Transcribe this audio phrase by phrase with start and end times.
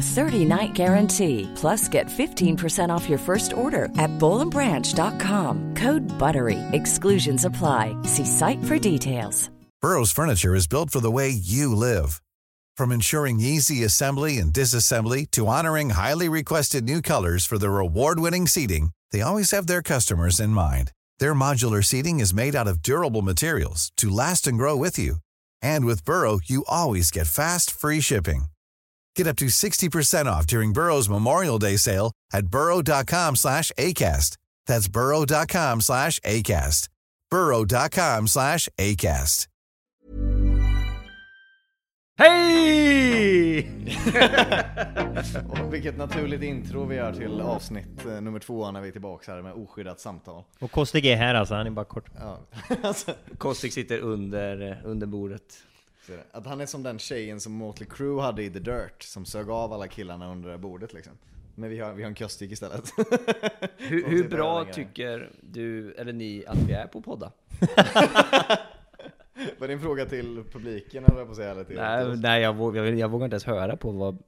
[0.00, 1.48] 30-night guarantee.
[1.54, 5.74] Plus, get 15% off your first order at bowlandbranch.com.
[5.74, 6.58] Code BUTTERY.
[6.72, 7.94] Exclusions apply.
[8.04, 9.50] See site for details.
[9.82, 12.20] Burrow's furniture is built for the way you live.
[12.76, 18.46] From ensuring easy assembly and disassembly to honoring highly requested new colors for their award-winning
[18.46, 20.92] seating, they always have their customers in mind.
[21.18, 25.16] Their modular seating is made out of durable materials to last and grow with you.
[25.62, 28.49] And with Burrow, you always get fast, free shipping.
[29.20, 34.38] Get up to 60% off during Burrow's Memorial Day sale at burrow.com slash ACAST.
[34.64, 36.88] That's burrow.com slash ACAST.
[37.30, 39.46] burrow.com slash ACAST.
[42.18, 43.70] Hej!
[45.50, 49.32] Och vilket naturligt intro vi gör till avsnitt eh, nummer två när vi är tillbaka
[49.32, 50.44] här med oskyddat samtal.
[50.60, 52.10] Och Kostik är här alltså, han är bara kort.
[52.18, 52.38] Ja.
[52.82, 55.62] alltså, Kostik sitter under, under bordet.
[56.32, 59.50] Att han är som den tjejen som Motley Crue hade i The Dirt, som sög
[59.50, 61.12] av alla killarna under det bordet liksom.
[61.54, 62.92] Men vi har, vi har en Kostik istället.
[63.76, 67.32] Hur, hur bra tycker du, eller ni, att vi är på podda?
[69.58, 71.50] Var det en fråga till publiken eller på att säga?
[71.50, 72.18] Eller till, Nej, oss?
[72.22, 74.18] nej jag, vågar, jag, jag vågar inte ens höra på vad,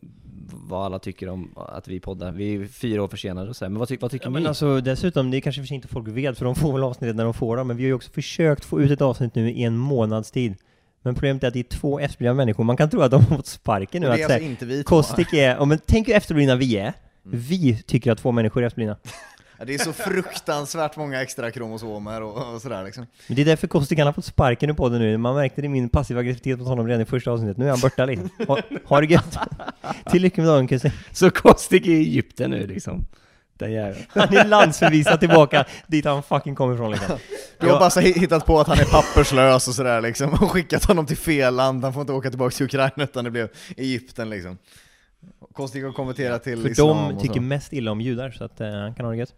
[0.53, 2.33] vad alla tycker om att vi poddar.
[2.33, 3.71] Vi är fyra år försenade och så här.
[3.71, 4.35] Men vad, ty, vad tycker Ja, ni?
[4.35, 6.83] men alltså dessutom, det är kanske för sent att folk vet, för de får väl
[6.83, 9.35] avsnittet när de får dem, men vi har ju också försökt få ut ett avsnitt
[9.35, 10.55] nu i en månads tid.
[11.03, 13.37] Men problemet är att det är två efterblivna människor, man kan tro att de har
[13.37, 14.09] fått sparken nu.
[14.09, 14.89] Och det är att så alltså här, inte vi två.
[14.89, 16.93] Kostik är, ja, men tänk hur efterblivna vi är.
[17.23, 18.97] Vi tycker att två människor är efterblivna.
[19.59, 23.07] Ja, det är så fruktansvärt många extra kromosomer och, och sådär liksom.
[23.27, 25.17] Men det är därför Kostik har fått sparken nu på det nu.
[25.17, 27.57] Man märkte det i min passiva aggressivitet mot honom redan i första avsnittet.
[27.57, 28.29] Nu är han borta liksom.
[28.49, 29.39] Ha, ha det gött!
[30.11, 30.91] Till lycka med dagen kusin.
[31.13, 33.07] Så Kostik är i Egypten nu liksom.
[33.59, 34.05] Den jäveln.
[34.09, 37.17] Han är landsförvisad tillbaka dit han fucking kommer ifrån liksom.
[37.61, 40.85] Du har bara så hittat på att han är papperslös och sådär liksom, och skickat
[40.85, 44.31] honom till fel land, han får inte åka tillbaka till Ukraina utan det blev Egypten
[44.31, 44.59] liksom.
[45.53, 48.69] Kostik har konverterat till För islam de tycker mest illa om judar, så att eh,
[48.71, 49.35] han kan ha det gött.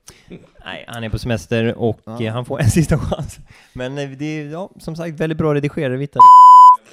[0.65, 2.23] Nej, han är på semester och Ja.
[2.23, 3.39] eh, han får en sista chans.
[3.73, 6.19] Men eh, det är, ja, som sagt, väldigt bra redigerade vita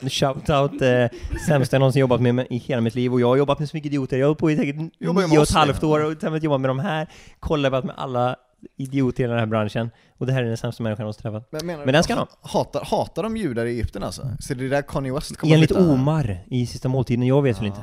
[0.10, 1.08] Shoutout, eh,
[1.48, 3.78] sämsta jag någonsin jobbat med i hela mitt liv och jag har jobbat med så
[3.78, 4.18] mycket idioter.
[4.18, 6.62] Jag har hållit på i säkert Jobbar nio och ett halvt år och sen jobbat
[6.62, 7.08] med de här,
[7.40, 8.36] kollabat med alla
[8.78, 9.92] idioter i den här branschen.
[10.18, 11.48] Och det här är den sämsta människan jag någonsin träffat.
[11.52, 12.28] Men, menar Men den ska ha.
[12.42, 14.28] Hatar, hatar de judar i Egypten alltså?
[14.40, 15.92] Så det är där Kanye West kommer Enligt flytta?
[15.92, 17.82] Omar i Sista Måltiden, jag vet väl inte.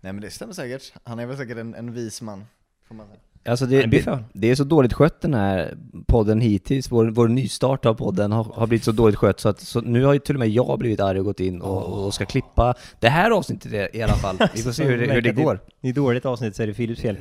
[0.00, 2.44] Nej men det stämmer säkert, han är väl säkert en, en vis man,
[2.88, 3.18] får man säga.
[3.48, 4.24] Alltså det, det, för.
[4.32, 5.74] det är så dåligt skött den här
[6.06, 6.90] podden hittills.
[6.92, 10.04] Vår, vår nystart av podden har, har blivit så dåligt skött så att så nu
[10.04, 12.74] har ju till och med jag blivit arg och gått in och, och ska klippa
[13.00, 14.36] det här avsnittet i- i alla fall.
[14.54, 15.60] Vi får se hur det, hur det går.
[15.80, 17.16] Det är dåligt avsnitt så är det Philips fel.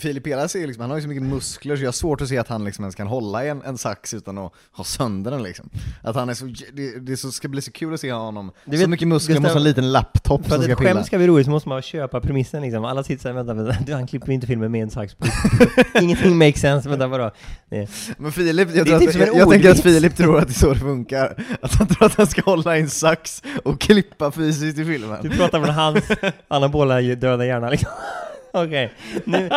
[0.00, 2.38] Filip Elas liksom, han har ju så mycket muskler så jag har svårt att se
[2.38, 5.42] att han liksom ens kan hålla i en, en sax utan att ha sönder den
[5.42, 5.70] liksom.
[6.02, 8.76] Att han är så, det, det så, ska bli så kul att se honom, Du
[8.76, 10.90] så vet, mycket muskler mot en liten laptop För som att ska ett pilla.
[10.94, 12.84] skämt ska bli roligt så måste man köpa premissen liksom.
[12.84, 15.21] Alla sitter såhär, vänta, vänta, du, han klipper inte filmen med en sax på.
[16.02, 17.30] Ingenting makes sense, vänta vadå?
[17.70, 17.88] Det,
[18.18, 19.80] Men Filip, jag, Det är typ en jag, jag tänker att.
[19.82, 21.44] Filip tror att det är så det funkar.
[21.60, 25.18] Att han tror att han ska hålla i en sax och klippa fysiskt i filmen.
[25.22, 26.04] du pratar från hans
[26.48, 27.90] anabola döda hjärna liksom.
[28.54, 28.92] Okej,
[29.24, 29.48] nu,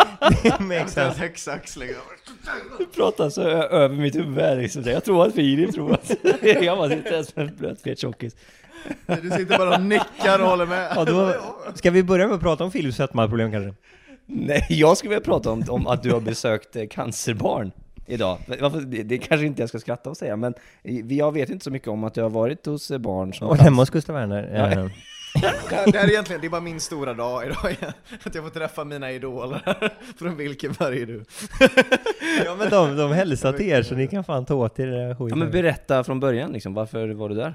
[0.44, 1.30] det makes sense.
[1.36, 2.02] sax liksom.
[2.78, 4.84] Du pratar så över mitt huvud liksom.
[4.86, 6.12] Jag tror att Filip tror att
[6.44, 8.36] jag bara sitter som en blöt fet tjockis.
[9.22, 10.92] Du sitter bara och nickar och håller med.
[10.96, 11.34] Ja, då,
[11.76, 13.74] ska vi börja med att prata om Philips sötmaproblem kanske?
[14.26, 17.72] Nej, jag skulle vilja prata om, om att du har besökt eh, cancerbarn
[18.06, 18.38] idag.
[18.88, 21.72] Det, det kanske inte jag ska skratta och säga, men vi- jag vet inte så
[21.72, 24.72] mycket om att du har varit hos eh, barn som Och hemma hos Gustav Werner.
[24.78, 24.88] Eh,
[25.92, 27.76] Det här är egentligen, det är bara min stora dag idag.
[28.24, 29.92] Att jag får träffa mina idoler.
[30.20, 31.24] Från vilken färg är du?
[32.46, 34.98] Ja men de, de hälsar till er så ni kan fan ta åt er det
[34.98, 35.40] där Ja, skiten.
[35.40, 37.54] men berätta från början liksom, varför var du där?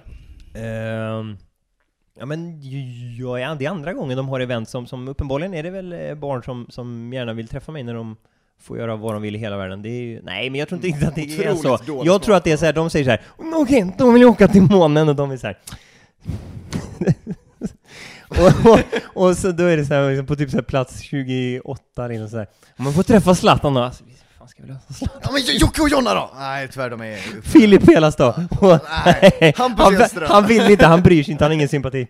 [0.54, 1.36] Ehm,
[2.20, 5.70] ja men är, det är andra gången de har event som, som uppenbarligen är det
[5.70, 8.16] väl eh, barn som, som gärna vill träffa mig när de
[8.62, 9.82] får göra vad de vill i hela världen.
[9.82, 11.78] Det är ju, nej, men jag tror inte riktigt att det är så.
[12.04, 13.22] Jag tror att det är så här, de säger så här,
[13.54, 15.58] okej, de vill åka till månen och de är så här.
[18.28, 18.80] och, och,
[19.28, 22.28] och så då är det så här, liksom, på typ så här plats 28 liksom
[22.28, 22.46] så här.
[22.76, 23.90] Man får träffa Zlatan då,
[24.50, 25.20] ska vi lösa Zlatan?
[25.24, 26.30] Ja men Jocke och Jonna då!
[26.38, 27.42] Nej tyvärr, de är...
[27.42, 28.34] Filip Pelas då?
[29.04, 32.06] Nej, Hampus han, han vill inte, han bryr sig inte, han har ingen sympati.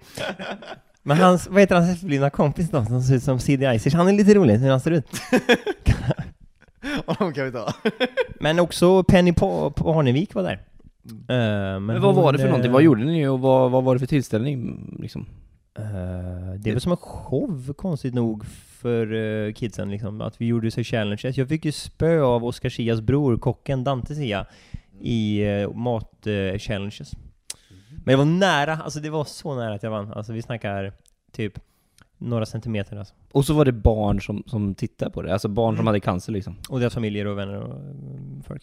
[1.03, 3.95] Men hans, vad heter hans efterblivna kompis då, som ser ut som CD Icers?
[3.95, 5.07] Han är lite rolig hur han ser ut.
[7.07, 7.73] Honom kan vi ta.
[8.41, 10.53] Men också Penny Pa- Parnevik var där.
[10.53, 10.59] Eh,
[11.29, 12.73] men Men vad var det för eh, någonting?
[12.73, 15.27] Vad gjorde ni och vad, vad var det för tillställning liksom?
[15.79, 18.45] eh, det var som en show, konstigt nog,
[18.81, 20.21] för uh, kidsen liksom.
[20.21, 21.37] Att vi gjorde så challenges.
[21.37, 24.47] Jag fick ju spö av Oscar Sias bror, kocken Dante Sia,
[25.01, 27.13] i uh, mat-challenges.
[27.89, 30.13] Men det var nära, alltså det var så nära att jag vann.
[30.13, 30.93] Alltså vi snackar
[31.33, 31.59] typ
[32.19, 33.15] några centimeter alltså.
[33.33, 35.77] Och så var det barn som, som tittade på det, alltså barn Mm.
[35.77, 36.57] som hade cancer liksom.
[36.69, 38.63] Och deras familjer och vänner och eh, folk.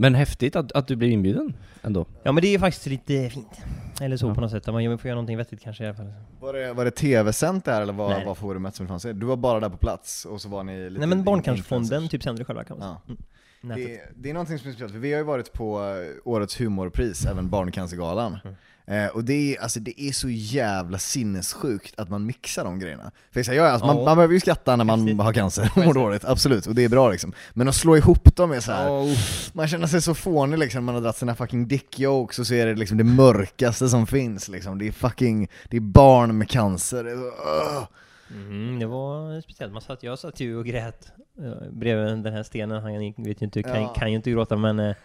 [0.00, 2.06] Men häftigt att, att du blev inbjuden ändå.
[2.22, 3.60] Ja men det är faktiskt lite fint.
[4.00, 4.34] Eller så Ja.
[4.34, 4.66] på något sätt.
[4.66, 6.12] Man får göra någonting vettigt kanske i alla fall.
[6.40, 9.14] Var det, var det tv-sänt där eller vad var forumet som befann sig?
[9.14, 12.22] Du var bara där på plats och så var ni lite Nej men Barncancerfonden typ
[12.22, 13.00] sänder det själva kan man säga.
[13.06, 13.14] Ja.
[13.62, 13.76] Mm.
[13.86, 16.60] Det, det är någonting som är speciellt, för vi har ju varit på eh, årets
[16.60, 18.38] humorpris, även Barncancergalan.
[18.44, 18.56] Mm.
[18.90, 23.10] Eh, och det är, alltså, det är så jävla sinnessjukt att man mixar de grejerna.
[23.32, 25.94] För här, ja, alltså, man, man behöver ju skratta när man har cancer och mår
[25.94, 27.32] dåligt, absolut, och det är bra liksom.
[27.54, 29.16] Men att slå ihop dem är så här.
[29.56, 32.54] man känner sig så fånig liksom, man har dragit sina fucking dick jokes och så
[32.54, 34.78] är det liksom det mörkaste som finns liksom.
[34.78, 37.04] Det är fucking, det är barn med cancer.
[37.04, 37.88] Det ugh.
[38.30, 39.72] Mm, det var speciellt.
[39.72, 42.82] Man satt, jag satt ju och grät eh, bredvid den här stenen.
[42.82, 43.88] Han vet ju inte, kan, Ja.
[43.88, 44.78] kan ju inte gråta men...
[44.80, 44.96] eh,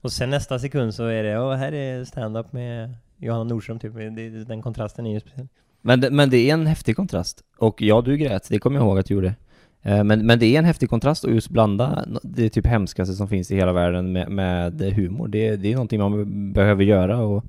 [0.00, 3.94] och sen nästa sekund så är det, ja här är stand-up med Johanna Nordström typ.
[3.94, 5.48] Det, den kontrasten är ju speciell.
[5.82, 7.44] Men det, men det är en häftig kontrast.
[7.58, 9.34] Och ja, du grät, det kommer jag ihåg att du gjorde.
[9.82, 13.28] Eh, men, men det är en häftig kontrast att just blanda det typ hemskaste som
[13.28, 15.28] finns i hela världen med, med humor.
[15.28, 17.44] Det, det är någonting man behöver göra och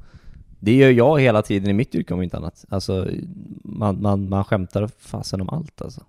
[0.60, 2.66] det gör jag hela tiden i mitt yrke om inte annat.
[2.70, 3.08] Alltså,
[3.64, 6.02] man, man, man skämtar fasen om allt alltså.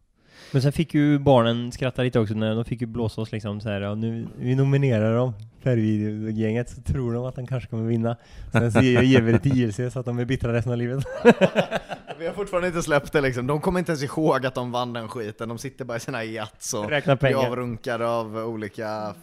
[0.52, 3.60] Men sen fick ju barnen skratta lite också när de fick ju blåsa oss liksom
[3.60, 5.32] så här, ja, nu, vi nominerar dem,
[5.62, 8.16] färgvideogänget, så tror de att de kanske kommer vinna.
[8.52, 11.04] Sen så ger vi det till JLC så att de är bittra resten av livet.
[12.22, 14.92] Vi har fortfarande inte släppt det liksom, de kommer inte ens ihåg att de vann
[14.92, 17.46] den skiten, de sitter bara i sina jats och Räkna blir pengar.
[17.48, 19.14] avrunkade av olika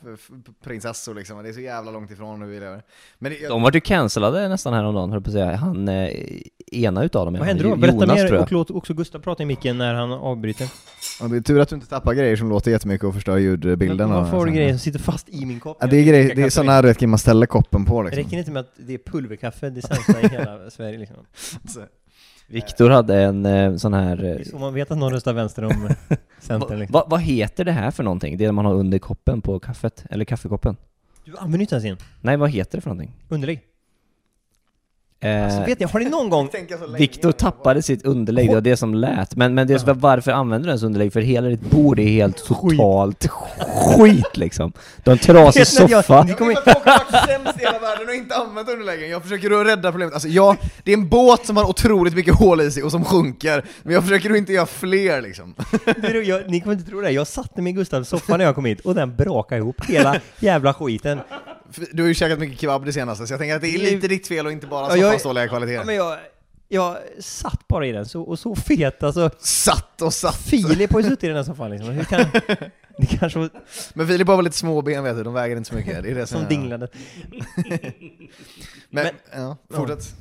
[0.63, 2.81] prinsessor liksom, det är så jävla långt ifrån hur vi lever.
[3.19, 5.55] Men det, jag, De vart ju cancellade nästan häromdagen, höll på att säga.
[5.55, 6.09] Han, eh,
[6.71, 7.75] ena utav dem, Vad händer då?
[7.75, 10.67] Berätta Jonas tror mer och låt också Gustav prata i micken när han avbryter.
[11.21, 14.09] Ja, det är tur att du inte tappar grejer som låter jättemycket och förstör ljudbilden.
[14.09, 15.77] Varför har du grejer som sitter fast i min kopp?
[15.79, 18.09] Ja, det är, grej, det är sådana här du vet, man ställer koppen på Det
[18.09, 18.23] liksom.
[18.23, 21.17] räcker inte med att det är pulverkaffe, det sämsta i hela Sverige liksom.
[22.49, 22.53] Så.
[22.53, 24.15] Viktor hade en eh, sån här...
[24.17, 25.89] Det Eh, så man vet att någon röstar vänster om
[26.39, 26.93] Centern liksom.
[26.93, 28.37] va, vad heter det här för någonting?
[28.37, 30.05] Det man har under koppen på kaffet?
[30.09, 30.77] Eller kaffekoppen?
[31.25, 31.97] Du använder inte ens en.
[32.21, 33.15] Nej, vad heter det för någonting?
[33.29, 33.61] Underlägg.
[35.21, 36.49] Eh, Alltså vet ni, har ni någon gång...
[36.97, 39.35] Viktor tappade sitt underlägg, det var det som lät.
[39.35, 41.13] Men, men det så, varför använder du ens underlägg?
[41.13, 44.73] För hela ditt bord är helt totalt skit liksom.
[45.03, 46.25] Du har en trasig jag- soffa.
[46.27, 49.09] Jag att folk har varit sämst i hela världen och inte använt underläggen.
[49.09, 50.13] Jag försöker att rädda problemet.
[50.13, 53.05] Alltså ja, det är en båt som har otroligt mycket hål i sig och som
[53.05, 55.55] sjunker, men jag försöker att inte göra fler liksom.
[56.01, 58.55] Du, jag, ni kommer inte tro det, jag satte mig i Gustavs soffa när jag
[58.55, 61.19] kom hit och den brakade ihop hela jävla skiten.
[61.91, 64.07] Du har ju käkat mycket kebab det senaste, så jag tänker att det är lite
[64.07, 65.73] ditt fel och inte bara soffans dåliga kvalitet.
[65.73, 66.17] Ja, men jag,
[66.67, 69.29] jag satt bara i den, så, och så fet alltså.
[69.39, 70.35] Satt och satt!
[70.35, 71.89] Filip har ju suttit i den här soffan liksom.
[71.89, 72.25] Hur kan...
[72.97, 73.49] Det kanske var
[73.93, 76.03] Men Filip har väl lite små ben vet du, de väger inte så mycket.
[76.03, 76.87] Det är det som, som dinglade.
[77.55, 77.69] Men,
[78.89, 80.15] Men- ja, fortsätt.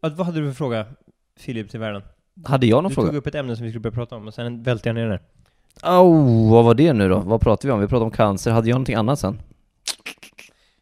[0.00, 0.86] Ja, Vad hade du för fråga,
[1.40, 2.02] Filip, till världen?
[2.44, 3.08] Hade jag någon Du fråga?
[3.08, 5.08] tog upp ett ämne som vi skulle börja prata om, och sen välte jag ner
[5.08, 5.20] det.
[5.88, 7.18] Oh, vad var det nu då?
[7.18, 7.80] Vad pratade vi om?
[7.80, 8.50] Vi pratade om cancer.
[8.50, 9.40] Hade jag någonting annat sen?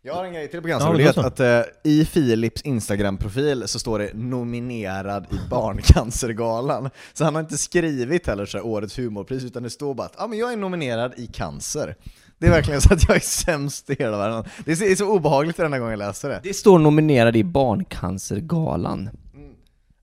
[0.04, 2.04] Jag har en grej till på Ja, cancer, men det är att, att eh, i
[2.04, 8.58] Filips Instagram-profil så står det 'nominerad i Barncancergalan' Så han har inte skrivit heller så
[8.58, 11.96] här, årets humorpris, utan det står bara att ah, men jag är nominerad i cancer.
[12.38, 14.44] Det är verkligen så att jag är sämst i hela världen.
[14.64, 16.40] Det är så, obehagligt varenda gång jag läser det.
[16.42, 19.10] Det står nominerad i Barncancergalan.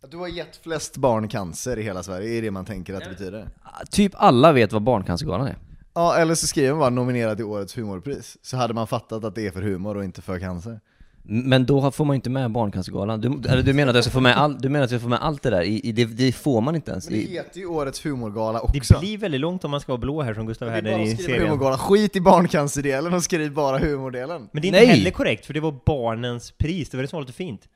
[0.03, 3.03] Att du har gett flest barn cancer i hela Sverige, är det man tänker att
[3.03, 3.49] det betyder?
[3.91, 5.55] Typ alla vet vad Barncancergalan är.
[5.99, 9.35] Ja, eller så skriver man bara 'nominerad till årets humorpris' Så hade man fattat att
[9.35, 10.79] det är för humor och inte för cancer.
[11.23, 13.21] Men då får man ju inte med Barncancergalan.
[13.21, 15.09] Du, eller du menar att jag ska få med, all, du menar att jag får
[15.09, 15.61] med allt det där?
[15.61, 17.09] I, i det, det får man inte ens.
[17.09, 18.99] Men det I, heter ju årets humorgala Det också.
[18.99, 21.41] blir väldigt långt om man ska vara blå här som Gustav Det bara i serien.
[21.47, 21.77] humorgala.
[21.77, 24.49] Skit i barncancerdelen och skriv bara humordelen.
[24.51, 24.87] Men det är inte Nej!
[24.87, 27.67] heller korrekt, för det var barnens pris, det var det som var lite fint.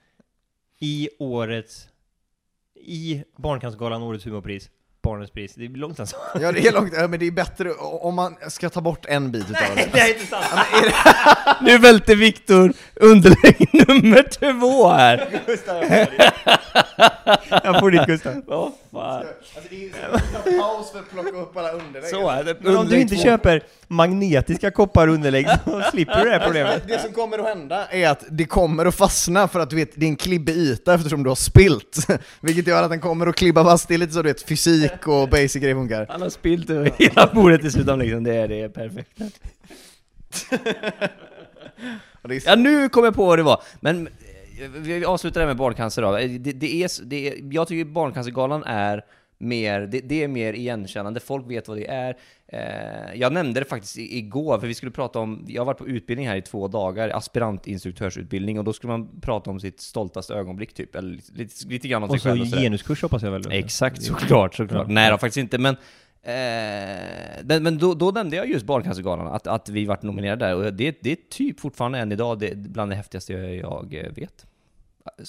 [0.79, 1.87] I årets...
[2.85, 4.69] I Barncancergalan, årets humorpris,
[5.03, 5.53] Barnens pris.
[5.55, 6.15] Det är långt alltså.
[6.41, 9.31] Ja det är långt, ja, men det är bättre om man ska ta bort en
[9.31, 9.89] bit utav det.
[9.93, 10.45] det är inte sant!
[11.61, 15.41] Nu välter Viktor underlägg nummer två här!
[17.63, 18.41] Jag får ditt Gustav.
[18.47, 19.25] Vad fan.
[19.55, 22.09] Alltså det är paus för att plocka upp alla underlägg.
[22.09, 22.57] Så är det.
[22.59, 23.23] Men om du inte två.
[23.23, 26.83] köper magnetiska koppar underlägg så slipper du det här problemet.
[26.87, 29.89] Det som kommer att hända är att det kommer att fastna för att du vet,
[29.95, 32.07] det är en klibbig yta eftersom du har spilt.
[32.41, 35.07] Vilket gör att den kommer att klibba fast, det är lite så du vet, fysik
[35.07, 36.07] och basic grejer funkar.
[36.09, 39.21] Han har spillt över hela bordet dessutom liksom, det är, det är perfekt.
[42.21, 44.09] Och det är Ja nu kom jag på vad det var, men
[44.67, 46.17] vi avslutar det här med barncancer då.
[46.17, 49.05] Eh, Det, det är, det är, jag tycker barncancergalan är
[49.37, 52.17] mer, det, det är mer igenkännande, folk vet vad det är.
[52.47, 55.87] Eh, jag nämnde det faktiskt igår, för vi skulle prata om, jag har varit på
[55.87, 60.73] utbildning här i två dagar, aspirantinstruktörsutbildning, och då skulle man prata om sitt stoltaste ögonblick
[60.73, 62.63] typ, eller lite, lite, lite grann om sig så själv och sådär.
[62.63, 63.51] genuskurs hoppas jag väl?
[63.51, 64.87] Exakt, såklart, såklart.
[64.87, 64.93] Ja.
[64.93, 65.75] Nej då, faktiskt inte, men
[66.25, 70.55] Eh, men men då, då nämnde jag just Barncancergalan, att, att vi vart nominerade där,
[70.55, 74.45] och det, det är typ fortfarande än idag det, bland det häftigaste jag, jag vet.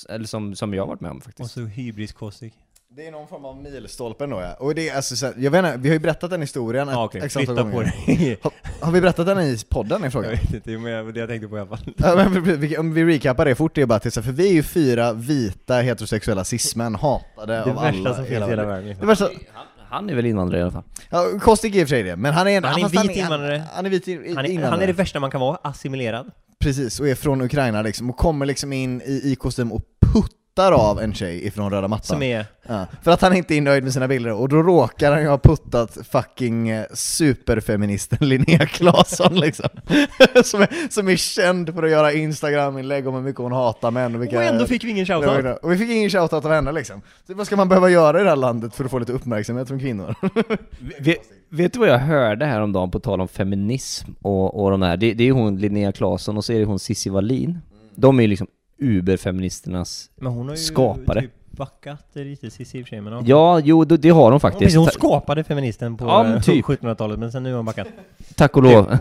[0.08, 1.50] Eller som, som jag har varit med om Och faktiskt.
[1.52, 2.52] så hybriskostig.
[2.96, 4.54] Det är någon form av milstolpe då ja.
[4.54, 6.88] Och det är alltså så här, jag vet inte, vi har ju berättat den historien
[6.88, 8.38] Ja okej, x antal flytta på dig.
[8.42, 10.30] Har, har vi berättat den i podden i jag frågan?
[10.30, 11.94] vet inte, men det jag tänkte på i alla fall.
[11.96, 14.52] Ja, men vi- om vi recappar det fort, det är bara här, för vi är
[14.52, 18.96] ju fyra vita heterosexuella cismän, hatade Det av värsta alla som finns i hela världen.
[19.00, 20.84] Det värsta, Han, han är väl invandrare i alla fall?
[21.10, 22.90] ja, Kostik är i och för sig det, men han är en, Han är en
[22.90, 23.56] vit invandrare.
[23.58, 24.70] Han, han är vit i- Han är, invandrare.
[24.70, 26.30] han är det värsta man kan vara, assimilerad.
[26.64, 30.72] Precis, och är från Ukraina liksom, och kommer liksom in i, i kostym och puttar
[30.72, 32.04] av en tjej ifrån röda mattan.
[32.04, 32.46] Som är...
[32.66, 35.28] Ja, för att han inte är nöjd med sina bilder, och då råkar han ju
[35.28, 39.68] ha puttat fucking eh, superfeministen Linnea Claesson liksom.
[40.44, 44.14] som, är, som är känd för att göra Instagram-inlägg om hur mycket hon hatar män
[44.14, 44.36] och vilka...
[44.36, 45.58] Och ändå fick vi ingen shoutout.
[45.62, 47.02] Och vi fick ingen shoutout av henne liksom.
[47.26, 49.68] Så vad ska man behöva göra i det här landet för att få lite uppmärksamhet
[49.68, 50.14] från kvinnor?
[51.00, 51.18] Vet,
[51.54, 54.96] vet du vad jag hörde häromdagen på tal om feminism och, och de här?
[54.96, 57.58] Det, det är hon Linnea Claesson och så är det hon Cissi Wallin.
[57.94, 58.46] De är ju liksom
[58.78, 61.20] uberfeministernas Men hon har ju Skapare.
[61.20, 63.22] typ backat lite Cissi i och för sig, men ja.
[63.24, 64.76] Ja, jo det, det har de Hon, faktiskt.
[64.76, 66.64] hon Ta- skapade feministen på Ja, eh, typ.
[66.64, 67.86] 1700-talet, men sen nu har hon backat.
[68.36, 68.98] Tack och lov.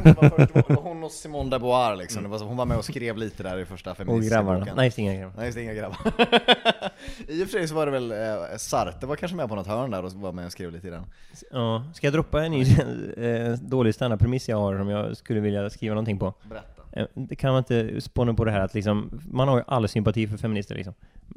[0.83, 2.39] Hon och Simone de Beauvoir liksom.
[2.39, 4.67] Så, hon var med och skrev lite där i första Och feministiska grabbarna.
[4.75, 5.33] Nej, just inga grabbar.
[5.37, 5.97] Nej just inga grabbar.
[7.27, 8.17] I och för sig så var det väl eh,
[8.57, 10.91] Sartre var kanske med på något hörn där och var med och skrev lite i
[10.91, 11.03] den.
[11.51, 11.83] Ja.
[11.93, 12.61] Ska jag droppa en ny
[13.17, 16.33] eh, dålig standardpremiss jag har som jag skulle vilja skriva någonting på?
[16.49, 16.72] Berätta.
[16.95, 19.87] Eh, det kan man inte spåna på det här att liksom, man har ju all
[19.87, 20.93] sympati för feminister liksom.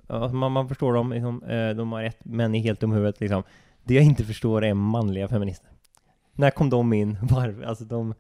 [0.07, 3.21] Alltså, man, man förstår dem, liksom, eh, de har rätt, män är helt om huvudet
[3.21, 3.43] liksom.
[3.85, 5.71] Det jag inte förstår är manliga feminister.
[6.33, 7.19] När kom de in?
[7.23, 7.63] Varför?
[7.63, 8.15] Alltså de,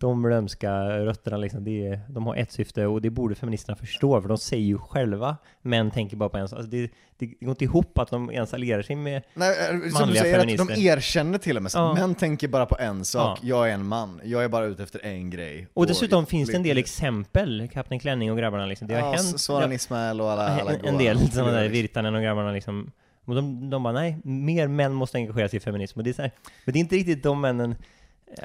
[0.00, 4.28] de lömska rötterna liksom, det de har ett syfte och det borde feministerna förstå, för
[4.28, 6.58] de säger ju själva, män tänker bara på en sak.
[6.58, 9.80] Alltså det, det går inte ihop att de ens allierar sig med Nej, eh, som
[9.80, 10.96] du Manliga säger, att de feminister.
[10.96, 11.72] erkänner till och med.
[11.74, 11.94] Ja.
[11.94, 13.48] Män tänker bara på en sak, Ja.
[13.48, 15.68] jag är en man, jag är bara ute efter en grej.
[15.74, 18.88] Och dessutom finns det en del exempel, Kapten Klänning och grabbarna liksom.
[18.88, 21.72] Det har ja, hänt Soran Ismail och alla, alla en, del sådana där liksom.
[21.72, 22.90] Virtanen och grabbarna liksom.
[23.26, 25.98] Och de, de bara nej, mer män måste engagera sig i feminism.
[25.98, 26.30] Och det är så här,
[26.64, 27.76] men det är inte riktigt de männen,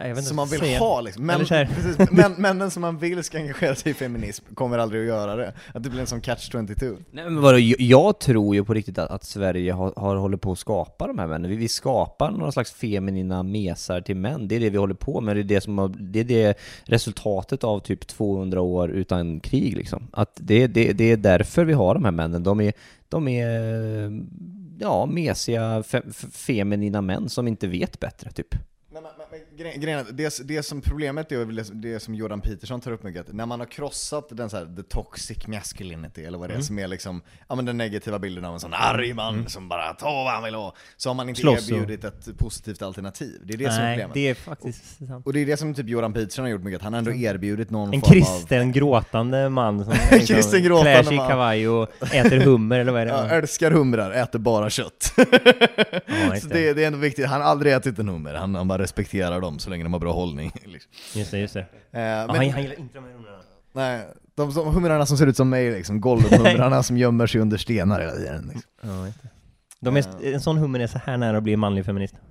[0.05, 0.79] inte Som man vill ska säga.
[0.79, 1.25] ha liksom.
[1.25, 5.08] Män, precis, män, männen som man vill ska engagera sig i feminism kommer aldrig att
[5.08, 5.53] göra det.
[5.74, 6.98] Att det blir en sån catch-22.
[7.12, 10.51] Nej, men vadå, jag, tror ju på riktigt att, att Sverige har, har hållit på
[10.51, 11.51] att skapa de här männen.
[11.51, 14.48] Vi, vi skapar några slags feminina mesar till män.
[14.48, 15.36] Det är det vi håller på med.
[15.36, 19.77] Det är det, som har, det, är det resultatet av typ 200 år utan krig
[19.77, 20.08] liksom.
[20.12, 22.43] Att det, det, det är därför vi har de här männen.
[22.43, 22.74] De är,
[23.10, 23.50] de är
[24.79, 28.55] ja, mesiga, fe, fe- feminina män som inte vet bättre typ.
[28.91, 32.92] Men, men, men, grejen det, det som problemet är det, det som Jordan Peterson tar
[32.92, 36.50] upp mycket, att när man har krossat den så här, the toxic masculinity, eller vad
[36.50, 39.50] det är, som är liksom, ja men den negativa bilden av en sån arg man
[39.50, 42.82] som bara tar vad han vill ha, så har man inte Slåss erbjudit ett positivt
[42.82, 43.42] alternativ.
[43.44, 44.13] Det är det som är Nej, problemet.
[44.13, 45.25] det är faktiskt sant.
[45.25, 47.13] Och det är det som typ Jordan Peterson har gjort mycket, att han har ändå
[47.13, 51.28] erbjudit någon En form kristen gråtande man som kristen gråtande klär sig i man.
[51.28, 53.18] kavaj och äter hummer eller vad är det?
[53.20, 55.13] av, ja, älskar humrar, äter bara kött.
[55.18, 55.25] Ja,
[56.42, 56.74] så det.
[56.74, 59.49] det är ändå viktigt, han har aldrig ätit en hummer, han, han bara respekterar dem
[59.58, 60.51] så länge de har bra hållning.
[60.65, 60.91] Liksom.
[61.15, 61.60] Just det, just det.
[61.60, 63.38] Eh, men- han, han gillar inte de här humrarna.
[63.74, 67.58] Nej, de, de humrarna som ser ut som mig liksom, golvhumrarna som gömmer sig under
[67.58, 68.51] stenar hela tiden.
[68.53, 68.72] Liksom.
[68.82, 69.08] Ja.
[69.79, 72.15] De är, en sån hummer är så här nära att bli manlig feminist.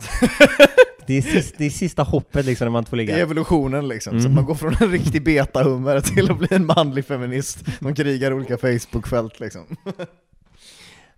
[1.07, 3.19] Det är, sist, det är sista hoppet liksom när man får Det är ligga.
[3.19, 4.31] evolutionen liksom, så Mm.
[4.31, 7.65] att man går från en riktig betahummer till att bli en manlig feminist.
[7.81, 9.63] De krigar olika Facebookfält liksom.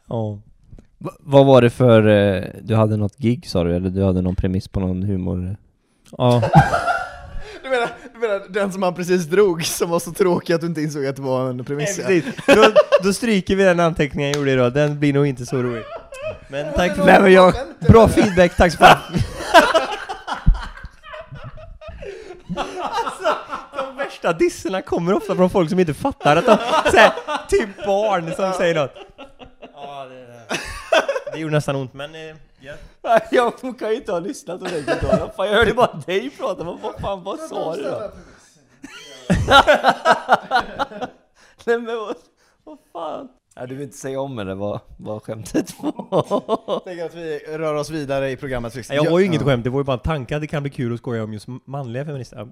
[0.08, 0.38] Ja.
[0.98, 4.22] Va, vad var det för, eh, du hade något gig sa du, eller du hade
[4.22, 5.56] någon premiss på någon humor?
[6.18, 6.42] Ja.
[7.62, 10.66] Du menar, du menar den som han precis drog, som var så tråkig att du
[10.66, 12.00] inte insåg att det var en premiss?
[12.08, 12.44] Nej, precis.
[12.46, 12.64] Då,
[13.02, 15.84] då stryker vi den anteckningen jag gjorde idag, den blir nog inte så rolig.
[16.48, 17.04] Men tack för...
[17.04, 17.54] Nej men jag...
[17.80, 18.98] Bra feedback, tack så fan.
[22.80, 23.36] alltså,
[23.76, 26.56] de värsta disserna kommer ofta från folk som inte fattar att de,
[26.90, 27.12] såhär,
[27.48, 28.94] typ barn som säger något.
[29.74, 30.56] Ja, det,
[31.32, 32.74] det gjorde nästan ont, men eh, ja.
[33.30, 35.08] Jag kan ju inte ha lyssnat ordentligt då.
[35.36, 38.10] Fan, jag hörde bara dig prata, vad vad fan, vad sa du då?
[41.64, 42.16] Nej men vad,
[42.64, 43.28] vad fan?
[43.54, 46.84] Ja, du vill inte säga om eller vad, vad skämtet var?
[46.84, 48.90] Tänker att vi rör oss vidare i programmet.
[48.90, 50.70] Jag har ju inget skämt, det var ju bara en tanke att det kan bli
[50.70, 52.48] kul att skoja om just manliga feminister.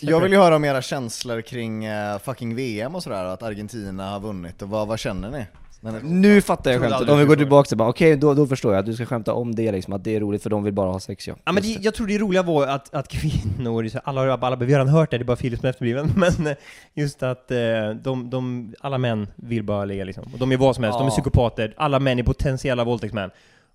[0.00, 4.10] Jag vill ju höra om era känslor kring eh, fucking VM och sådär, att Argentina
[4.10, 5.46] har vunnit, och vad, vad känner ni?
[5.80, 8.72] Ni- Nu fattar jag skämtet, om vi går tillbaka till bara, okej då, då förstår
[8.72, 10.72] jag att du ska skämta om det liksom, att det är roligt för de vill
[10.74, 11.34] bara ha sex ja.
[11.44, 14.64] Ja men det, jag tror det roliga var att, att kvinnor, alla, alla, alla, vi
[14.72, 16.54] har redan hört det, det är bara Filip som är efterbliven, men
[16.94, 17.58] just att eh,
[18.02, 20.24] de, de, alla män vill bara ligga liksom.
[20.32, 21.10] Och de är vad som helst, de är Ja.
[21.10, 23.30] psykopater, alla män är potentiella våldtäktsmän.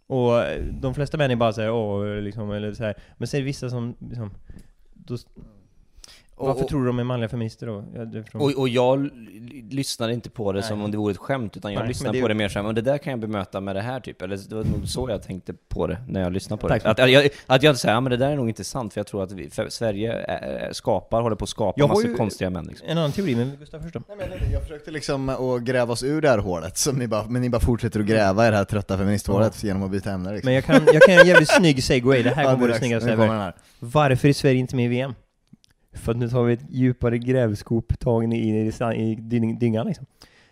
[0.07, 2.95] Och eh, de flesta män är bara såhär, åh, liksom, eller så här.
[3.17, 4.31] Men sen är det vissa som, liksom,
[4.93, 5.17] då,
[6.37, 7.83] Och- varför och- tror du de är manliga feminister då?
[7.95, 9.11] Ja, det förstår- Och, och jag l-
[9.69, 10.67] lyssnade inte på det Nej.
[10.69, 12.65] som om det vore ett skämt, utan jag Nej, lyssnade det- på det mer som,
[12.65, 15.09] men det där kan jag bemöta med det här typ, eller det var nog så
[15.09, 16.73] jag tänkte på det när jag lyssnade på det.
[16.75, 18.99] Att, att jag, att jag säger, ja men det där är nog inte sant, för
[18.99, 22.15] jag tror att vi, Sverige är, skapar, håller på att skapa Jag har massa ju-
[22.15, 22.87] konstiga män liksom.
[22.89, 24.01] En annan teori, men Gustav först då?
[24.07, 27.07] Nej, men jag- jag försökte liksom att gräva oss ur det här hålet, så ni
[27.07, 30.11] bara, men ni bara fortsätter att gräva i det här trötta feministhålet genom att byta
[30.11, 30.45] ämne liksom.
[30.45, 32.73] Men jag kan, jag kan göra en jävligt snygg segway, det här Ja, kommer det
[32.77, 33.53] snyggaste ever.
[33.79, 35.13] Varför är Sverige inte med i VM?
[35.95, 40.05] För att nu tar vi ett djupare grävskoptagning in i, i, i dyn- dyngan liksom.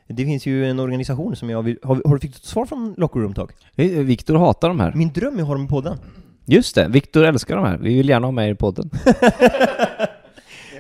[0.08, 1.78] Det finns ju en organisation som jag vill...
[1.84, 3.52] Har, har du fick ett svar från Locker Room Talk?
[3.76, 4.94] Viktor hatar de här.
[4.96, 5.98] Min dröm är att ha dem i podden.
[6.46, 7.78] Just det, Viktor älskar de här.
[7.78, 8.90] Vi vill gärna ha med er i podden.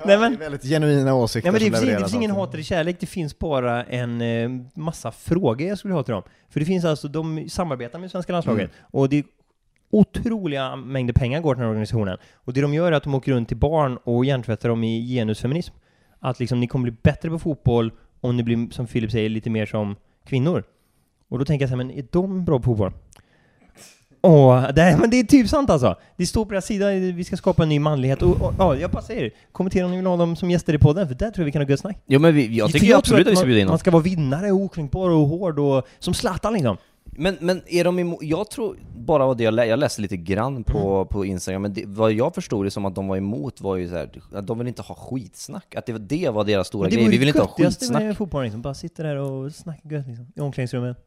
[0.05, 2.15] Nej, men- Det är väldigt genuina åsikter Ja, men det, som finns, det levereras finns
[2.23, 6.13] ingen hat eller kärlek, det finns bara en eh, massa frågor jag skulle ha till
[6.13, 6.23] dem.
[6.49, 9.23] För det finns alltså, de samarbetar med svenska landslaget, och det
[9.93, 12.17] otroliga mängder pengar går till den här organisationen.
[12.35, 15.07] Och det de gör är att de åker runt till barn och hjärntvättar dem i
[15.15, 15.73] genusfeminism.
[16.19, 19.49] Att liksom, ni kommer bli bättre på fotboll om ni blir, som Filip säger, lite
[19.49, 19.95] mer som
[20.27, 20.63] kvinnor.
[21.29, 22.91] Och då tänker jag så här, men är de bra på fotboll?
[24.21, 25.95] Åh, det, här- men det är typ sant alltså!
[26.17, 28.21] Det står på deras sida, vi ska skapa en ny manlighet.
[28.21, 30.77] Och, och ja, jag bara säger, kommentera om ni vill ha dem som gäster i
[30.77, 31.97] podden, för där tror jag vi kan ha gött snack.
[32.07, 33.71] Jo men vi, jag tycker ju absolut tror att vi ska man, bjuda in Man
[33.71, 33.79] dem.
[33.79, 36.77] ska vara vinnare, och okränkbar och hård och som Zlatan liksom.
[37.17, 40.17] Men, men är de emot, jag tror bara av det jag, lä, jag läste lite
[40.17, 41.07] grann på, Mm.
[41.07, 43.89] på Instagram, men det, vad jag förstod det som att de var emot var ju
[43.89, 45.75] så här, att de vill inte ha skitsnack.
[45.75, 48.03] Att det, var- det var deras stora det grej, vi vill inte ha skitsnack.
[48.03, 48.61] med fotboll liksom.
[48.61, 50.31] Bara sitta där och snacka gött liksom.
[50.35, 50.97] I omklädningsrummet.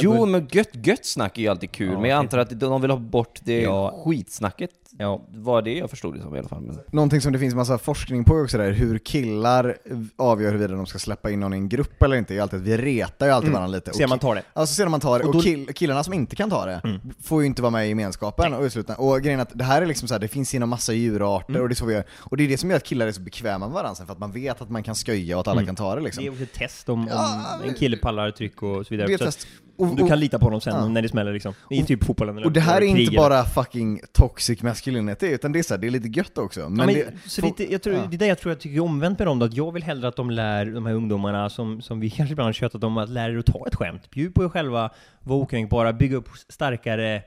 [0.00, 2.80] Jo men gött, gött snack är ju alltid kul, Ja, men jag antar att de
[2.82, 4.02] vill ha bort det Ja.
[4.04, 4.70] skitsnacket.
[4.98, 5.26] Ja.
[5.28, 6.62] Var det jag förstod det som i alla fall.
[6.62, 6.78] Men...
[6.92, 9.76] Någonting som det finns massa forskning på också där, hur killar
[10.16, 12.66] avgör huruvida de ska släppa in någon i en grupp eller inte, är alltid att
[12.66, 13.92] vi retar ju alltid varandra lite.
[13.92, 14.42] Se om man tar det.
[14.54, 16.66] Ja, så ser man tar det, Och och, då- kill, killarna som inte kan ta
[16.66, 18.70] det får ju inte vara med i gemenskapen och.
[18.98, 21.60] Och grejen är att det här är liksom så här, det finns inom massa djurarter
[21.60, 22.04] och det är så vi gör.
[22.18, 24.12] Och det är det som gör att killar är så bekväma med varandra sen, för
[24.12, 26.24] att man vet att man kan sköja och att alla kan ta det liksom.
[26.24, 29.06] Det är också ett test om, om Ja, en kille pallar tryck och så vidare.
[29.06, 29.46] Det är ett test.
[29.78, 30.88] Och- du kan lita på honom sen Ja.
[30.88, 31.54] när det smäller liksom.
[31.70, 35.58] I typ fotbollen eller Och det här är inte bara fucking toxic masculinity, utan det
[35.58, 36.60] är, så här, det är lite gött också.
[36.68, 38.02] Men, Ja, men, det, så lite, jag tror, ja.
[38.10, 40.08] Det är det jag tror jag tycker omvänt med dem då, att jag vill hellre
[40.08, 43.08] att de lär de här ungdomarna som, som vi kanske ibland har tjötat om, att
[43.08, 44.10] lära er att ta ett skämt.
[44.10, 47.22] Bjud på er själva, var okränkbara, bygga upp starkare,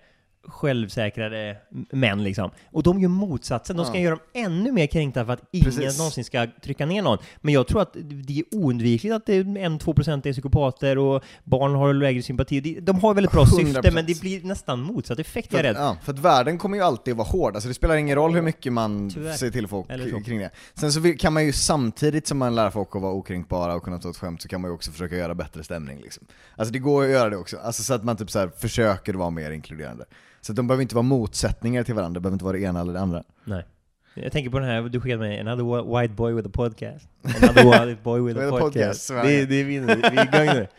[0.47, 1.57] självsäkrare
[1.91, 2.51] män liksom.
[2.71, 4.01] Och de gör motsatsen, de ska Ja.
[4.01, 5.97] göra dem ännu mer kränkta för att ingen Precis.
[5.97, 7.17] någonsin ska trycka ner någon.
[7.41, 7.93] Men jag tror att
[8.25, 12.21] det är oundvikligt att det är en, två procent är psykopater och barn har lägre
[12.21, 12.79] sympati.
[12.81, 13.93] De- har väldigt bra syfte, 100%.
[13.93, 15.81] men det blir nästan motsatt effekt, För jag är rädd.
[15.81, 18.41] ja, för att världen kommer ju alltid vara hård, alltså det spelar ingen roll hur
[18.41, 19.33] mycket man Tyvärr.
[19.33, 19.87] säger till folk
[20.25, 20.49] kring det.
[20.73, 23.99] Sen så kan man ju samtidigt som man lär folk att vara okränkbara och kunna
[23.99, 26.23] ta ett skämt, så kan man ju också försöka göra bättre stämning liksom.
[26.55, 29.29] Alltså det går att göra det också, alltså så att man typ så försöker vara
[29.29, 30.05] mer inkluderande.
[30.41, 32.81] Så att de behöver inte vara motsättningar till varandra, det behöver inte vara det ena
[32.81, 33.23] eller det andra.
[33.43, 33.65] Nej.
[34.13, 37.07] Jag tänker på den här, du skickade mig, another whi- white boy with a podcast.
[37.23, 39.07] Another white boy with a podcast.
[39.07, 40.67] det, det är vi, vi är igång nu.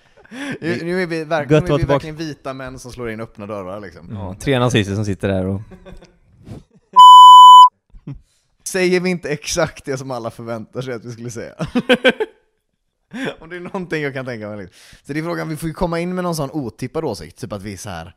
[0.60, 3.46] Nu, nu är vi, verk, nu är vi verkligen vita män som slår in öppna
[3.46, 4.08] dörrar liksom.
[4.12, 5.60] Ja, tre nazister som sitter där och...
[8.64, 11.54] Säger vi inte exakt det som alla förväntar sig att vi skulle säga?
[13.38, 14.58] Om det är någonting jag kan tänka mig.
[14.58, 14.74] Liksom.
[15.02, 17.52] Så det är frågan, vi får ju komma in med någon sån otippad åsikt, typ
[17.52, 18.14] att vi är så här.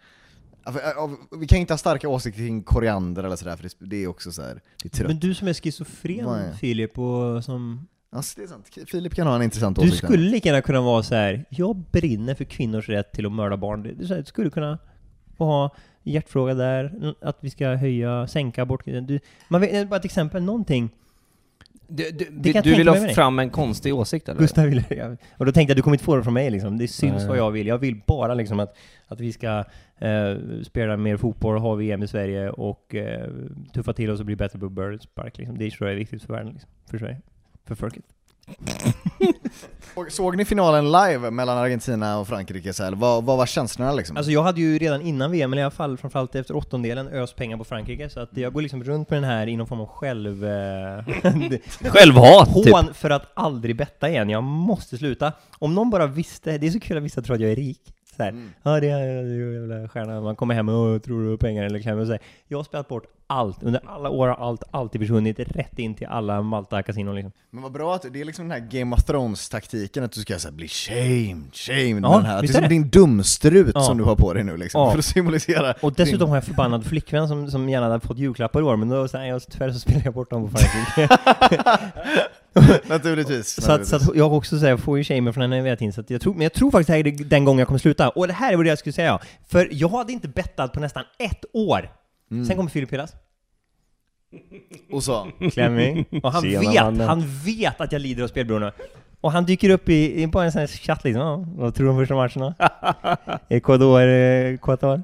[0.71, 4.07] För, ja, Vi kan inte ha starka åsikter kring koriander eller sådär, för det- är
[4.07, 5.07] också så här, det är trött.
[5.07, 6.57] Men du som är schizofren det?
[6.59, 7.87] Filip, och som...
[8.11, 8.69] Alltså, det är sant.
[8.87, 10.01] Filip kan ha en intressant Du åsikt.
[10.01, 10.07] där.
[10.07, 11.45] skulle lika gärna kunna vara så här.
[11.49, 13.83] jag brinner för kvinnors rätt till att mörda barn.
[13.83, 14.77] Du du skulle kunna
[15.37, 18.85] få ha hjärtfråga där, att vi ska höja, sänka abort...
[18.85, 20.89] Du, man vet, bara ett exempel, någonting.
[21.95, 24.39] Du, du, du, du vill ha fram en konstig åsikt eller?
[24.39, 26.77] Gustav vill, jag, och då tänkte jag, du kommer inte få det från mig liksom.
[26.77, 27.27] Det syns Nej.
[27.27, 27.67] vad jag vill.
[27.67, 28.77] Jag vill bara liksom att,
[29.07, 29.63] att vi ska
[29.99, 33.29] eh, spela mer fotboll, ha VM i Sverige och eh,
[33.73, 35.57] tuffa till oss och bli bättre på Birdspark liksom.
[35.57, 36.69] Det tror jag är viktigt för världen liksom.
[36.89, 37.21] För Sverige.
[37.65, 38.03] För folket.
[40.09, 42.73] Såg ni finalen live mellan Argentina och Frankrike?
[42.73, 42.91] Så här?
[42.91, 44.17] Vad, vad var känslorna liksom?
[44.17, 47.35] Alltså jag hade ju redan innan VM, eller i alla fall framförallt efter åttondelen, öst
[47.35, 48.09] pengar på Frankrike.
[48.09, 50.45] Så att jag går liksom runt med den här i någon form av själv...
[50.45, 51.03] Eh,
[51.89, 52.73] Självhat, typ.
[52.73, 54.29] hån för att aldrig betta igen.
[54.29, 55.31] Jag måste sluta.
[55.59, 57.81] Om någon bara visste, det är så kul att vissa tror att jag är rik.
[58.17, 58.49] Så här, Mm.
[58.63, 62.07] ja det är jävla stjärna, man kommer hem och tror du pengar eller klämmer och
[62.07, 65.95] säger Jag har spelat bort allt, under alla år har allt alltid försvunnit rätt in
[65.95, 67.31] till alla Malta-kasinon liksom.
[67.49, 70.39] Men vad bra att det är liksom den här Game of Thrones-taktiken, att du ska
[70.39, 72.41] så här, bli shamed, shamed Ja, den här.
[72.41, 72.67] Det är som det?
[72.67, 73.81] din dumstrut Ja.
[73.81, 74.91] som du har på dig nu liksom, Ja.
[74.91, 78.59] för att symbolisera Och dessutom har jag förbannad flickvän som, som gärna hade fått julklappar
[78.59, 81.17] i år, men då säger jag tyvärr så spelar jag bort dem på Frankrike.
[82.87, 83.61] Naturligtvis.
[83.63, 86.03] Så att, så att jag också säger, får ju shamer från henne hela tiden, så
[86.07, 88.09] jag tror, men jag tror faktiskt det här är den gången jag kommer sluta.
[88.09, 91.03] Och det här är vad jag skulle säga, för jag hade inte bettat på nästan
[91.19, 91.91] ett år.
[92.31, 92.45] Mm.
[92.45, 93.13] Sen kommer Filip Hylas.
[94.91, 96.05] Och så, Klemming.
[96.23, 97.07] Och han Tjena, vet, mannen.
[97.07, 98.71] han vet att jag lider av spelberoende.
[99.21, 101.85] Och han dyker upp i, i på en sån här chatt liksom, ja, vad tror
[101.85, 102.53] du om första matchen då?
[103.55, 105.03] Ecuador, eh, Qatar?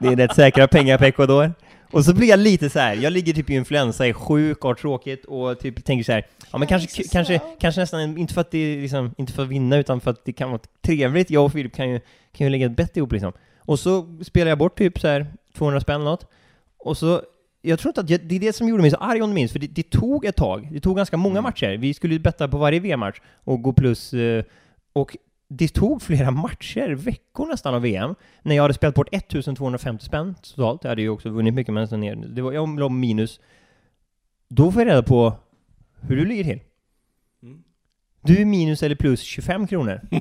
[0.00, 1.52] Det är rätt säkra pengar på Ecuador.
[1.94, 2.94] Och så blir jag lite så här.
[2.94, 6.26] jag ligger typ i influensa, är sjuk, har tråkigt och typ tänker så här.
[6.52, 9.48] ja men kanske, kanske, kanske nästan, inte för att det är liksom, inte för att
[9.48, 12.00] vinna utan för att det kan vara trevligt, jag och Filip kan ju,
[12.32, 13.32] kan ju lägga ett bett ihop liksom.
[13.58, 15.26] Och så spelar jag bort typ så här
[15.56, 16.26] 200 spänn eller något.
[16.78, 17.22] Och så,
[17.62, 19.34] jag tror inte att jag, det är det som gjorde mig så arg om du
[19.34, 20.68] minns, för det, det tog ett tag.
[20.72, 21.76] Det tog ganska många matcher.
[21.76, 24.44] Vi skulle ju betta på varje VM-match och gå plus, eh,
[24.92, 25.16] och
[25.48, 30.34] det tog flera matcher, veckor nästan av VM, när jag hade spelat bort 1250 spänn
[30.42, 30.84] totalt.
[30.84, 32.16] Jag hade ju också vunnit mycket, men ner.
[32.16, 33.40] Det var, jag låg minus.
[34.48, 35.32] Då får jag reda på
[36.00, 36.60] hur du ligger till.
[38.22, 40.00] Du är minus eller plus 25 kronor.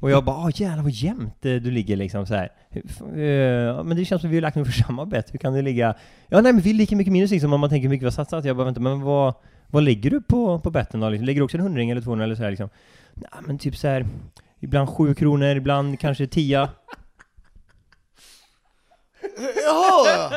[0.00, 2.52] Och jag bara, åh jävlar vad jämnt eh, du ligger liksom så här.
[2.70, 5.52] Eh, Men det känns som att vi har lagt mig för samma bett, hur kan
[5.52, 5.94] det ligga?
[6.28, 8.06] Ja nej men vi är lika mycket minus liksom om man tänker hur mycket vi
[8.06, 8.44] har satsat.
[8.44, 9.34] Jag bara, vänta men vad,
[9.66, 11.08] vad lägger du på, på betten då?
[11.08, 11.26] Liksom?
[11.26, 12.68] Lägger du också en hundring eller 200 eller så här liksom?
[13.14, 14.06] Nej men typ så här.
[14.60, 16.68] Ibland 7 kronor, ibland kanske 10.
[19.66, 20.32] Jaha!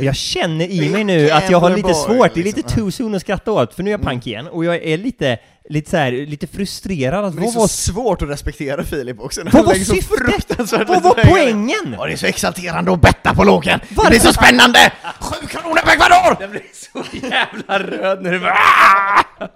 [0.00, 3.14] Jag känner i mig nu att jag har lite svårt, det är lite too soon
[3.14, 5.38] att skratta åt, för nu är jag pank igen, och jag är lite,
[5.68, 7.66] lite så här, lite frustrerad att Men det är vad så var,
[8.04, 10.88] svårt att respektera Filip också, när vad var syftet?
[10.88, 11.94] Vad var poängen?
[11.98, 13.78] Ja, det är så exalterande att betta på låken!
[13.88, 14.10] Det Varför?
[14.10, 14.78] blir så spännande!
[15.20, 16.36] Sju kronor på Ecuador!
[16.40, 19.48] Jag blir så jävla röd när du bara "Ah!"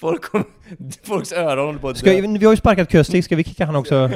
[0.00, 0.44] Folk kom,
[1.06, 2.20] Folks öron håller på att Ska, dö.
[2.38, 4.10] vi har ju sparkat Köstlik, ska vi kicka han också?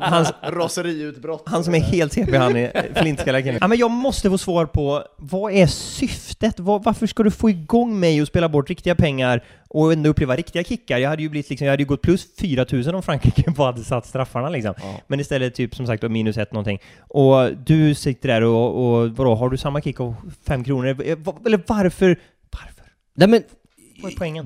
[0.00, 1.42] Hans raseriutbrott.
[1.46, 3.58] Han som är helt CP, han är flintskallig.
[3.60, 6.60] Ja men jag måste få svar på, vad är syftet?
[6.60, 10.36] Vad, varför ska du få igång mig och spela bort riktiga pengar och ändå uppleva
[10.36, 10.98] riktiga kickar?
[10.98, 13.84] Jag hade ju blivit liksom, jag hade ju gått plus 4000 om Frankrike bara hade
[13.84, 14.74] satt straffarna liksom.
[15.06, 16.78] Men istället typ som sagt då, minus ett någonting.
[17.08, 20.14] Och du sitter där och, och vadå, har du samma kick av
[20.46, 20.86] 5 kronor?
[20.88, 22.18] Eh, Eller varför?
[22.52, 22.84] Varför?
[23.16, 23.42] Nej men,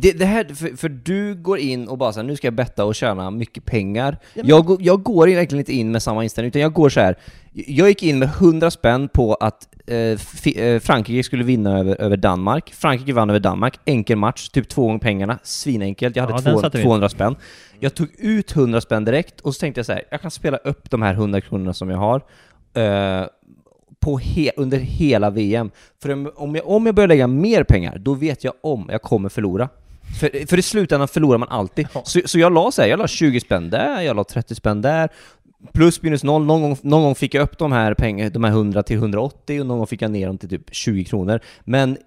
[0.01, 2.55] det, det här, för, för du går in och bara så här, nu ska jag
[2.55, 4.17] betta och tjäna mycket pengar.
[4.23, 6.89] Ja, men- Jag, går- jag går verkligen inte in med samma inställning, utan jag går
[6.89, 7.17] så här.
[7.53, 12.17] Jag gick in med 100 spänn på att eh, eh, Frankrike skulle vinna över, över
[12.17, 12.73] Danmark.
[12.75, 16.17] Frankrike vann över Danmark, enkel match, typ två gånger pengarna, svinenkelt.
[16.17, 16.85] Jag Ja, hade den två, satte vi.
[16.85, 17.37] 200 spänn.
[17.81, 20.57] Jag tog ut 100 spänn direkt, och så tänkte jag så här, jag kan spela
[20.57, 22.21] upp de här 100 kronorna som jag har.
[22.75, 23.27] eh,
[24.01, 25.71] på he under hela VM.
[26.03, 29.29] För om- jag, om jag börjar lägga mer pengar, då vet jag om jag kommer
[29.29, 29.69] förlora.
[30.21, 31.89] För, för i slutändan förlorar man alltid.
[32.05, 34.83] Så, så jag la så här, jag la 20 spänn där, jag la 30 spänn
[34.83, 35.09] där,
[35.73, 36.45] plus minus noll.
[36.45, 39.61] Någon gång, någon gång fick jag upp de här, pengar, de här 100 till 180
[39.61, 41.41] och någon gång fick jag ner dem till typ 20 kronor.
[41.65, 41.99] Men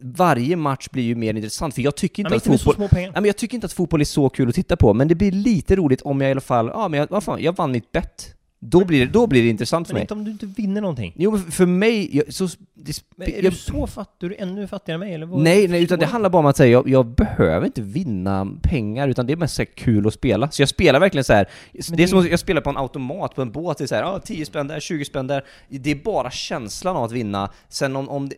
[0.00, 2.88] varje match blir ju mer intressant, för jag tycker inte men att inte fotboll...
[2.92, 5.14] Nej, men jag tycker inte att fotboll är så kul att titta på, men det
[5.14, 7.72] blir lite roligt om jag i alla fall, ja men jag, vad fan, jag vann
[7.72, 8.35] mitt bett.
[8.58, 10.02] Då blir det, då blir det intressant för Men mig.
[10.02, 11.12] inte om du inte vinner någonting.
[11.16, 14.26] Jo, men för mig, jag, så, det, Men är jag, du så fattig?
[14.26, 15.26] Är du ännu fattigare än mig eller?
[15.26, 15.42] Vad?
[15.42, 19.08] nej, nej, utan det handlar bara om att säga, jag, jag behöver inte vinna pengar,
[19.08, 20.50] utan det är mest så kul att spela.
[20.50, 21.48] Så jag spelar verkligen så här.
[21.72, 23.94] det är som att jag spelar på en automat på en båt, det är så
[23.94, 25.44] här, ja, 10 spänn där, 20 spänn där.
[25.68, 27.50] Det är bara känslan av att vinna.
[27.68, 28.36] Sen om, om det,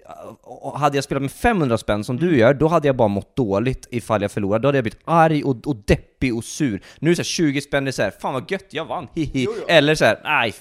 [0.74, 3.88] hade jag spelat med 500 spänn som du gör, då hade jag bara mått dåligt
[3.90, 4.62] ifall jag förlorade.
[4.62, 6.80] Då hade jag blivit arg och, och deppig och sur.
[6.98, 8.84] Nu är det så här, 20 spänn, det är så här, fan vad gött, jag
[8.84, 9.46] vann, hihi.
[9.68, 10.54] Eller så här, nej,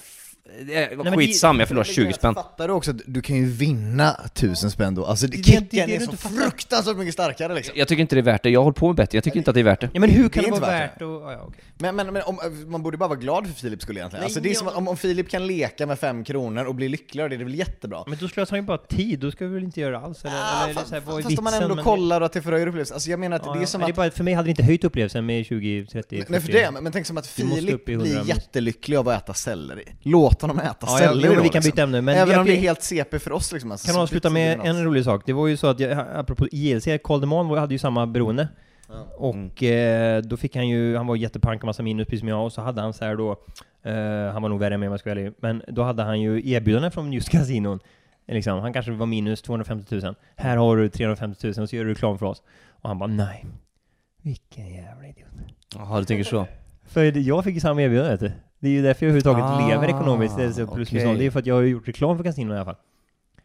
[0.60, 2.34] f- Eh, men det- Skitsam, jag förlorar 20 spänn.
[2.34, 5.04] Fattar du också att du kan ju vinna tusen spänn då?
[5.06, 7.74] Alltså det- det- kicken det är du så fruktansvärt mycket starkare liksom.
[7.76, 9.36] Jag tycker inte det är värt det, jag har hållit på med bättre, jag tycker
[9.38, 9.90] inte att det är värt det.
[9.92, 11.00] Ja men hur Det kan är det, vara värt värt att...
[11.00, 11.60] Ja, ja, okej.
[11.78, 14.20] Men, men, men om, man borde bara vara glad för Filips skull egentligen.
[14.20, 16.74] Nej, alltså det är jag- som om, om Filip kan leka med fem kronor och
[16.74, 18.04] bli lycklig av det, det är väl jättebra?
[18.06, 20.24] Men då slösar han ju bara tid, då ska vi väl inte göra alls?
[20.24, 22.20] Eller, Ah, eller är det fast så här, vad är fast om man ändå kollar
[22.20, 22.94] att det förhöjer upplevelsen.
[22.94, 23.96] Alltså jag menar att det är ja, som men att...
[23.96, 26.32] det är bara, för mig hade det inte höjt upplevelsen med 20, 30, 40.
[26.32, 29.22] Nej för det, men, tänk som att Filip upp i 100 blir jättelycklig av att
[29.22, 29.84] äta selleri.
[30.02, 31.70] Låt honom äta Ja, ja, jo, men då, vi kan liksom.
[31.70, 33.72] byta ämne, men Även jag om det är helt CP för oss liksom.
[33.72, 35.22] Alltså, Kan så avsluta med en rolig sak.
[35.26, 38.48] Det var ju så att, jag, apropå ILC, Carl Demon hade ju samma beroende.
[39.16, 42.44] Och eh, då fick han ju, han var jättepank och massa minus precis som jag,
[42.44, 43.30] och så hade han så här då,
[43.82, 46.02] eh, han var nog värre än mig om jag ska vara ärlig, men då hade
[46.02, 47.80] han ju erbjudanden från just kasinon.
[48.28, 50.14] Liksom, han kanske var minus 250 000.
[50.36, 52.42] Här har du 350 000 och så gör du reklam för oss.
[52.70, 53.46] Och han bara nej.
[54.22, 55.28] Vilken jävla idiot.
[55.74, 56.46] Jaha, du tänker så.
[56.86, 58.32] För jag fick ju samma erbjudande vet du.
[58.60, 61.04] Det är ju därför jag överhuvudtaget Ah, lever ekonomiskt, det är så plus minus okej.
[61.06, 61.18] noll.
[61.18, 62.76] Det är för att jag har gjort reklam för kasinon i alla fall.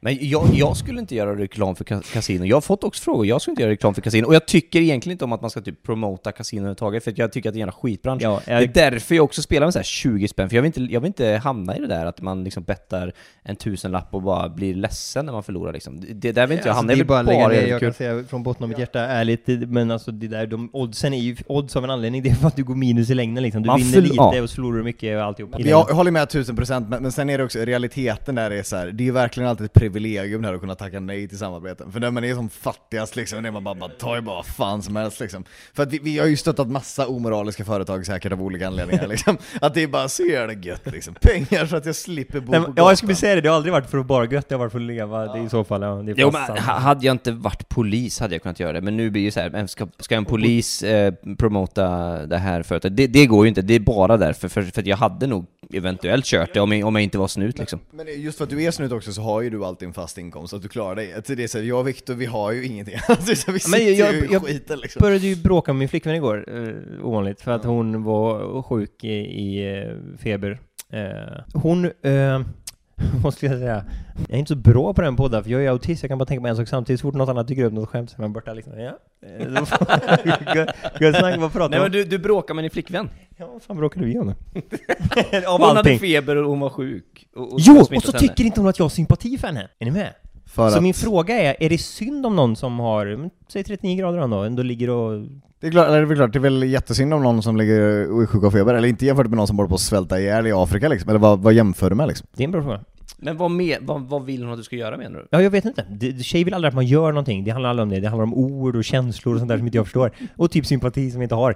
[0.04, 2.46] Men jag, jag skulle inte göra reklam för ka- kasino.
[2.46, 4.28] Jag har fått också frågor, jag skulle inte göra reklam för kasino.
[4.28, 7.18] Och jag tycker egentligen inte om att man ska typ promota kasino överhuvudtaget, för att
[7.18, 8.22] jag tycker att det är en jävla skitbransch.
[8.24, 10.62] Ja, Det är jag, därför jag också spelar med så här 20 spänn, för jag
[10.64, 13.14] vill, inte, jag vill inte hamna i det där att man liksom bettar
[13.44, 16.00] en tusenlapp och bara blir ledsen när man förlorar liksom.
[16.02, 17.68] Det, det där vill inte jag hamna i, Alltså, det är jag bara bara det
[17.68, 20.70] jag kan säga från botten av mitt hjärta, ärligt, det- men alltså det där, de
[20.74, 23.14] oddsen är ju odds av en anledning, det är för att du går minus i
[23.14, 23.62] längden liksom.
[23.64, 24.42] Du Man vinner lite ja.
[24.42, 25.56] och så förlorar du mycket och alltihop.
[25.60, 28.76] Jag håller med tusen procent, men, men sen är det också, realiteten där är så
[28.76, 31.92] här, det är ju verkligen alltid ett privilegium där att kunna tacka nej till samarbeten.
[31.92, 34.36] För när man är som fattigast liksom, det är man bara, bara tar ju bara
[34.36, 35.44] vad fan som helst liksom.
[35.74, 39.38] För att vi, vi har ju stöttat massa omoraliska företag säkert av olika anledningar liksom.
[39.62, 41.16] Att det är bara så jävla gött liksom.
[41.22, 42.86] Pengar så att jag slipper bo Nej, på men, gatan.
[42.86, 44.60] ja, jag skulle säga det, det har aldrig varit för att bara gött, det har
[44.60, 47.06] varit för att leva, det är i så fall, ja, det är Jo men hade
[47.06, 49.50] jag inte varit polis hade jag kunnat göra det, men nu blir det så här,
[49.50, 51.88] men ska, ska en polis eh, promota
[52.26, 52.98] det här företaget?
[52.98, 55.46] Det, det går ju inte, det är bara därför, för, för att jag hade nog
[55.74, 57.80] eventuellt kört det om jag, om jag inte var snut liksom.
[57.92, 60.18] Men just för att du är snut också så har ju du alltid en fast
[60.18, 61.14] inkomst, så att du klarar dig.
[61.14, 62.96] Att Det är så här, jag och Viktor, vi har ju ingenting.
[63.08, 65.00] Alltså, så vi sitter Men jag- ju i jag- skiten liksom.
[65.00, 69.08] började ju bråka med min flickvän igår, eh, ovanligt, för att hon var sjuk i,
[69.18, 70.60] i eh, feber.
[70.94, 72.42] Eh, hon, eh,
[73.32, 73.84] skulle jag säga,
[74.28, 76.26] jag är inte så bra på den podden, för jag är autist, jag kan bara
[76.26, 78.22] tänka på en sak samtidigt, så fort något annat dyker upp, något skämt, så är
[78.22, 78.98] man borta liksom, ja.
[79.40, 79.48] Eh,
[81.02, 83.10] Gött- snack, vad pratar Nej men du, du bråkade med din flickvän.
[83.38, 84.30] Ja, vad fan bråkade vi om?
[84.30, 84.34] Av
[85.46, 86.00] Hon hade allting.
[86.00, 87.28] feber och hon var sjuk.
[87.36, 88.20] Och, och Jo, och så henne.
[88.20, 89.68] tycker inte hon att jag har sympati för henne.
[89.80, 90.10] Är ni med?
[90.46, 93.64] För så att, min fråga är, är det synd om någon som har, men, säg
[93.64, 95.28] 39 grader då, ändå ligger och...
[95.60, 98.12] det är, klart, det är väl klart, det är väl jättesynd om någon som ligger
[98.12, 100.20] och är sjuk av feber, eller inte jämfört med någon som håller på att svälta
[100.20, 102.28] ihjäl i Afrika liksom, eller vad, vad jämför du med liksom?
[102.36, 102.80] Det är en bra fråga.
[103.24, 105.28] Men vad, med, vad, vad vill hon att du ska göra menar du?
[105.30, 105.86] Ja, jag vet inte.
[105.90, 107.44] Det- Tjejer vill aldrig att man gör någonting.
[107.44, 108.00] Det handlar aldrig om det.
[108.00, 110.12] Det handlar om ord och känslor och sånt där som inte jag förstår.
[110.38, 111.56] Och typ sympati som jag inte har.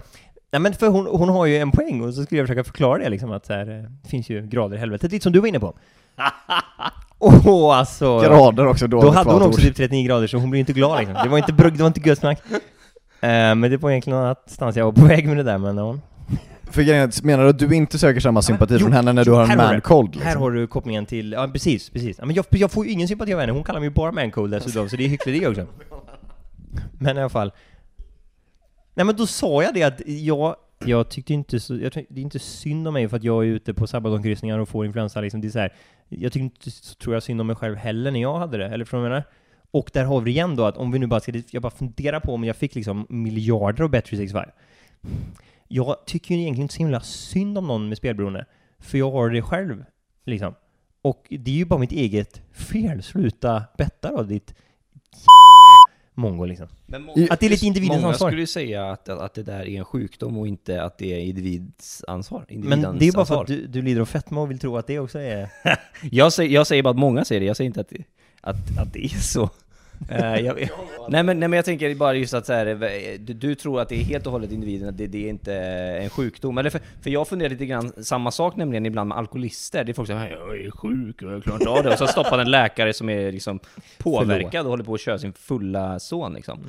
[0.51, 2.97] Nej men för hon, hon har ju en poäng och så skulle jag försöka förklara
[3.03, 5.39] det liksom att så här, eh, det finns ju grader i helvetet, lite som du
[5.39, 5.73] var inne på.
[7.19, 8.19] Åh oh, alltså!
[8.19, 10.99] Grader också, då Då hade hon också typ 39 grader så hon blev inte glad
[10.99, 11.15] liksom.
[11.23, 12.41] Det var inte brugg, det var inte gött snack.
[13.21, 15.77] Eh, men det var egentligen någon annanstans jag var på väg med det där men
[15.77, 15.97] ja.
[16.71, 19.31] För grejen menar du att du inte söker samma sympati Jo, från henne när du
[19.31, 19.81] jo, har en här har man du.
[19.81, 20.27] cold liksom?
[20.27, 22.17] Här har du kopplingen till, ja precis, precis.
[22.19, 24.11] Ja, men jag, jag får ju ingen sympati av henne, hon kallar mig ju bara
[24.11, 25.67] mancold dessutom, så det är hyckleri också.
[26.99, 27.51] Men i alla fall.
[28.93, 32.19] Nej men då sa jag det att jag, jag tyckte inte så, jag tyckte, det
[32.21, 35.21] är inte synd om mig för att jag är ute på sabbatkryssningar och får influensa
[35.21, 35.73] liksom, det är så här,
[36.09, 38.65] Jag tycker inte så tror jag synd om mig själv heller när jag hade det,
[38.65, 39.23] eller jag menar?
[39.71, 42.19] Och där har vi igen då att om vi nu bara ska, jag bara funderar
[42.19, 44.45] på om jag fick liksom miljarder av Bet365.
[45.67, 48.45] Jag tycker ju egentligen inte så himla synd om någon med spelberoende.
[48.79, 49.83] För jag har det själv,
[50.25, 50.53] liksom.
[51.01, 53.03] Och det är ju bara mitt eget fel.
[53.03, 54.53] Sluta betta då, ditt
[56.13, 56.67] mongo liksom.
[56.85, 58.29] Men må- I- Att det är lite individens Många ansvar.
[58.29, 61.19] skulle ju säga att, att det där är en sjukdom och inte att det är
[61.19, 62.45] individs ansvar.
[62.49, 63.41] Men individens det är ju bara för ansvar.
[63.41, 65.49] att du, du lider av fetma och vill tro att det också är...
[66.11, 68.03] Jag säger, jag säger bara att många säger det, jag säger inte att, det-
[68.41, 69.49] att, att det är så.
[70.09, 70.55] Eh, jag,
[71.09, 73.81] nej, men, nej men jag tänker bara just att så här, eh, du, du tror
[73.81, 75.55] att det är helt och hållet individen, att det, det är inte
[76.03, 76.57] en sjukdom.
[76.57, 79.83] Eller för, för jag funderar lite grann, samma sak nämligen ibland med alkoholister.
[79.83, 81.91] Det är folk som säger jag är sjuk och jag klarar inte av det.
[81.91, 83.59] Och så stoppar en läkare som är liksom
[83.97, 86.59] påverkad och håller på att köra sin fulla son liksom.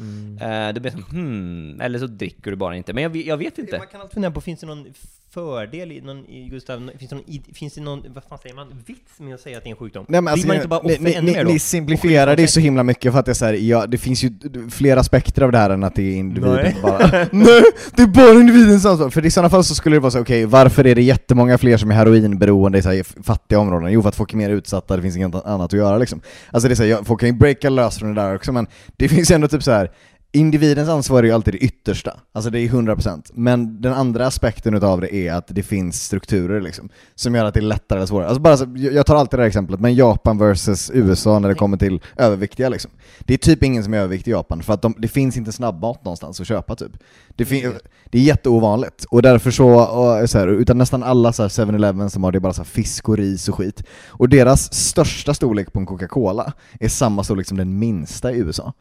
[0.40, 2.92] Eh, det blir som hmm, eller så dricker du bara inte.
[2.92, 3.78] Men jag, vet- jag vet inte.
[3.78, 4.86] Man kan alltid fundera på, finns det någon
[5.30, 9.18] fördel i, någon, Gustav, finns det någon, finns det någon, vad fan säger man, vits
[9.18, 10.04] med att säga att det är en sjukdom?
[10.08, 13.12] Nej, men alltså, man inte bara ni, ni, ni, ni simplifierar det så himla mycket
[13.12, 14.30] för att det är så här, ja, det finns ju
[14.70, 16.76] fler aspekter av det här än att det är individen Nej.
[16.82, 16.98] bara.
[17.32, 17.62] Nej,
[17.96, 19.10] det är bara individens ansvar!
[19.10, 21.76] För i sådana fall så skulle det vara så, okej, varför är det jättemånga fler
[21.76, 23.92] som är heroinberoende i så här, fattiga områden?
[23.92, 26.20] Jo, för att folk är mer utsatta, det finns inget annat att göra liksom.
[26.50, 28.66] Alltså det är så här, folk kan ju breaka lös från det där också, men
[28.96, 29.90] det finns ju ändå typ så här
[30.32, 33.30] individens ansvar är ju alltid det yttersta, alltså det är 100%.
[33.34, 37.54] Men den andra aspekten utav det är att det finns strukturer liksom, som gör att
[37.54, 38.28] det är lättare eller svårare.
[38.28, 41.54] Alltså bara så, jag tar alltid det här exemplet, men Japan versus USA när det
[41.54, 42.90] kommer till överviktiga liksom.
[43.20, 45.52] Det är typ ingen som är överviktig i Japan, för att de, det finns inte
[45.52, 46.92] snabbmat någonstans att köpa typ.
[47.36, 51.42] Det, fin- det är jätteovanligt, och därför så, och, så här, utan nästan alla så
[51.42, 53.82] här 7-Eleven som har det är bara så här fisk och ris och skit.
[54.08, 58.72] Och deras största storlek på en Coca-Cola är samma storlek som den minsta i USA.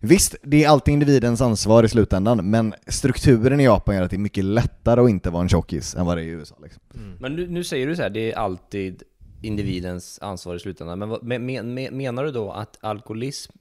[0.00, 4.16] Visst, det är alltid individens ansvar i slutändan, men strukturen i Japan gör att det
[4.16, 6.56] är mycket lättare att inte vara en tjockis än vad det är i USA.
[6.62, 6.82] Liksom.
[6.94, 7.16] Mm.
[7.20, 9.02] Men nu, nu säger du så här, det är alltid
[9.42, 10.98] individens ansvar i slutändan.
[10.98, 13.52] Men vad- men, men, men, menar du då att alkoholism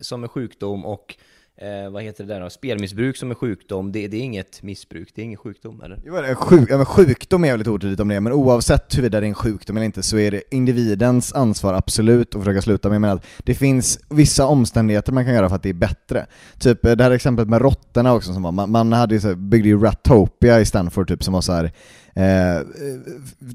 [0.00, 1.16] som är sjukdom och
[1.56, 2.50] eh, vad heter det där då?
[2.50, 6.00] Spelmissbruk som är sjukdom, det, det är inget missbruk, det är ingen sjukdom eller?
[6.04, 9.20] Jo, det är Sjuk, ja, men sjukdom är väldigt otydligt om det, men oavsett huruvida
[9.20, 12.88] det är en sjukdom eller inte så är det individens ansvar absolut att försöka sluta.
[12.88, 15.74] Men jag menar att det finns vissa omständigheter man kan göra för att det är
[15.74, 16.26] bättre.
[16.58, 19.28] Typ eh, det här exemplet med råttorna också som var, man, man hade ju så,
[19.28, 21.72] här- byggde ju Ratopia i Stanford typ som var så här.
[22.16, 22.60] Eh,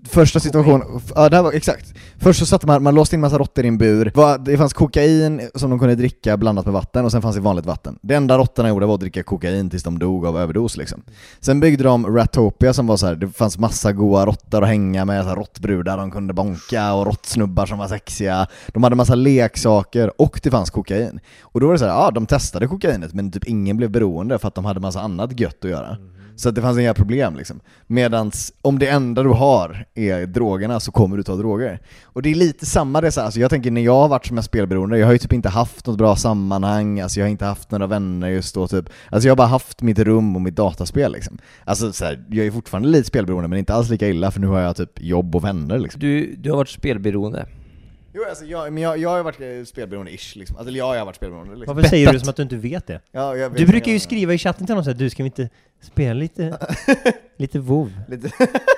[0.10, 0.88] första situationen...
[1.16, 1.94] ja det här var exakt.
[2.18, 4.12] Först så satte man, man låste in massa råttor i en bur,
[4.46, 7.66] det fanns kokain som de kunde dricka blandat med vatten och sen fanns det vanligt
[7.66, 8.00] vatten.
[8.02, 11.02] Det enda råttorna gjorde var att dricka kokain tills de dog av överdos liksom.
[11.40, 15.06] Sen byggde de Ratopia som var så här, det fanns massa goa råttor att hänga
[15.06, 18.48] med, så här råttbrudar de kunde bonka och råttsnubbar som var sexiga.
[18.68, 21.20] De hade massa leksaker och det fanns kokain.
[21.42, 24.40] Och då var det så här, ja de testade kokainet men typ ingen blev beroende
[24.40, 25.98] för att de hade massa annat gött att göra.
[26.42, 27.60] Så att det fanns inga problem liksom.
[27.88, 31.80] Medans om det enda du har är drogerna så kommer du ta droger.
[32.04, 34.26] Och det är lite samma det så här, alltså jag tänker när jag har varit
[34.26, 37.32] som jag spelberoende, jag har ju typ inte haft något bra sammanhang, alltså jag har
[37.32, 38.86] inte haft några vänner just då typ.
[39.10, 41.38] Alltså jag har bara haft mitt rum och mitt dataspel liksom.
[41.66, 44.48] Alltså så här, jag är fortfarande lite spelberoende men inte alls lika illa för nu
[44.48, 46.00] har jag typ jobb och vänner liksom.
[46.00, 47.46] Du, du har varit spelberoende.
[48.14, 50.58] Jo alltså jag, men jag, jag har ju varit eh, spelberoende-ish liksom.
[50.58, 51.76] Alltså ja, jag har varit spelberoende liksom.
[51.76, 53.02] Varför säger du som att du inte vet det?
[53.12, 55.24] Ja, jag vet Du brukar ju jag- skriva i chatten till honom såhär, du ska
[55.24, 55.50] vi inte
[55.82, 56.58] spela lite,
[57.38, 57.92] lite WoW?
[58.08, 58.32] Lite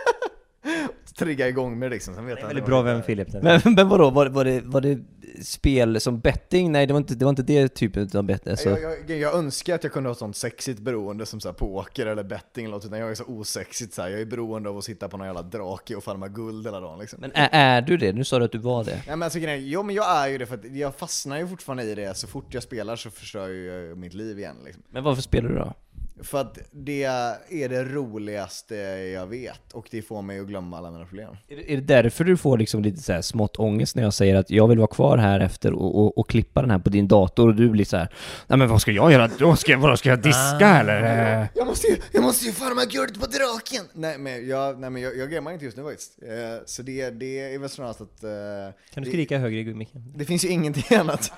[1.15, 3.41] trigga igång med det liksom, sen vet han väldigt bra vem Filip är.
[3.41, 4.99] Men, men vadå, var, var, det, var det
[5.41, 6.71] spel som betting?
[6.71, 8.51] Nej, det var inte det, var inte det typen av betting.
[8.51, 11.53] Alltså, Jag, jag, jag önskar att jag kunde ha sånt sexigt beroende som så här
[11.53, 14.09] poker eller betting eller något, utan jag är så osexigt så här.
[14.09, 16.99] jag är beroende av att sitta på någon jävla drake och farma guld hela dagen
[16.99, 17.21] liksom.
[17.21, 18.13] men är, är du det?
[18.13, 18.91] Nu sa du att du var det.
[18.91, 21.47] Nej men alltså grejen jo men jag är ju det för att jag fastnar ju
[21.47, 24.83] fortfarande i det, så fort jag spelar så förstör ju jag mitt liv igen liksom.
[24.89, 25.73] Men varför spelar du då?
[26.21, 28.75] För att det är det roligaste
[29.13, 31.35] jag vet, och det får mig att glömma alla mina problem.
[31.47, 34.13] Är det, är det därför du får liksom lite så här smått ångest när jag
[34.13, 36.89] säger att jag vill vara kvar här efter och, och, och klippa den här på
[36.89, 38.07] din dator och du blir så här.
[38.47, 39.55] Nej men vad ska jag göra då?
[39.55, 41.01] Ska jag, vadå, ska jag diska eller?
[41.41, 43.85] Eh, Jag måste ju, jag måste ju farma guld på draken!
[43.93, 46.11] Nej men jag, nej, men jag, jag gamear inte just nu faktiskt.
[46.23, 48.23] Eh, så det, det är väl snarast att...
[48.23, 48.29] eh,
[48.93, 50.13] Kan du det- skrika högre i micken?
[50.15, 51.31] Det finns ju ingenting annat.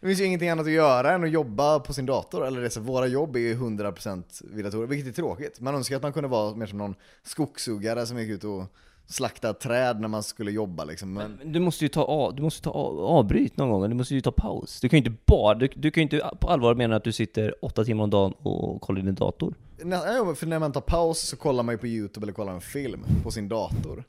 [0.00, 2.46] det finns ju ingenting annat att göra än att jobba på sin dator.
[2.46, 5.60] Eller det, så, våra jobb är ju 100% vid datorer, vilket är tråkigt.
[5.60, 8.64] Man önskar att man kunde vara mer som någon skogshuggare som gick ut och
[9.06, 11.12] slaktade träd när man skulle jobba liksom.
[11.12, 13.94] Men, Men du måste ju ta, av, du måste ta av, avbryt någon gång, du
[13.94, 14.80] måste ju ta paus.
[14.80, 17.12] Du kan ju inte bara, du, du kan ju inte på allvar mena att du
[17.12, 19.54] sitter åtta timmar om dagen och kollar din dator.
[19.84, 22.60] Ja, för när man tar paus så kollar man ju på youtube eller kollar en
[22.60, 24.04] film på sin dator.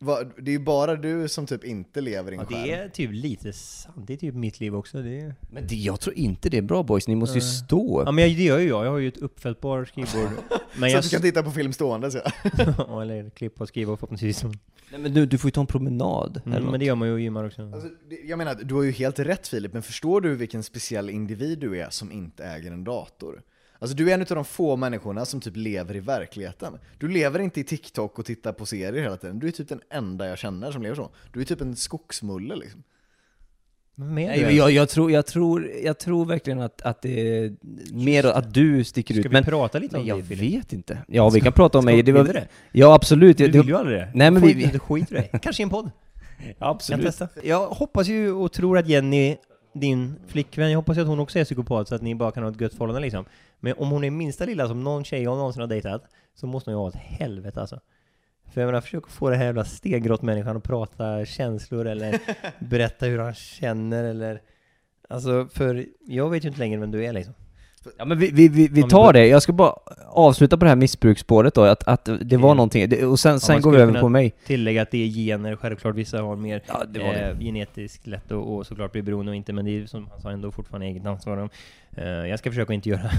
[0.00, 2.62] Va- Det är ju bara du som typ inte lever i en Ja, skärm.
[2.62, 5.02] det är typ lite sant, det är typ mitt liv också.
[5.02, 5.34] Det är...
[5.52, 8.24] Men det, jag tror inte det är bra boys, ni måste ju stå Ja men
[8.28, 10.30] jag, det gör ju jag, jag har ju ett uppfällbart skrivbord.
[10.76, 10.98] Men Så jag...
[10.98, 12.18] att du kan titta på film stående så.
[12.78, 14.42] Ja, eller klippa och skriva förhoppningsvis.
[14.44, 14.56] Mm,
[14.90, 16.40] Nej men du, du får ju ta en promenad.
[16.46, 17.62] eller men det gör man ju och gymmar också.
[17.62, 21.10] Alltså, det- jag menar, du har ju helt rätt Filip, men förstår du vilken speciell
[21.10, 23.42] individ du är som inte äger en dator?
[23.78, 26.78] Alltså du är en av de få människorna som typ lever i verkligheten.
[26.98, 29.38] Du lever inte i TikTok och tittar på serier hela tiden.
[29.38, 31.10] Du är typ den enda jag känner som lever så.
[31.32, 32.82] Du är typ en skogsmulle liksom.
[34.00, 34.52] Nej, det.
[34.52, 37.56] jag, jag, tror, jag, tror, jag tror verkligen att, att det är
[37.92, 39.26] mer att du sticker Ska ut.
[39.26, 40.54] vi Men, prata lite men om jag det Filip?
[40.64, 40.98] vet inte.
[41.08, 42.02] Ja, vi kan prata om mig.
[42.02, 42.48] Det vill du det?
[42.72, 43.38] Ja, absolut.
[43.38, 44.10] Du Det- det- vill ju aldrig det.
[44.14, 45.30] Nej, men vi- inte skit i dig.
[45.42, 45.90] Kanske i en podd.
[46.58, 47.20] Absolut.
[47.42, 49.36] Jag hoppas ju och tror att Jenny,
[49.74, 52.42] din flickvän, jag hoppas ju att hon också är psykopat så att ni bara kan
[52.42, 53.24] ha ett gött förhållande liksom.
[53.60, 56.70] Men om hon är minsta lilla som någon tjej jag någonsin har dejtat, så måste
[56.70, 57.80] hon ju ha ett helvete alltså.
[58.52, 62.20] För jag menar, försök få det här jävla stengrott människan att prata känslor eller
[62.58, 64.42] berätta hur han känner eller...
[65.08, 67.34] Alltså, för jag vet ju inte längre vem du är liksom.
[67.98, 69.72] Ja men vi, vi, vi, vi tar det, jag ska bara
[70.06, 72.56] avsluta på det här missbruksspåret då, att, att det var Mm.
[72.56, 74.34] någonting, det, och sen, sen man går vi över på mig.
[74.46, 77.20] Tillägga att det är gener, självklart vissa har mer Ja, det var det.
[77.30, 80.20] eh, genetiskt lätt och, och såklart bli beroende och inte, men det är som han
[80.20, 81.36] sa ändå fortfarande eget ansvar.
[81.36, 81.48] om.
[81.96, 83.10] Eh, jag ska försöka inte göra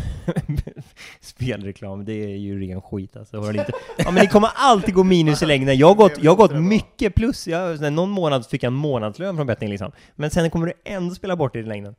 [1.22, 3.38] spelreklam, det är ju ren skit alltså.
[3.40, 3.72] Har inte.
[3.98, 5.78] Ja men det kommer alltid gå minus i längden.
[5.78, 9.36] Jag har gått, jag har gått mycket plus, jag, någon månad fick jag en månadslön
[9.36, 9.92] från betting liksom.
[10.16, 11.96] Men sen kommer du ändå spela bort det i längden.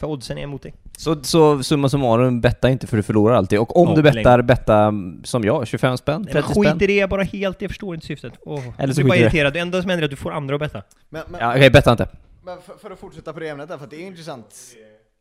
[0.00, 0.74] För oddsen är emot dig.
[0.98, 3.58] Så, så summa summarum, betta inte för du förlorar alltid.
[3.58, 4.92] Och om Ja, du bettar, betta
[5.24, 6.82] som jag, 25 spänn, Nej, men 30 skit spänn.
[6.82, 8.32] i det, bara helt, jag förstår inte syftet.
[8.40, 9.52] Oh, Eller så du är bara irriterad.
[9.52, 10.82] Det enda som händer är att du får andra att betta.
[11.08, 12.08] Men, men, Ja, okej, betta inte.
[12.44, 14.46] men för, för att fortsätta på det ämnet där, för att det är intressant.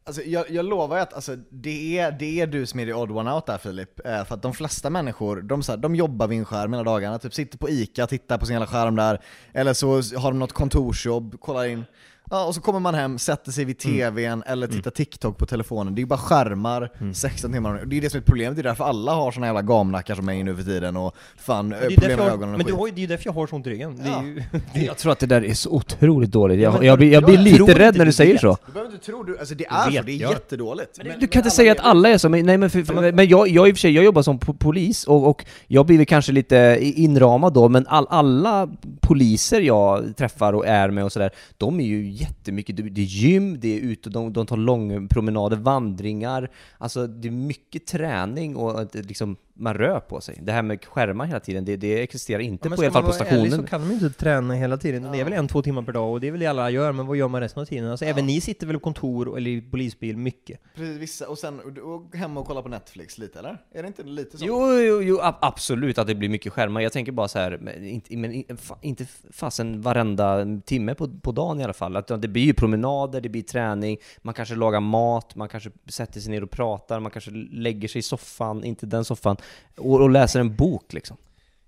[0.06, 2.94] Alltså, jag, jag lovar ju att alltså, det, är, det är du som är the
[2.94, 4.06] odd one out där Filip.
[4.06, 6.84] Eh, för att de flesta människor, de, så här, de jobbar vid en skärm hela
[6.84, 9.20] dagarna, typ sitter på ICA, tittar på sin jävla skärm där,
[9.54, 11.86] eller så har de något kontorsjobb, kollar in.
[12.32, 15.96] Ja, och så kommer man hem, sätter sig vid TVn eller tittar TikTok på telefonen.
[15.96, 17.84] Det är ju bara skärmar 16 timmar.
[17.86, 20.26] Det är det som är problemet, det är därför alla har såna jävla gamnackar som
[20.26, 22.76] mig nu för tiden och fan, Det är problem med jag, ögonen men du skit.
[22.76, 23.98] har, ju- det är ju därför jag har så ont i ryggen.
[24.04, 24.44] Det är ju,
[24.86, 26.58] Jag tror att det där är så otroligt dåligt.
[26.60, 28.42] Ja, Jag, men- jag, blir, jag blir jag lite rädd när du du säger vet.
[28.42, 28.58] så.
[28.66, 30.32] Du behöver inte tro, du, alltså det är så, det är jag.
[30.32, 30.98] jättedåligt.
[30.98, 33.12] Men- Du kan inte men säga att alla är så, men, nej men, för, för,
[33.12, 35.86] men jag, jag i och för sig, jag jobbar som po- polis och, och jag
[35.86, 38.70] blir väl kanske lite inramad då, men all, alla
[39.02, 43.60] poliser jag träffar och är med och sådär, de är ju jättemycket, det är gym,
[43.60, 49.38] det är ute, de, de tar långpromenader, vandringar, alltså det är mycket träning och liksom,
[49.60, 50.40] man rör på sig.
[50.42, 53.02] Det här med skärmar hela tiden, det, det existerar inte Ja, på, i alla fall
[53.04, 53.52] på vara ärlig stationen.
[53.66, 55.12] så kan de ju inte träna hela tiden.
[55.12, 56.92] Det är väl en, två timmar per dag och det är väl det alla gör,
[56.92, 57.92] men vad gör man resten av tiden?
[57.92, 60.60] Alltså även ni sitter väl på kontor eller i polisbil mycket?
[60.76, 63.58] Precis, vissa, och sen och, och hemma och kolla på Netflix lite eller?
[63.74, 64.46] Är det inte lite så?
[64.46, 66.82] Jo, jo, jo, ab- absolut att det blir mycket skärmar.
[66.82, 68.44] Jag tänker bara så här, men inte, men
[68.82, 71.96] inte fasen varenda timme på, på dagen i alla fall.
[71.96, 76.20] Att det blir ju promenader, det blir träning, man kanske lagar mat, man kanske sätter
[76.20, 79.38] sig ner och pratar, man kanske lägger sig i soffan, inte den soffan,
[79.78, 81.18] och, och läser en bok liksom.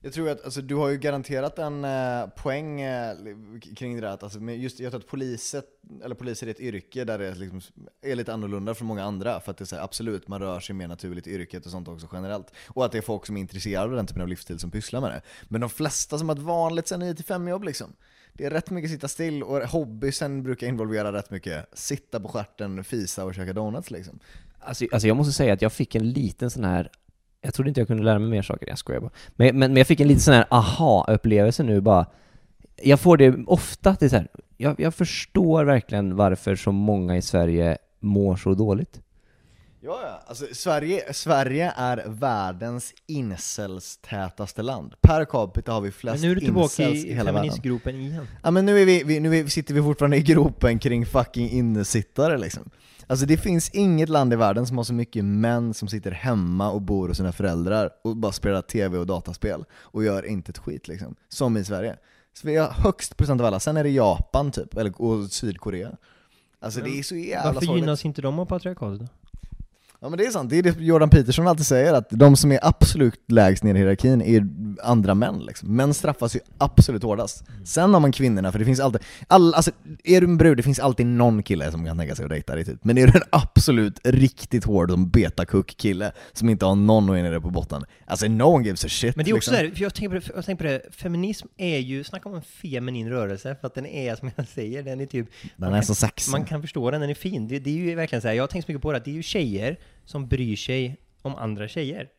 [0.03, 3.15] Jag tror att alltså, du har ju garanterat en eh, poäng eh,
[3.75, 5.65] kring det där, att, alltså, just, jag tror att poliset,
[6.03, 7.61] eller poliser är ett yrke där det liksom
[8.01, 10.75] är lite annorlunda från många andra, för att det är här, absolut, man rör sig
[10.75, 12.53] mer naturligt i yrket och sånt också generellt.
[12.67, 15.01] Och att det är folk som är intresserade av den typen av livsstil som pysslar
[15.01, 15.21] med det.
[15.43, 17.93] Men de flesta som har ett vanligt 9-5 jobb liksom,
[18.33, 22.83] det är rätt mycket sitta still och hobbysen brukar involvera rätt mycket sitta på stjärten,
[22.83, 24.19] fisa och käka donuts liksom.
[24.59, 26.89] Alltså, alltså jag måste säga att jag fick en liten sån här
[27.41, 29.11] jag trodde inte jag kunde lära mig mer saker, jag skojar bara.
[29.35, 32.05] Men, men, men jag fick en liten sån här aha-upplevelse nu bara.
[32.83, 34.27] Jag får det ofta, det är så här,
[34.57, 39.01] jag, jag förstår verkligen varför så många i Sverige mår så dåligt.
[39.83, 40.23] Ja, ja.
[40.27, 44.93] Alltså, Sverige, Sverige är världens incelstätaste land.
[45.01, 47.39] Per capita har vi Men flest nu är du tillbaka incels i i hela världen.
[47.41, 48.27] feministgruppen igen.
[48.43, 51.49] Ja men nu, är vi, vi, nu är, sitter vi fortfarande i gropen kring fucking
[51.49, 52.69] innesittare liksom.
[53.11, 56.71] Alltså det finns inget land i världen som har så mycket män som sitter hemma
[56.71, 60.57] och bor hos sina föräldrar och bara spelar tv och dataspel och gör inte ett
[60.57, 61.15] skit liksom.
[61.29, 61.97] Som i Sverige.
[62.33, 65.91] Så vi har högst procent av alla, sen är det Japan typ, eller, och Sydkorea.
[66.59, 67.83] Alltså det är så jävla Varför sorgligt.
[67.83, 69.07] gynnas inte de av patriarkatet då?
[70.03, 72.51] Ja men det är sant, det är det Jordan Peterson alltid säger, att de som
[72.51, 74.47] är absolut lägst ner i hierarkin är
[74.83, 75.75] andra män liksom.
[75.75, 77.43] Män straffas ju absolut hårdast.
[77.65, 79.71] Sen har man kvinnorna, för det finns alltid, all, alltså,
[80.03, 82.55] är du en brud, det finns alltid någon kille som kan tänka sig att dejta
[82.55, 82.83] dig typ.
[82.83, 87.15] Men är du en absolut riktigt hård som betakuck kille som inte har någon att
[87.15, 89.69] nere på botten, alltså no one gives a shit Men det är också liksom.
[89.69, 92.41] där, jag tänker, på det, jag tänker på det, feminism är ju, snacka om en
[92.41, 95.95] feminin rörelse, för att den är som jag säger, den är typ Den är så
[95.95, 96.31] sexig.
[96.31, 97.47] Man kan förstå den, den är fin.
[97.47, 99.05] Det, det är ju verkligen så här, jag har tänkt så mycket på det, att
[99.05, 102.09] det är ju tjejer som bryr sig om andra tjejer.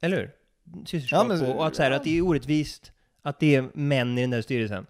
[0.00, 0.30] Eller hur?
[0.86, 2.92] Systerskap Ja, men- och, och att, så här, att det är orättvist
[3.22, 4.86] att det är män i den där styrelsen.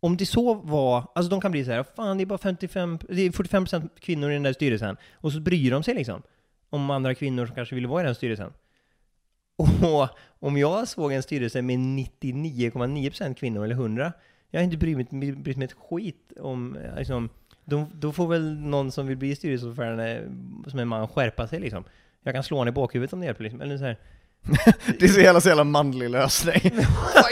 [0.00, 2.98] Om det så var, alltså de kan bli så här, fan det är bara 55,
[3.08, 6.22] det är 45% kvinnor i den där styrelsen, och så bryr de sig liksom
[6.70, 8.52] om andra kvinnor som kanske vill vara i den styrelsen.
[9.56, 10.08] Och
[10.38, 14.12] om jag såg en styrelse med 99,9% kvinnor, eller 100,
[14.50, 17.28] jag har inte brytt mig, brytt mig ett skit om, eh, liksom,
[17.68, 20.22] då, då får väl någon som vill bli styrelseordförande
[20.66, 21.84] som en man skärpa sig liksom.
[22.22, 23.60] Jag kan slå honom i bakhuvudet om det hjälper liksom.
[23.60, 23.96] Eller så här.
[24.98, 26.60] Det är så jävla, så jävla manlig lösning.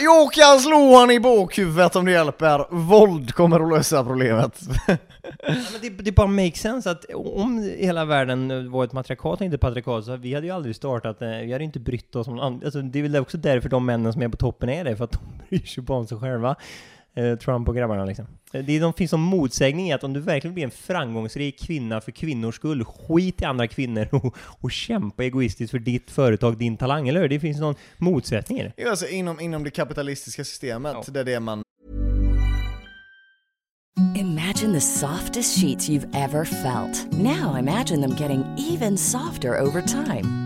[0.01, 2.74] jag kan slå han i bakhuvudet om det hjälper.
[2.74, 4.61] Våld kommer att lösa problemet.
[4.87, 9.59] Ja, det, det bara makes sense att om hela världen var ett matriarkat och inte
[9.59, 12.47] patriarkat så vi hade ju aldrig startat, eh, vi hade inte brytt oss om någon
[12.47, 12.62] annan.
[12.64, 15.05] Alltså, det är väl också därför de männen som är på toppen är det, för
[15.05, 16.57] att de bryr sig bara om sig själva.
[17.17, 18.27] Eh, Trump och grabbarna liksom.
[18.53, 22.01] Eh, Det de finns som motsägning i att om du verkligen blir en framgångsrik kvinna
[22.01, 26.77] för kvinnors skull, skit i andra kvinnor och, och kämpa egoistiskt för ditt företag, din
[26.77, 27.29] talang, eller hur?
[27.29, 28.73] Det finns någon motsättning i det.
[28.77, 31.12] Jo, alltså, inom, inom det kapitalistiska systemet, Ja.
[31.12, 31.62] där det är man
[34.17, 37.12] Imagine the softest sheets you've ever felt.
[37.12, 40.45] Now imagine them getting even softer over time.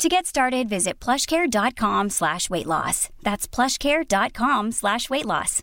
[0.00, 3.10] To get started, visit plushcare.com slash weight loss.
[3.22, 5.62] That's plushcare.com slash weight loss.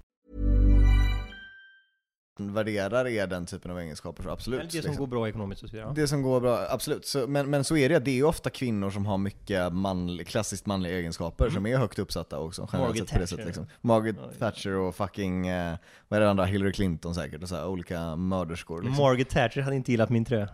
[2.40, 4.62] värderar är den typen av egenskaper, så absolut.
[4.64, 4.96] det som liksom.
[4.96, 5.94] går bra ekonomiskt och så vidare.
[5.96, 7.06] Det som går bra, absolut.
[7.06, 10.24] Så, men, men så är det, det är ju ofta kvinnor som har mycket manl,
[10.24, 12.70] klassiskt manliga egenskaper som är högt uppsatta också.
[12.74, 13.28] generellt Margaret sett det Thatcher.
[13.28, 13.68] sättet, liksom.
[13.82, 15.76] Margaret Thatcher och fucking, eh,
[16.08, 18.82] vad är det andra, Hillary Clinton säkert, och så här, olika mörderskor.
[18.82, 19.04] Liksom.
[19.04, 20.50] Margaret Thatcher hade inte gillat min tröja.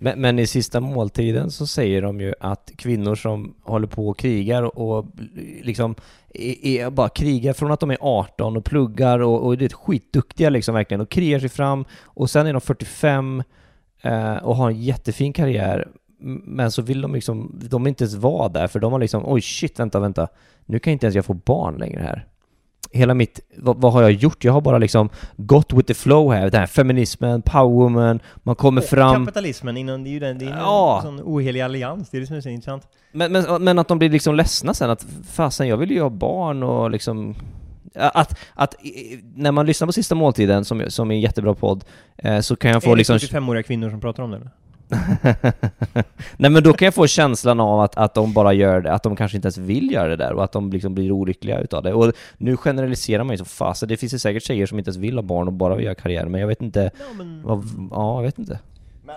[0.00, 4.18] Men, men i sista måltiden så säger de ju att kvinnor som håller på och
[4.18, 5.06] krigar och
[5.62, 5.94] liksom
[6.34, 9.68] är, är bara krigar från att de är 18 och pluggar och, och det är
[9.68, 13.42] skitduktiga liksom verkligen och krigar sig fram och sen är de 45
[14.02, 15.88] eh, och har en jättefin karriär
[16.20, 19.22] men så vill de liksom, de vill inte ens vara där för de har liksom,
[19.26, 20.28] oj shit, vänta, vänta,
[20.66, 22.26] nu kan inte ens jag få barn längre här.
[22.92, 24.44] Hela mitt, vad, vad har jag gjort?
[24.44, 28.80] Jag har bara liksom gått with the flow här, den här feminismen, powerwoman, man kommer
[28.80, 31.00] fram Kapitalismen, inom, det är ju den, det är en Ja.
[31.04, 32.82] sån ohelig allians, det är det som är så intressant.
[33.12, 36.10] Men, men, men att de blir liksom ledsna sen att fasen, jag vill ju ha
[36.10, 37.34] barn och liksom
[37.94, 38.74] att, att
[39.34, 41.84] när man lyssnar på Sista Måltiden, som, som är en jättebra podd,
[42.16, 43.18] eh, så kan jag få är det liksom...
[43.18, 44.50] 45-åriga kvinnor som pratar om det eller?
[46.36, 49.02] Nej men då kan jag få känslan av att, att de bara gör det, att
[49.02, 51.82] de kanske inte ens vill göra det där och att de liksom blir olyckliga utav
[51.82, 51.94] det.
[51.94, 54.98] Och nu generaliserar man ju så fasen, det finns ju säkert tjejer som inte ens
[54.98, 57.42] vill ha barn och bara vill göra karriär, men jag vet inte Ja, men...
[57.42, 58.58] vad, Ja, jag vet inte.
[59.04, 59.16] Men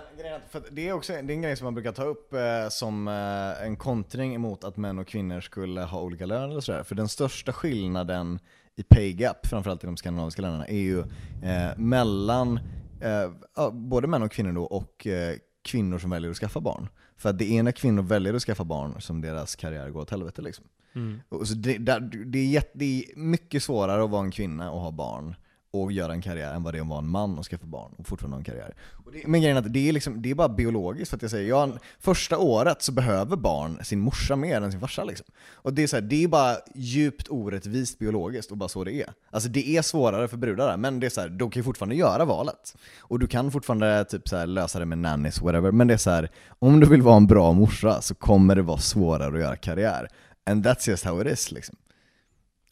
[0.49, 3.07] för det är också det är en grej som man brukar ta upp eh, som
[3.07, 6.83] eh, en kontring emot att män och kvinnor skulle ha olika lön eller sådär.
[6.83, 8.39] För den största skillnaden
[8.75, 10.99] i pay gap, framförallt i de skandinaviska länderna, är ju
[11.43, 12.59] eh, mellan
[13.01, 16.89] eh, både män och kvinnor då och eh, kvinnor som väljer att skaffa barn.
[17.17, 20.09] För att det är när kvinnor väljer att skaffa barn som deras karriär går åt
[20.09, 20.65] helvete liksom.
[20.93, 21.19] Mm.
[21.29, 24.81] Och så det, det, är jätte, det är mycket svårare att vara en kvinna och
[24.81, 25.35] ha barn
[25.73, 27.91] och göra en karriär än vad det är att vara en man och skaffa barn
[27.97, 28.73] och fortfarande ha en karriär.
[28.91, 31.21] Och det, men grejen är att det är, liksom, det är bara biologiskt för att
[31.21, 35.25] jag säger, jag, första året så behöver barn sin morsa mer än sin farsa liksom.
[35.53, 38.93] Och det är, så här, det är bara djupt orättvist biologiskt och bara så det
[38.93, 39.13] är.
[39.29, 41.95] Alltså det är svårare för brudar men det är så här, de kan ju fortfarande
[41.95, 42.75] göra valet.
[42.99, 45.97] Och du kan fortfarande typ så här, lösa det med nannies, whatever, men det är
[45.97, 49.39] så här, om du vill vara en bra morsa så kommer det vara svårare att
[49.39, 50.07] göra karriär.
[50.45, 51.75] And that's just how it is liksom.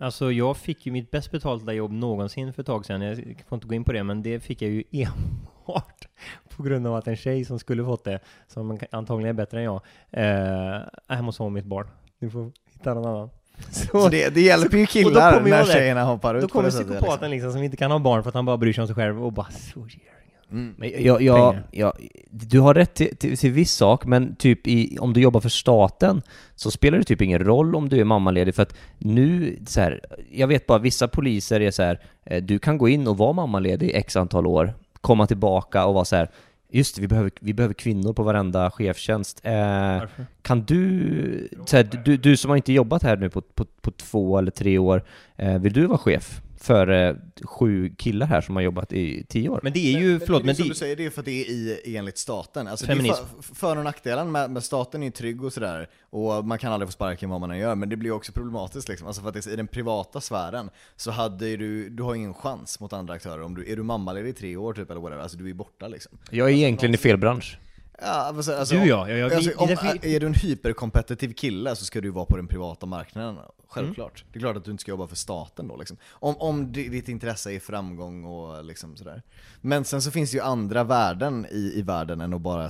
[0.01, 3.01] Alltså jag fick ju mitt bäst betalda jobb någonsin för ett tag sedan.
[3.01, 6.07] Jag får inte gå in på det, men det fick jag ju enbart
[6.55, 9.63] på grund av att en tjej som skulle fått det, som antagligen är bättre än
[9.63, 9.81] jag,
[10.11, 11.87] eh, jag måste ha mitt barn.
[12.19, 13.29] Du får hitta någon annan.
[13.69, 17.63] Så det, det hjälper ju killar när tjejerna hoppar ut Då kommer psykopaten liksom, som
[17.63, 19.51] inte kan ha barn för att han bara bryr sig om sig själv och bara
[19.51, 20.18] så ger
[20.51, 20.75] Mm.
[20.77, 21.93] Men jag, jag, jag,
[22.29, 25.49] du har rätt till, till, till viss sak, men typ i, om du jobbar för
[25.49, 26.21] staten
[26.55, 30.01] så spelar det typ ingen roll om du är mammaledig för att nu, så här,
[30.31, 33.33] jag vet bara vissa poliser är så här, eh, du kan gå in och vara
[33.33, 36.29] mammaledig x antal år, komma tillbaka och vara så här,
[36.71, 39.41] just det, vi behöver, vi behöver kvinnor på varenda chefstjänst.
[39.43, 40.03] Eh,
[40.41, 43.91] kan du, så här, du, du som har inte jobbat här nu på, på, på
[43.91, 45.03] två eller tre år,
[45.35, 49.49] eh, vill du vara chef för eh, sju killar här som har jobbat i tio
[49.49, 49.59] år?
[49.63, 51.21] Men det är ju, förlåt, det är men som det, du säger, det är för
[51.21, 52.67] att det är i, enligt staten.
[52.67, 53.23] Alltså Feminism.
[53.41, 56.73] För, för och nackdelen med, med staten är ju trygg och sådär, och man kan
[56.73, 59.07] aldrig få sparken vad man än gör, men det blir ju också problematiskt liksom.
[59.07, 62.33] Alltså för att det, i den privata sfären så hade ju du, du har ingen
[62.33, 65.23] chans mot andra aktörer om du, är du mammaledig i tre år typ eller whatever,
[65.23, 66.17] alltså du är borta liksom.
[66.29, 67.57] Jag är egentligen i fel bransch.
[68.01, 71.85] Ja, alltså, alltså, Du ja, ja, ja, alltså, om, är du en hyperkompetitiv kille så
[71.85, 73.37] ska du vara på den privata marknaden,
[73.67, 74.25] självklart.
[74.33, 75.97] Det är klart att du inte ska jobba för staten då liksom.
[76.11, 79.23] Om, om di- ditt intresse är framgång och liksom sådär.
[79.61, 82.69] Men sen så finns det ju andra värden i, i världen än att bara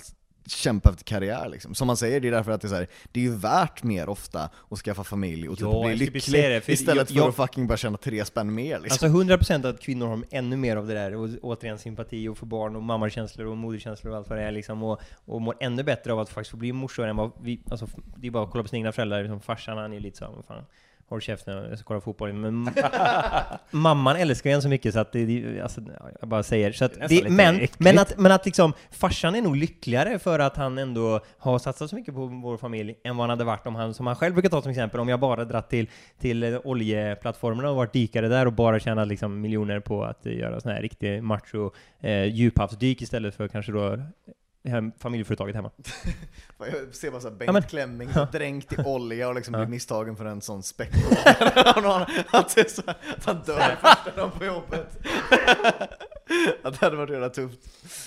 [0.52, 1.76] kämpa efter karriär liksom.
[1.76, 3.84] Som man säger, det är därför att det är, så här, det är ju värt
[3.84, 7.16] mer ofta att skaffa familj och typ Ja, bli lycklig det, för istället jag- för
[7.16, 9.06] jag- att fucking bara tjäna tre spänn mer liksom.
[9.06, 12.46] Alltså 100% att kvinnor har ännu mer av det där, och återigen sympati och för
[12.46, 15.84] barn och mammakänslor och moderkänslor och allt vad det är liksom, och, och mår ännu
[15.84, 17.88] bättre av att faktiskt få bli morsor än vad vi, alltså
[18.18, 20.32] det är bara att kolla på sina egna föräldrar, liksom farsan han är lite såhär,
[20.36, 20.64] vad fan,
[21.10, 22.34] håll käften, jag ska kolla fotboll.
[22.34, 22.70] Men
[23.72, 25.82] mamman älskar en så mycket så att det, alltså,
[26.20, 26.72] jag bara säger.
[26.72, 30.58] Så att Det men, men att, men att liksom, farsan är nog lyckligare för att
[30.58, 33.76] han ändå har satsat så mycket på vår familj än vad han hade varit om
[33.76, 35.90] han, som han själv brukar ta som exempel, om jag bara dratt till,
[36.20, 40.72] till oljeplattformarna och varit dykare där och bara tjänat liksom miljoner på att göra sån
[40.72, 43.98] här riktig macho eh, djuphavsdyk istället för kanske då
[44.68, 45.72] hem, familjeföretaget hemma.
[46.58, 49.60] Jag ser bara såhär Bengt Ja, men- Klemming så dränkt i olja och liksom Ja.
[49.60, 52.06] blir misstagen för en sån späckhuggare.
[52.32, 54.98] att, det så här- att han dör första dagen på jobbet.
[56.64, 57.60] att det hade varit jävla tufft.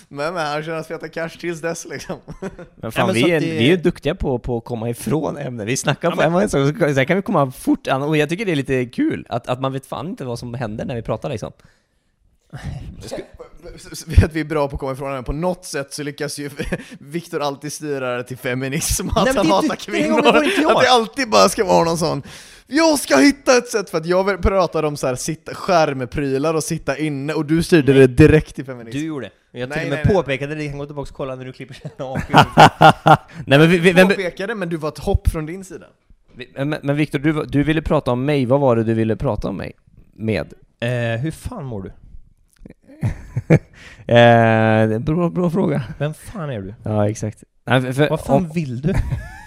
[0.07, 2.17] Men, men han tjänar feta cash tills dess liksom.
[2.75, 4.89] Men fan, men så vi, är, det- vi är ju duktiga på, på att komma
[4.89, 5.65] ifrån ämnen.
[5.67, 8.29] Vi snackar på en och en sak, så sen kan vi komma fort och jag
[8.29, 10.95] tycker det är lite kul att, att man vet fan inte vad som händer när
[10.95, 11.51] vi pratar liksom.
[12.53, 16.39] Att vi är bra på att komma ifrån det, men på något sätt så lyckas
[16.39, 16.49] ju
[16.99, 20.21] Viktor alltid styra det till feminism, att Nej, han det- hatar det- det kvinnor.
[20.61, 20.71] jag.
[20.71, 22.23] Att det alltid bara ska vara någon sån
[22.67, 26.53] jag ska hitta ett sätt för att jag vill prata om så här, sitta, skärmprylar
[26.53, 28.97] och sitta inne och du styrde det direkt till feminism.
[28.99, 29.59] Du gjorde det.
[29.59, 30.15] Jag till Nej, och med nej, nej.
[30.15, 32.17] påpekade det, kan gå tillbaka och kolla när du klipper sen av.
[33.45, 35.85] Nej men, vi, vi, vem, påpekade, men du var ett hopp från din sida.
[36.55, 39.49] men, men Viktor, du, du ville prata om mig, vad var det du ville prata
[39.49, 39.73] om mig
[40.13, 40.53] med?
[40.79, 40.89] eh,
[41.21, 41.91] hur fan mår du?
[44.07, 45.83] Eh, bra, bra fråga.
[45.99, 46.73] Vem fan är du?
[46.83, 47.43] Ja, exakt.
[47.65, 48.93] Nej, för, för, Vad fan om, vill du?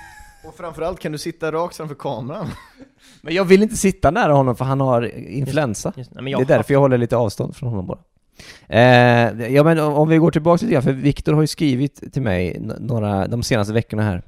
[0.47, 2.47] Och framförallt kan du sitta rakt framför kameran.
[3.23, 5.93] men jag vill inte sitta nära honom för han har influensa.
[5.97, 7.99] Just, nej, men Det är därför jag håller lite avstånd från honom bara.
[8.69, 12.13] Eh, ja men om om vi går tillbaka lite grann, för Viktor har ju skrivit
[12.13, 14.23] till mig några, de senaste veckorna här.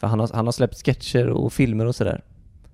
[0.00, 2.22] För han har, han har släppt sketcher och filmer och sådär.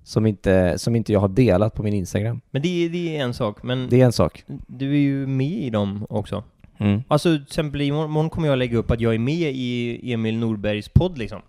[0.07, 2.41] Som inte, som inte jag har delat på min Instagram.
[2.51, 4.43] Men det, är- det är en sak, men Det är en sak.
[4.67, 6.43] du är ju med i dem också.
[6.77, 7.01] Mm.
[7.07, 10.89] Alltså till exempel imorgon kommer jag lägga upp att jag är med i Emil Norbergs
[10.89, 11.41] podd liksom.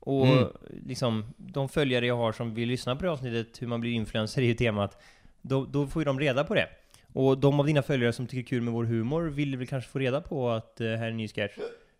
[0.00, 0.44] Och Mm.
[0.86, 4.42] liksom, de följare jag har som vill lyssna på det avsnittet, hur man blir influencer,
[4.50, 5.02] ju temat.
[5.42, 6.66] Då, då får ju de reda på det.
[7.12, 9.98] Och de av dina följare som tycker kul med vår humor vill väl kanske få
[9.98, 11.52] reda på att eh, här är en ny sketch.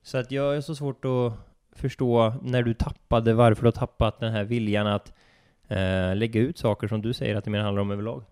[0.02, 1.32] Så att jag är så svårt att
[1.78, 5.12] förstå när du tappade, varför du har tappat den här viljan att
[5.68, 8.22] Eh, lägga ut saker som du säger att det mer handlar om överlag.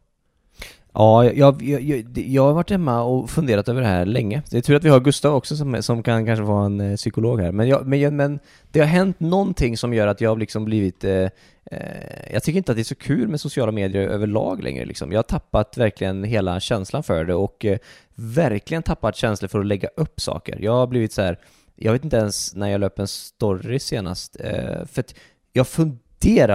[0.97, 4.43] Ja, jag, jag, jag, jag har varit hemma och funderat över det här länge.
[4.51, 6.97] Det är tur att vi har Gustav också som, som kan kanske vara en eh,
[6.97, 7.53] psykolog här.
[7.53, 8.39] Men, jag, men, men
[8.73, 11.05] det har hänt någonting som gör att jag har liksom blivit...
[11.05, 11.29] Eh,
[11.65, 14.85] eh, jag tycker inte att det är så kul med sociala medier överlag längre.
[14.85, 15.13] Liksom.
[15.13, 17.79] Jag har tappat verkligen hela känslan för det och eh,
[18.15, 20.59] verkligen tappat känslan för att lägga upp saker.
[20.61, 21.39] Jag har blivit så här.
[21.77, 24.37] Jag vet inte ens när jag löp en story senast.
[24.41, 25.15] Eh, för att
[25.53, 26.04] jag funderar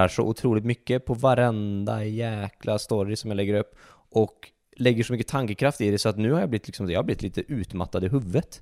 [0.09, 3.75] så otroligt mycket på varenda jäkla story som jag lägger upp
[4.09, 6.99] och lägger så mycket tankekraft i det så att nu har jag blivit, liksom, jag
[6.99, 8.61] har blivit lite utmattad i huvudet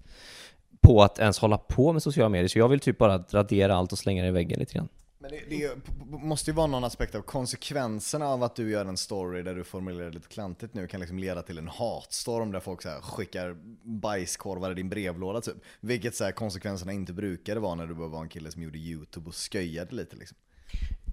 [0.82, 2.48] på att ens hålla på med sociala medier.
[2.48, 4.90] Så jag vill typ bara radera allt och slänga det i väggen lite grann.
[5.20, 5.72] Men det, det
[6.10, 9.64] måste ju vara någon aspekt av konsekvenserna av att du gör en story där du
[9.64, 13.56] formulerar lite klantigt nu kan liksom leda till en hatstorm där folk så här skickar
[13.84, 15.56] bajskorvar i din brevlåda typ.
[15.80, 18.78] Vilket så här konsekvenserna inte brukade vara när du bara var en kille som gjorde
[18.78, 20.38] YouTube och sköjade lite liksom.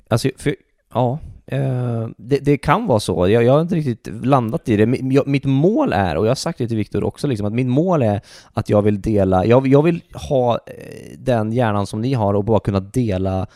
[0.09, 0.57] Alltså, för,
[0.95, 3.29] ja, eh, det, det kan vara så.
[3.29, 4.99] Jag, jag har inte riktigt landat i det.
[5.15, 7.67] Jag, mitt mål är, och jag har sagt det till Viktor också, liksom, att mitt
[7.67, 8.21] mål är
[8.53, 12.45] att jag vill dela, jag, jag vill ha eh, den hjärnan som ni har och
[12.45, 13.47] bara kunna dela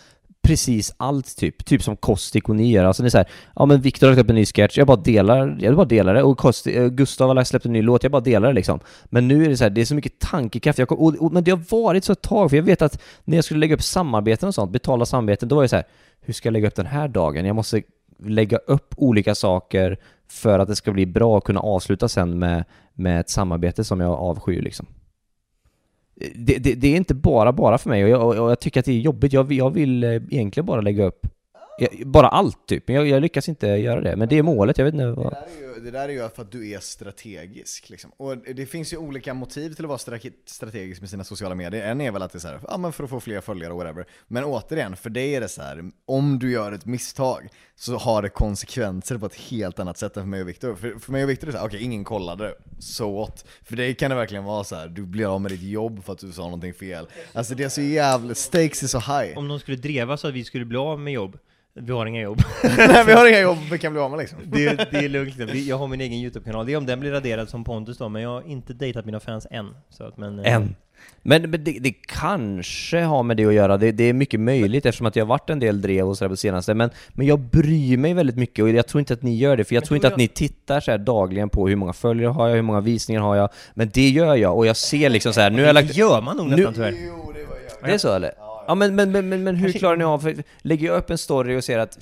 [0.49, 2.85] precis allt typ, typ som Kostik och ni gör.
[2.85, 4.87] Alltså det är så här, ja men Viktor har lagt upp en ny sketch, jag
[4.87, 6.23] bara delar, jag bara delar det.
[6.23, 8.81] Och Kostik, eh, Gustav har släppt en ny låt, jag bara delar det liksom.
[9.05, 10.79] Men nu är det så här, det är så mycket tankekraft.
[10.79, 13.01] Jag, kom- och, och, men det har varit så ett tag, för jag vet att
[13.25, 15.85] när jag skulle lägga upp samarbeten och sånt, betala samarbeten, då var det så här,
[16.21, 17.45] hur ska jag lägga upp den här dagen?
[17.45, 17.83] Jag måste
[18.25, 19.99] lägga upp olika saker
[20.31, 24.01] för att det ska bli bra och kunna avsluta sen med, med ett samarbete som
[24.01, 24.87] jag avskyr liksom.
[26.35, 28.87] Det, det, det är inte bara bara för mig och jag, och jag tycker att
[28.87, 29.33] det är jobbigt.
[29.33, 31.27] Jag, vill- jag vill eh, egentligen bara lägga upp
[31.79, 34.17] jag, bara allt typ, men jag, jag lyckas inte göra det.
[34.17, 35.33] Men det är målet, jag vet inte Det vad...
[35.33, 38.11] där är ju, det där är ju för att du är strategisk liksom.
[38.17, 41.83] Och det finns ju olika motiv till att vara stra- strategisk med sina sociala medier.
[41.87, 43.73] En är väl att det är så här, ja men för att få fler följare
[43.73, 44.07] och whatever.
[44.29, 48.23] Men återigen, för dig är det så här, om du gör ett misstag så har
[48.23, 50.75] det konsekvenser på ett helt annat sätt än för mig och Viktor.
[50.75, 53.45] För, för mig och Viktor är det så här, okej ingen kollade det, so what?
[53.63, 56.13] För dig kan det verkligen vara så här, du blir av med ditt jobb för
[56.13, 57.09] att du sa någonting fel.
[57.33, 59.39] Alltså det är så jävla, stakes är så high.
[59.39, 61.39] Om de skulle dreva så att vi skulle bli av med jobb,
[61.81, 62.43] vi har inga jobb.
[62.79, 64.39] Nej vi har inga jobb vi kan bli av med liksom.
[64.45, 65.37] Det, det är lugnt.
[65.37, 66.67] Vi- Jag har min egen YouTube-kanal.
[66.67, 69.21] Det är om den blir raderad som Pontus då, men jag har inte dejtat mina
[69.21, 69.67] fans än.
[69.91, 70.75] Så att, men, eh, Än.
[71.23, 74.87] Men, men det, det kanske har med det att göra, det, det är mycket möjligt
[74.87, 77.39] eftersom att jag har varit en del drev och sådär på senaste, men, men jag
[77.41, 79.87] bryr mig väldigt mycket och jag tror inte att ni gör det, för jag Men
[79.87, 82.55] tror inte att jag- ni tittar så här dagligen på hur många följare har jag,
[82.55, 85.51] hur många visningar har jag, men det gör jag och jag ser liksom så här,
[85.51, 85.97] nu har jag Det lagt...
[85.97, 86.95] gör man nog Nu- nästan tyvärr.
[87.07, 87.89] Jo, det var jag.
[87.91, 88.33] Det är så eller?
[88.39, 91.19] Ja men, men, men, men, men hur klarar ni av, för lägger jag upp en
[91.19, 91.99] story och ser att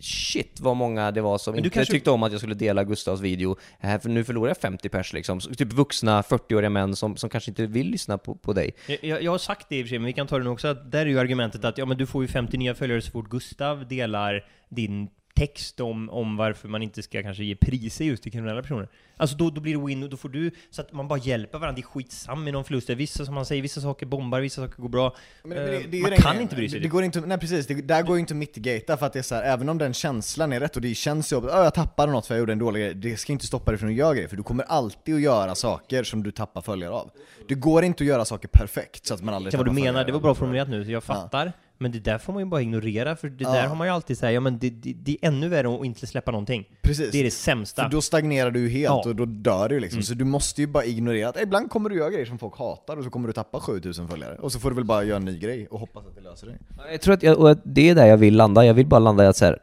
[0.00, 3.20] shit vad många det var som inte kanske- tyckte om att jag skulle dela Gustavs
[3.20, 3.56] video.
[3.78, 5.40] Här, för nu förlorar jag 50 pers liksom.
[5.40, 8.74] Så, Typ vuxna 40-åriga män som, som kanske inte vill lyssna på, på dig.
[8.86, 10.44] Jag, jag, jag har sagt det i och för sig, men vi kan ta det
[10.44, 12.74] nu också, att där är ju argumentet att ja men du får ju 50 nya
[12.74, 17.54] följare så fort Gustav delar din text om, om varför man inte ska kanske ge
[17.56, 18.88] priser just till kriminella personer.
[19.16, 21.58] Alltså då, då blir det win, och då får du, så att man bara hjälper
[21.58, 22.90] varandra, det är skitsamma med någon förlust.
[22.90, 25.16] Vissa, som man säger, vissa saker bombar, vissa saker går bra.
[25.42, 26.42] Men det- men det- Eh, det man kan grejen.
[26.42, 26.78] inte bry sig.
[26.80, 29.12] Det, det går inte, nej precis, det, där går ju inte att mitigata för att
[29.12, 31.58] det är så här, även om den känslan är rätt och det känns jobbigt, "Åh,
[31.64, 33.88] jag tappade något för jag gjorde en dålig grej, det ska inte stoppa dig från
[33.88, 37.10] att göra grejer, för du kommer alltid att göra saker som du tappar följare av.
[37.48, 39.82] Det går inte att göra saker perfekt så att man aldrig Det vad du tappar
[39.84, 41.52] menar, det var bra formulerat nu, så jag fattar.
[41.80, 43.52] Men det där får man ju bara ignorera, för det Ja.
[43.52, 45.84] där har man ju alltid sagt, ja men det, det, det är ännu värre att
[45.84, 46.64] inte släppa någonting.
[46.82, 47.10] Precis.
[47.12, 47.82] Det är det sämsta.
[47.82, 49.02] För då stagnerar du helt Ja.
[49.06, 50.02] och då dör du liksom.
[50.02, 52.96] Så du måste ju bara ignorera att ibland kommer du göra grejer som folk hatar
[52.96, 54.36] och så kommer du tappa 7000 följare.
[54.38, 56.46] Och så får du väl bara göra en ny grej och hoppas att det löser
[56.46, 56.56] dig.
[56.92, 58.64] Jag tror att jag, och det är där jag vill landa.
[58.66, 59.58] Jag vill bara landa i att så här,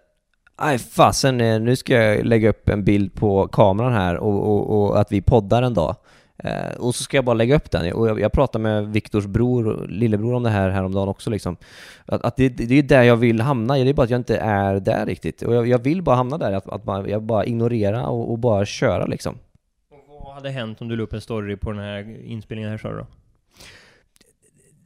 [0.56, 4.84] aj fasen, eh, nu ska jag lägga upp en bild på kameran här och, och,
[4.88, 5.96] och att vi poddar en dag.
[6.46, 7.94] Eh, och så ska jag bara lägga upp den.
[7.94, 11.58] Och jag, jag pratade med Viktors bror, lillebror om det här häromdagen också liksom.
[12.06, 14.38] Att, att det, det är där jag vill hamna, det är bara att jag inte
[14.38, 15.42] är där riktigt.
[15.42, 18.40] Och jag, jag vill bara hamna där, att, att man, jag bara ignorera och, och
[18.40, 19.36] bara köra liksom.
[20.10, 22.78] Och vad hade hänt om du la upp en story på den här inspelningen här
[22.78, 23.08] sa du då?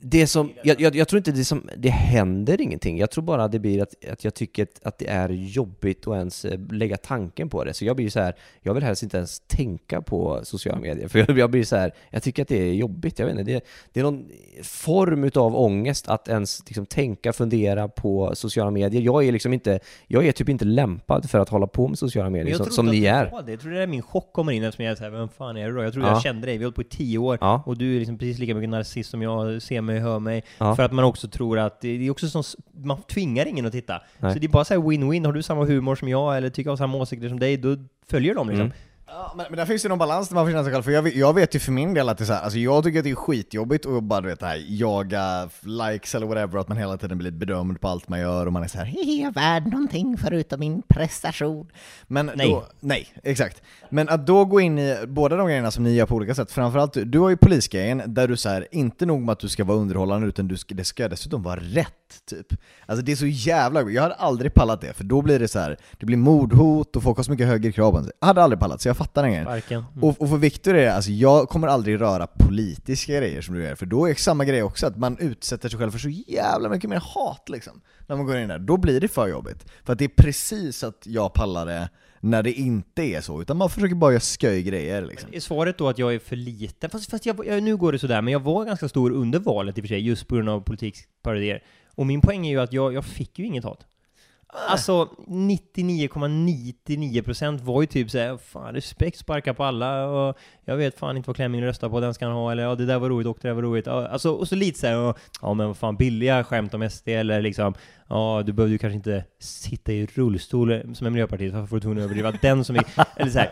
[0.01, 2.97] Det som, jag, jag, jag tror inte det som, det händer ingenting.
[2.97, 6.45] Jag tror bara det blir att, att jag tycker att, det är jobbigt att ens
[6.45, 7.73] eh, lägga tanken på det.
[7.73, 11.07] Så jag blir så här, jag vill helst inte ens tänka på sociala medier.
[11.07, 13.19] För jag, jag blir så här, jag tycker att det är jobbigt.
[13.19, 14.29] Jag vet inte, det, det är någon
[14.63, 19.01] form utav ångest att ens liksom, tänka, fundera på sociala medier.
[19.01, 22.29] Jag är liksom inte, jag är typ inte lämpad för att hålla på med sociala
[22.29, 23.43] medier som, som ni är.
[23.45, 23.51] Det.
[23.51, 25.67] Jag tror det är min chock kommer in eftersom jag är såhär, vem fan är
[25.67, 25.83] du då?
[25.83, 26.13] Jag trodde Ja.
[26.13, 27.63] jag kände dig, vi har hållit på i tio år, Ja.
[27.65, 30.43] och du är liksom precis lika mycket narcissist som jag, ser mig, hör mig.
[30.57, 30.75] Ja.
[30.75, 32.43] För att man också tror att, det är också som,
[32.83, 34.01] man tvingar ingen att titta.
[34.19, 34.33] Nej.
[34.33, 36.77] Så det är bara såhär win-win, har du samma humor som jag, eller tycker av
[36.77, 37.77] samma åsikter som dig, då
[38.09, 38.65] följer de liksom.
[38.65, 38.77] Mm.
[39.11, 40.91] Ja, men, men där finns ju någon balans där man får känna sig själv, för
[40.91, 42.83] jag, vet- jag vet ju för min del att det är så här, alltså jag
[42.83, 46.59] tycker att det är skitjobbigt att bara du vet det här, jaga likes eller whatever,
[46.59, 48.85] att man hela tiden blir bedömd på allt man gör och man är så här,
[48.85, 51.67] "Hehe, jag är värd någonting förutom min prestation.
[52.07, 52.49] Men Nej.
[52.49, 53.61] Då, nej, exakt.
[53.89, 56.51] Men att då gå in i båda de grejerna som ni gör på olika sätt,
[56.51, 59.63] framförallt, du har ju polisgrejen där du så här, inte nog med att du ska
[59.63, 62.47] vara underhållande utan du ska, det ska dessutom vara rätt, typ.
[62.85, 65.59] Alltså det är så jävla, jag hade aldrig pallat det, för då blir det så
[65.59, 68.13] här, det blir mordhot och folk har så mycket högre krav än sig.
[68.19, 69.45] Jag hade aldrig pallat, så jag fattar den grejen.
[69.45, 69.85] Varken.
[69.93, 70.03] Mm.
[70.03, 73.63] Och, och för Viktor är det, alltså jag kommer aldrig röra politiska grejer som du
[73.63, 76.69] gör, för då är samma grej också, att man utsätter sig själv för så jävla
[76.69, 77.81] mycket mer hat liksom.
[78.07, 79.71] När man går in där, då blir det för jobbigt.
[79.83, 81.89] För att det är precis att jag pallar det
[82.19, 85.29] när det inte är så, utan man försöker bara göra sköj grejer liksom.
[85.33, 86.89] Är svaret då att jag är för liten?
[86.89, 89.77] Fast, fast jag, jag, nu går det sådär, men jag var ganska stor under valet
[89.77, 91.63] i och för sig, just på grund av politikparodier.
[91.95, 93.85] Och min poäng är ju att jag, jag fick ju inget hat.
[94.53, 100.37] Alltså 99,99% var ju typ såhär, fan respekt, sparka på alla och
[100.69, 102.85] jag vet fan inte vad Klemming röstar på, den ska han ha, eller ja det
[102.85, 103.85] där var roligt och det där var roligt.
[103.85, 107.41] Ja, Alltså, och så lite såhär, ja men vad fan billiga skämt om SD eller
[107.41, 107.73] liksom,
[108.09, 111.81] ja du behövde ju kanske inte sitta i rullstol som en miljöpartist, varför var du
[111.81, 112.83] tvungen att överdriva den som är,
[113.15, 113.51] eller såhär.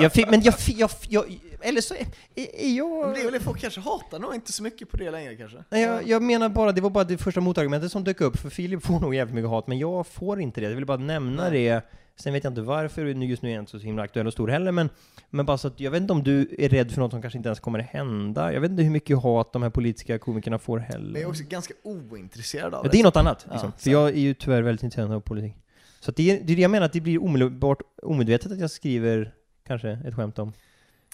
[0.00, 1.24] Jag fick, men jag jag, jag,
[1.60, 3.06] eller så är, är jag...
[3.06, 5.58] Men det är väl folk kanske hatar nog inte så mycket på det längre kanske?
[5.70, 8.50] Nej, jag, jag menar bara, det var bara det första motargumentet som dök upp, för
[8.50, 10.68] Filip får nog jävligt mycket hat, men jag får inte det.
[10.68, 11.82] Jag vill bara nämna det.
[12.16, 14.32] Sen vet jag inte varför nu- just nu är jag inte så himla aktuell och
[14.32, 14.88] stor heller, men,
[15.30, 17.36] men bara så att jag vet inte om du är rädd för något som kanske
[17.36, 18.52] inte ens kommer hända.
[18.52, 21.20] Jag vet inte hur mycket hat de här politiska komikerna får Men jag heller.
[21.20, 23.72] är också ganska ointresserad av Ja, det är något annat, Ja, liksom.
[23.72, 23.90] för så.
[23.90, 25.54] jag är ju tyvärr väldigt intresserad av politik.
[26.00, 28.70] Så det, är, det är det jag menar, att det blir omedelbart omedvetet att jag
[28.70, 29.34] skriver
[29.66, 30.52] kanske ett skämt om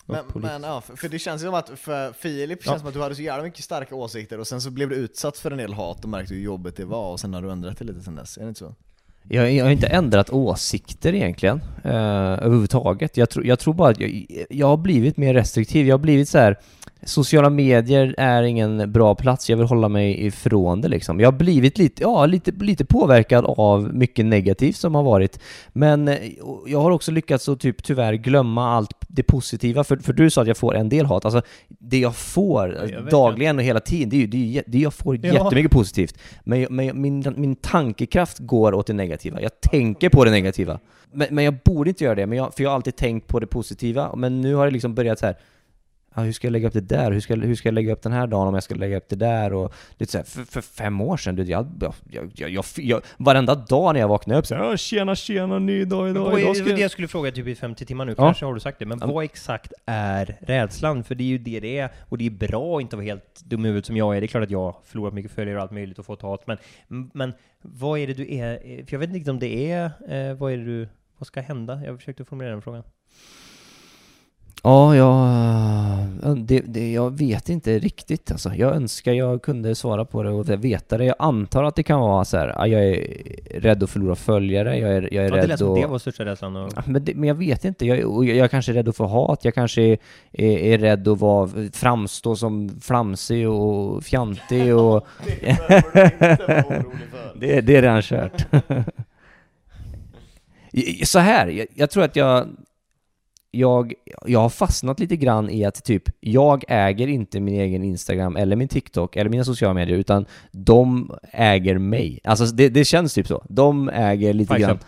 [0.07, 2.79] Men, men ja, för, för det känns ju som att för Filip känns Ja.
[2.79, 5.39] som att du hade så jävla mycket starka åsikter och sen så blev du utsatt
[5.39, 7.79] för en del hat och märkte hur jobbigt det var och sen har du ändrat
[7.79, 8.75] det lite sen dess, är det inte så?
[9.31, 11.93] Jag, jag har inte ändrat åsikter egentligen, eh,
[12.45, 13.17] överhuvudtaget.
[13.17, 15.87] Jag, tror- jag tror bara att jag, jag har blivit mer restriktiv.
[15.87, 16.57] Jag har blivit så här
[17.03, 21.21] sociala medier är ingen bra plats, jag vill hålla mig ifrån det liksom.
[21.21, 25.41] Jag har blivit lite, ja, lite, lite påverkad av mycket negativt som har varit.
[25.73, 26.17] Men eh,
[26.67, 30.43] jag har också lyckats att typ tyvärr glömma allt det positiva, för, för du sa
[30.43, 31.25] att jag får en del hat.
[31.25, 34.65] Alltså, det jag får Ja, jag dagligen och hela tiden, det är ju, det är
[34.67, 35.33] det jag får Ja.
[35.33, 36.19] jättemycket positivt.
[36.45, 39.41] Men, men min, min tankekraft går åt det negativa.
[39.41, 40.79] Jag tänker på det negativa.
[41.13, 43.41] Men, men jag borde inte göra det, men jag, för jag har alltid tänkt på
[43.41, 44.17] det positiva.
[44.17, 45.37] Men nu har det liksom börjat så här.
[46.19, 47.13] Ah, hur ska jag lägga upp det där?
[47.13, 49.09] Hur ska, hur ska jag lägga upp den här dagen om jag ska lägga upp
[49.09, 49.53] det där?
[49.53, 53.01] Och lite så här, för, för fem år sedan, du, jag, jag, jag, jag, jag,
[53.17, 56.41] varenda dag när jag vaknade upp så här, "Ah, tjena, tjena, ny dag idag, Vad
[56.41, 56.91] idag ska det jag...
[56.91, 58.25] skulle fråga typ i 50 timmar nu, Ja.
[58.25, 59.07] kanske har du sagt det, men Ja.
[59.07, 61.05] vad exakt är rädslan?
[61.05, 63.41] För det är ju det det är, och det är bra att inte vara helt
[63.45, 64.21] dum i huvudet som jag är.
[64.21, 66.47] Det är klart att jag har förlorat mycket följare och allt möjligt och fått hat,
[66.47, 66.59] men,
[67.15, 68.57] men vad är det du är?
[68.87, 70.89] För jag vet inte om det är, eh, vad är det du,
[71.19, 71.81] vad ska hända?
[71.85, 72.83] Jag försökte formulera den frågan.
[74.63, 78.55] Ja, jag, det, det, jag vet inte riktigt alltså.
[78.55, 81.05] Jag önskar jag kunde svara på det och veta det.
[81.05, 83.07] Jag antar att det kan vara så här, ah, jag är
[83.61, 85.91] rädd att förlora följare, jag är, jag är Ja, det rädd lät som det att...
[85.91, 86.57] var största rädslan.
[86.57, 88.89] Och, Ja, Men, det, men jag vet inte, jag, och jag, jag kanske är rädd
[88.89, 89.99] att få hat, jag kanske är,
[90.33, 95.07] är, är rädd att vara, framstå som flamsig och fjantig och...
[97.35, 98.47] det, det är redan kört.
[101.05, 102.49] Så här, jag, jag tror att jag,
[103.51, 103.93] jag,
[104.27, 108.57] jag har fastnat lite grann i att typ, jag äger inte min egen Instagram eller
[108.57, 112.21] min TikTok eller mina sociala medier, utan de äger mig.
[112.25, 113.45] Alltså det, det känns typ så.
[113.49, 114.79] De äger lite Fight grann.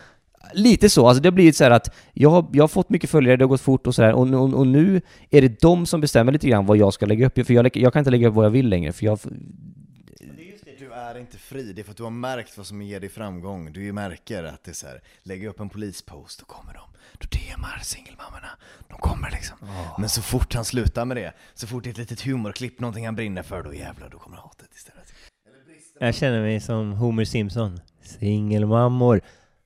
[0.54, 3.10] Lite så, alltså det har blivit så här att jag har, jag har fått mycket
[3.10, 5.00] följare, det har gått fort och sådär, och, och, och nu
[5.30, 7.92] är det de som bestämmer lite grann vad jag ska lägga upp, för jag, jag
[7.92, 9.18] kan inte lägga upp vad jag vill längre, för jag...
[11.10, 13.72] Är inte fri, det är för att du har märkt vad som ger dig framgång.
[13.72, 16.80] Du märker att det är så här, lägger upp en polispost, då kommer de.
[17.18, 18.48] Då DMar singelmammorna.
[18.88, 19.56] De kommer liksom.
[19.98, 23.04] Men så fort han slutar med det, så fort det är ett litet humorklipp, någonting
[23.04, 25.12] han brinner för, då jävlar, då kommer hatet istället.
[26.00, 27.80] jag känner mig som Homer Simpson.
[28.02, 29.20] Singelmammor.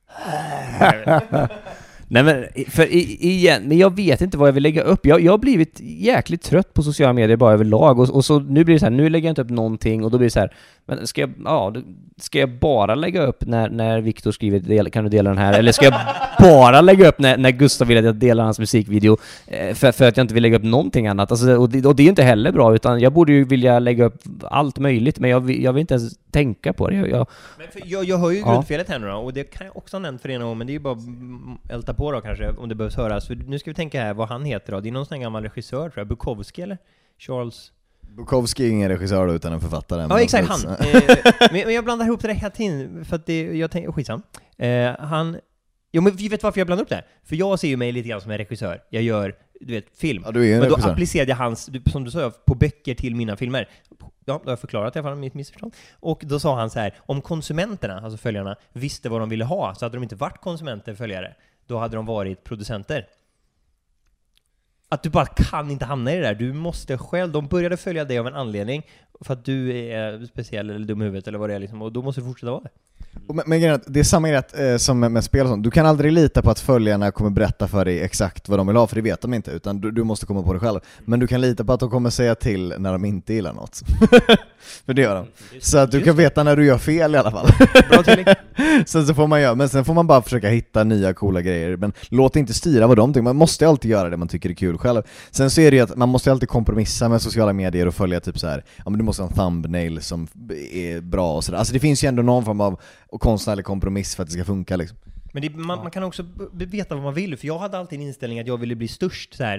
[2.07, 5.05] Nej men, för i, igen, men jag vet inte vad jag vill lägga upp.
[5.05, 8.63] Jag, jag har blivit jäkligt trött på sociala medier bara överlag, och, och så nu
[8.63, 10.39] blir det så här, nu lägger jag inte upp någonting, och då blir det så
[10.39, 10.53] här,
[10.85, 11.73] men ska jag, ja,
[12.17, 15.59] ska jag bara lägga upp när, när Viktor skriver del, kan du dela den här,
[15.59, 15.93] eller ska jag
[16.39, 19.17] bara lägga upp när, när Gustav vill att jag delar hans musikvideo,
[19.47, 21.31] eh, för, för att jag inte vill lägga upp någonting annat.
[21.31, 24.05] Alltså, och, det, och det är inte heller bra, utan jag borde ju vilja lägga
[24.05, 26.95] upp allt möjligt, men jag, vill- jag vill inte ens tänka på det.
[26.95, 27.27] Jag, jag,
[27.57, 28.51] Men för jag, jag hör ju Ja.
[28.53, 30.67] grundfelet här nu då, och det kan jag också ha nämnt för någon gång, men
[30.67, 33.27] det är ju bara mm, älta på då kanske, om det behövs höras.
[33.27, 34.79] För nu ska vi tänka här vad han heter då.
[34.79, 36.77] Det är någon sån här gammal regissör tror jag, Bukowski eller?
[37.19, 37.71] Charles?
[38.09, 40.07] Bukowski är ingen regissör utan en författare.
[40.09, 40.61] Ja exakt, han!
[40.79, 44.21] Eh, men, jag blandar ihop det där hela tiden, för att det, jag tänker, skitsam.
[44.57, 45.37] Eh, han,
[45.91, 47.05] jo men vi vet varför jag blandar upp det här?
[47.23, 48.81] För jag ser ju mig lite grann som en regissör.
[48.89, 50.23] Jag gör, du vet, film.
[50.25, 50.91] Ja, du är en Men då regissör.
[50.91, 53.69] applicerade jag hans, som du sa, på böcker till mina filmer.
[53.99, 55.73] Ja, då har jag förklarat i alla fall mitt missförstånd.
[55.99, 59.75] Och då sa han så här, om konsumenterna, alltså följarna, visste vad de ville ha,
[59.75, 61.35] så hade de inte varit konsumenter, följare.
[61.67, 63.07] Då hade de varit producenter.
[64.95, 66.35] Att du bara kan inte hamna i det där.
[66.35, 68.85] Du måste själv, de började följa dig av en anledning,
[69.21, 71.91] för att du är speciell eller dum i huvudet eller vad det är liksom, och
[71.91, 72.69] då måste du fortsätta vara det.
[73.27, 75.41] Men, men grejen är att det är samma grej att, eh, som med, med spel
[75.41, 78.59] och sånt, du kan aldrig lita på att följarna kommer berätta för dig exakt vad
[78.59, 80.59] de vill ha, för det vet de inte, utan du, du måste komma på det
[80.59, 80.79] själv.
[80.99, 83.81] Men du kan lita på att de kommer säga till när de inte gillar något.
[84.85, 85.27] för det gör de.
[85.59, 87.47] Så att du kan veta när du gör fel i alla fall.
[87.89, 88.03] Bra
[88.85, 91.77] sen så får man göra, men sen får man bara försöka hitta nya coola grejer,
[91.77, 94.53] men låt inte styra vad de tycker, man måste alltid göra det man tycker är
[94.53, 95.01] kul själv.
[95.31, 98.19] Sen så är det ju att man måste alltid kompromissa med sociala medier och följa
[98.19, 98.63] typ så här.
[98.77, 100.27] ja men du måste ha en thumbnail som
[100.71, 101.57] är bra och sådär.
[101.57, 102.79] Alltså det finns ju ändå någon form av
[103.19, 104.97] konstnärlig kompromiss för att det ska funka liksom.
[105.35, 108.05] Men det, man, man kan också veta vad man vill, för jag hade alltid en
[108.05, 109.57] inställning att jag ville bli störst så här.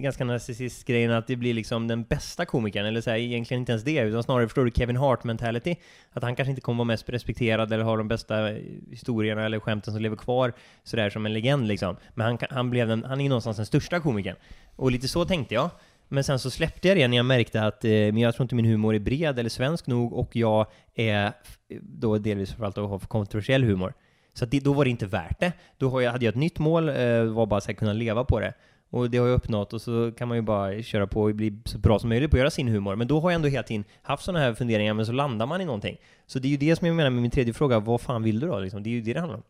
[0.00, 3.72] Ganska narcissist grejen att det blir liksom den bästa komikern, eller så här, egentligen inte
[3.72, 5.76] ens det, utan snarare förstår du Kevin Hart mentality.
[6.12, 8.48] Att han kanske inte kommer vara mest respekterad eller har de bästa
[8.90, 10.52] historierna eller skämten som lever kvar
[10.82, 11.96] sådär som en legend liksom.
[12.14, 14.36] Men han, han blev den, han är någonstans den största komikern.
[14.76, 15.70] Och lite så tänkte jag.
[16.08, 18.54] Men sen så släppte jag det när jag märkte att eh, men jag tror inte
[18.54, 21.32] min humor är bred eller svensk nog och jag är
[21.80, 23.94] då delvis framförallt att ha för kontroversiell humor.
[24.34, 25.52] Så att det, då var det inte värt det.
[25.78, 28.54] Då jag, hade jag ett nytt mål, eh, var bara att kunna leva på det.
[28.90, 31.58] Och det har jag uppnått och så kan man ju bara köra på och bli
[31.64, 32.96] så bra som möjligt på att göra sin humor.
[32.96, 35.60] Men då har jag ändå hela tiden haft sådana här funderingar, men så landar man
[35.60, 35.96] i någonting.
[36.26, 38.40] Så det är ju det som jag menar med min tredje fråga, vad fan vill
[38.40, 38.58] du då?
[38.58, 38.82] Liksom?
[38.82, 39.42] Det är ju det det handlar om.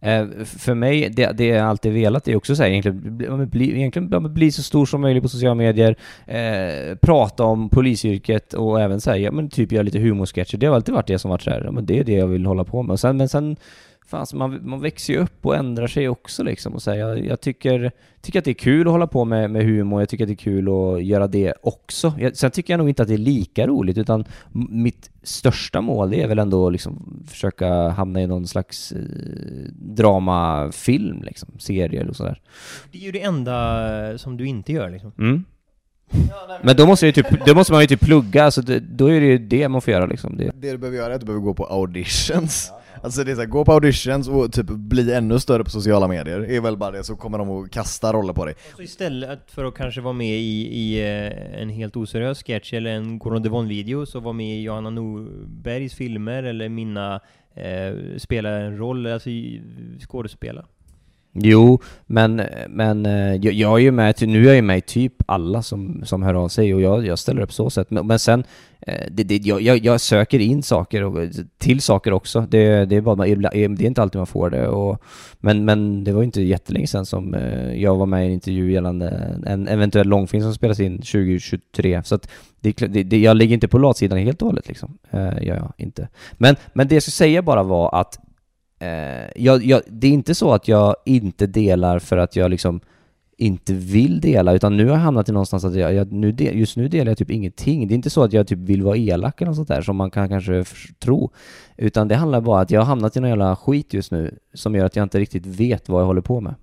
[0.00, 3.36] Eh, för mig, det, det jag alltid velat är också så här, egentligen, bli, ja,
[3.36, 5.96] bli, egentligen bli så stor som möjligt på sociala medier,
[6.26, 10.56] eh, prata om polisyrket och även säga, ja, men typ göra lite humorsketcher.
[10.58, 12.26] Det har alltid varit det som varit så här, ja, men det är det jag
[12.26, 12.92] vill hålla på med.
[12.92, 13.56] Och sen, men sen,
[14.08, 16.74] fan, så man, man växer ju upp och ändrar sig också liksom.
[16.74, 19.50] Och så här, jag, jag tycker, tycker att det är kul att hålla på med,
[19.50, 22.12] med humor, jag tycker att det är kul att göra det också.
[22.18, 24.24] Jag, sen tycker jag nog inte att det är lika roligt, utan
[24.70, 28.98] mitt största mål är väl ändå att liksom försöka hamna i någon slags eh,
[29.72, 32.40] dramafilm, liksom, serie eller sådär.
[32.92, 35.12] Det är ju det enda som du inte gör liksom.
[35.18, 35.44] Mm.
[36.62, 39.06] Men då måste, jag ju typ, då måste man ju typ plugga, alltså det, då
[39.06, 40.36] är det ju det man får göra liksom.
[40.36, 40.50] Det.
[40.54, 42.72] Det du behöver göra är att du behöver gå på auditions.
[43.02, 46.08] Alltså det är så här, gå på auditions och typ bli ännu större på sociala
[46.08, 48.54] medier, är väl bara det, så kommer de att kasta roller på dig.
[48.76, 52.90] Så istället för att kanske vara med i, i eh, en helt oseriös sketch eller
[52.90, 57.20] en Gordon Devon-video, så var med i Johanna Norbergs filmer eller mina
[57.54, 59.30] eh, spela en roll, alltså
[60.08, 60.66] skådespela.
[61.32, 64.80] Jo, men, men eh, jag, jag är ju med, nu är jag ju med i
[64.80, 67.90] typ alla som, som hör av sig och jag, jag ställer upp så sätt.
[67.90, 68.44] Men, men sen,
[68.80, 72.46] eh, det, det, jag, jag, söker in saker och, till saker också.
[72.50, 74.68] Det, det, är bara, det är inte alltid man får det.
[74.68, 75.02] Och,
[75.40, 78.32] men, men det var ju inte jättelänge sedan som eh, jag var med i en
[78.32, 82.02] intervju gällande en eventuell långfilm som spelas in 2023.
[82.04, 84.98] Så att det, det, jag ligger inte på latsidan helt och hållet liksom.
[85.12, 86.08] Gör jag inte.
[86.32, 88.18] Men, men det jag skulle säga bara var att
[88.78, 92.80] eh, jag, jag, det är inte så att jag inte delar för att jag liksom
[93.40, 96.58] inte vill dela, utan nu har jag hamnat i någonstans att jag, jag nu del,
[96.58, 97.88] just nu delar jag typ ingenting.
[97.88, 99.96] Det är inte så att jag typ vill vara elak eller något sånt där som
[99.96, 100.64] man kan kanske
[100.98, 101.30] tro,
[101.76, 104.38] utan det handlar bara om att jag har hamnat i någon jävla skit just nu
[104.54, 106.54] som gör att jag inte riktigt vet vad jag håller på med.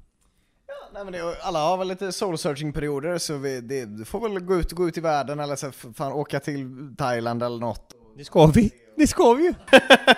[0.94, 4.30] Nej, men det, alla har väl lite soul searching perioder så vi, det, du får
[4.30, 7.94] väl gå ut, gå ut i världen eller så, fan, åka till Thailand eller något.
[8.18, 8.72] Det ska vi!
[8.98, 9.54] Det ska vi ju!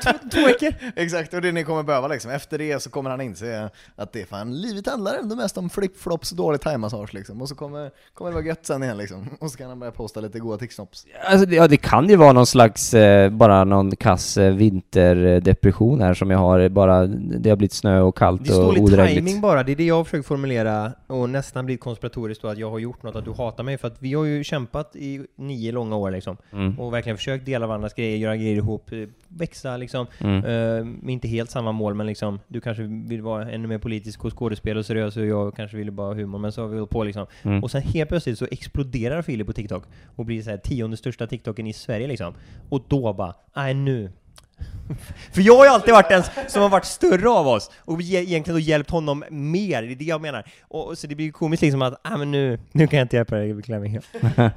[0.03, 0.73] två, två veckor!
[0.95, 2.32] Exakt, och det ni kommer behöva liksom.
[2.32, 5.69] Efter det så kommer han inse att det är fan, livet handlar ändå mest om
[5.69, 7.41] flip-flops och dålig thaimassage liksom.
[7.41, 9.30] Och så kommer, kommer det vara gött sen igen liksom.
[9.39, 11.05] Och så kan han börja posta lite goda ticksnops.
[11.30, 16.01] Alltså, det, ja, det kan ju vara någon slags, eh, bara någon kass eh, vinterdepression
[16.01, 18.84] här som jag har, bara det har blivit snö och kallt Det är och dålig
[18.84, 19.15] odrägligt.
[19.25, 22.57] timing bara, det är det jag har försökt formulera och nästan blivit konspiratoriskt då att
[22.57, 25.21] jag har gjort något, att du hatar mig, för att vi har ju kämpat i
[25.38, 26.80] nio långa år liksom, Mm.
[26.80, 30.91] och verkligen försökt dela varandras grejer, göra grejer ihop, eh, växa liksom, Mm.
[31.01, 34.38] Med inte helt samma mål, men liksom, du kanske vill vara ännu mer politisk och
[34.39, 36.89] skådespel och seriös och jag kanske ville bara ha humor, men så har vi hållit
[36.91, 37.26] på liksom.
[37.43, 37.63] Mm.
[37.63, 39.84] Och sen helt plötsligt så exploderar Filip på TikTok
[40.15, 42.34] och blir så här tionde största TikToken i Sverige liksom.
[42.70, 44.11] Och då bara, nej nu.
[45.34, 48.20] För jag har ju alltid varit den som har varit större av oss och ge-
[48.22, 50.43] egentligen då hjälpt honom mer, det är det jag menar.
[50.61, 53.15] Och, så det blir ju komiskt liksom att, nej men nu, nu kan jag inte
[53.15, 54.05] hjälpa dig, jag mig helt.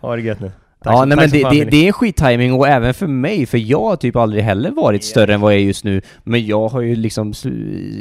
[0.01, 0.51] Ha det gött nu.
[0.85, 3.81] Tack ja, nej men det, det, det är skittiming och även för mig, för jag
[3.81, 6.03] har typ aldrig heller varit större än vad jag är just nu.
[6.25, 7.33] Men jag har ju liksom,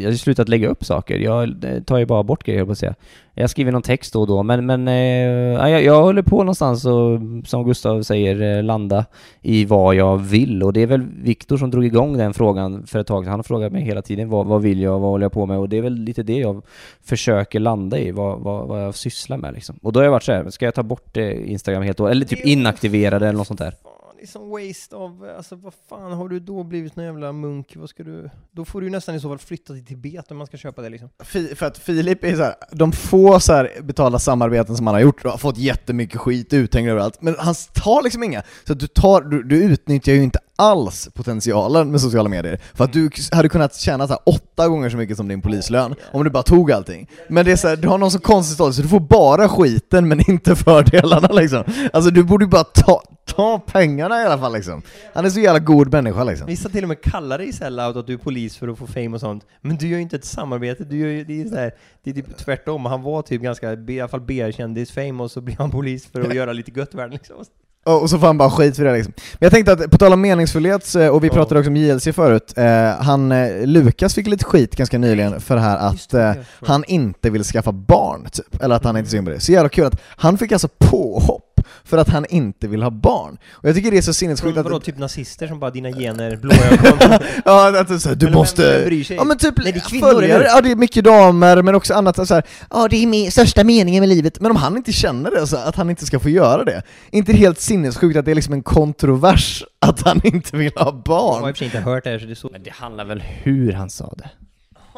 [0.01, 1.17] jag har slutat lägga upp saker.
[1.17, 2.95] Jag eh, tar ju bara bort grejer, jag på att säga.
[3.39, 6.37] Jag skriver någon text då och då, men, men eh, ja, jag, jag håller på
[6.37, 9.05] någonstans och, som Gustav säger, eh, landa
[9.41, 10.63] i vad jag vill.
[10.63, 13.29] Och det är väl Viktor som drog igång den frågan för ett tag sedan.
[13.29, 15.57] Han har frågat mig hela tiden, vad, vad vill jag, vad håller jag på med?
[15.57, 16.63] Och det är väl lite det jag
[17.03, 19.79] försöker landa i, vad, vad, vad jag sysslar med liksom.
[19.81, 22.15] Och då har jag varit så här, ska jag ta bort eh, Instagram helt hållet?
[22.15, 23.73] Eller typ inaktivera det eller något sånt där?
[24.19, 27.73] Det är som waste av, alltså vad fan har du då blivit någon jävla munk?
[27.75, 30.37] Vad ska du, då får du ju nästan i så fall flytta till Tibet om
[30.37, 31.09] man ska köpa det liksom.
[31.23, 34.93] Fi- För att Filip är så här, de få så här betalda samarbeten som han
[34.93, 38.43] har gjort, har fått jättemycket skit uthängd överallt, men han tar liksom inga.
[38.67, 42.59] Så du, tar, du, du utnyttjar ju inte alls potentialen med sociala medier.
[42.73, 45.95] För att du hade kunnat tjäna så här åtta gånger så mycket som din polislön,
[46.13, 47.09] om du bara tog allting.
[47.29, 49.49] Men det är så här, du har någon så konstig story, så du får bara
[49.49, 51.63] skiten men inte fördelarna liksom.
[51.93, 53.01] Alltså du borde ju bara ta,
[53.39, 54.81] ta pengarna i alla fall liksom.
[55.13, 56.47] Han är så jävla god människa liksom.
[56.47, 59.09] Vissa till och med kallar dig sellout att du är polis för att få fame
[59.09, 59.45] och sånt.
[59.61, 61.71] Men du gör ju inte ett samarbete, du gör ju, det är så här,
[62.03, 62.85] det är typ tvärtom.
[62.85, 66.35] Han var typ ganska, i alla fall B-kändis-fame och så blir han polis för att
[66.35, 67.35] göra lite gött värld liksom.
[67.83, 69.13] Och så får han bara skit för det liksom.
[69.33, 72.07] Men jag tänkte att, på tal om meningsfullhet, eh, och vi pratade också om JLC
[72.15, 76.33] förut, eh, han, eh, Lukas fick lite skit ganska nyligen för det här att eh,
[76.65, 78.63] han inte vill skaffa barn, typ.
[78.63, 79.39] Eller att han inte är sugen på det.
[79.39, 81.48] Så jävla kul att han fick alltså påhopp
[81.83, 83.37] för att han inte vill ha barn.
[83.51, 84.83] Och jag tycker det är så sinnessjukt Vadå, att...
[84.83, 87.19] typ nazister som bara dina gener, blå ögon?
[87.45, 88.77] Ja, att det är så här, du vem- måste...
[88.77, 89.15] vem bryr sig?
[89.15, 91.93] Ja men typ Nej, det är kvinnor, följare, ja det är mycket damer, men också
[91.93, 94.91] annat så här, ja det är min största meningen med livet, men om han inte
[94.91, 96.81] känner det, så att han inte ska få göra det.
[97.11, 100.91] inte helt sinnessjukt att det är liksom en kontrovers att han inte vill ha Jag
[100.91, 101.41] har i barn?
[101.41, 102.49] och för sig inte hört det här så det är så...
[102.51, 104.29] Men det handlar väl hur han sa det?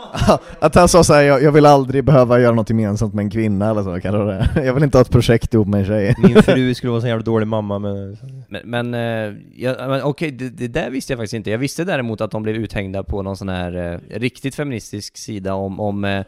[0.60, 3.70] Att han sa såhär, jag, jag vill aldrig behöva göra något gemensamt med en kvinna
[3.70, 6.16] eller så kanske det Jag vill inte ha ett projekt ihop med en tjej.
[6.18, 8.18] Min fru skulle vara så jävla dålig mamma men...
[8.50, 11.52] Men, men, eh, ja, men okej, det, det där visste jag faktiskt inte.
[11.52, 15.54] Jag visste däremot att de blev uthängda på någon sån här eh, riktigt feministisk sida
[15.54, 16.26] om, om eh,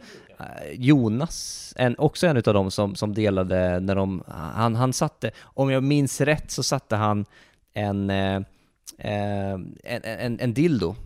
[0.72, 4.22] Jonas, en, också en utav dem som, som delade när de,
[4.54, 7.24] han, han satte, om jag minns rätt så satte han
[7.74, 8.36] en, eh,
[8.98, 9.52] eh,
[9.84, 10.96] en, en, en dildo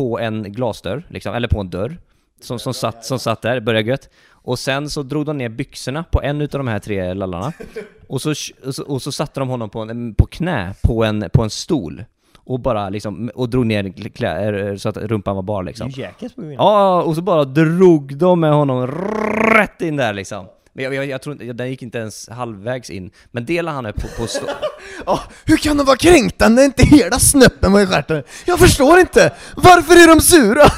[0.00, 1.98] på en glasdörr, liksom, eller på en dörr,
[2.40, 4.08] som, som, satt, som satt där, började gött.
[4.30, 7.52] Och sen så drog de ner byxorna på en utav de här tre lallarna,
[8.08, 8.30] och så,
[8.66, 11.50] och så, och så satte de honom på, en, på knä på en, på en
[11.50, 12.04] stol.
[12.36, 15.92] Och bara liksom, och drog ner klä, så att rumpan var bar liksom.
[16.56, 16.62] På.
[16.62, 18.86] Ja, och så bara drog de med honom
[19.54, 20.46] rätt in där liksom.
[20.72, 23.10] Men jag, jag, jag tror inte, den gick inte ens halvvägs in.
[23.30, 24.46] Men delar han är på, på stå-
[25.06, 28.22] Ja, hur kan de vara kränkta när inte hela snöppen var i stjärten?
[28.44, 29.32] Jag förstår inte!
[29.56, 30.64] Varför är de sura?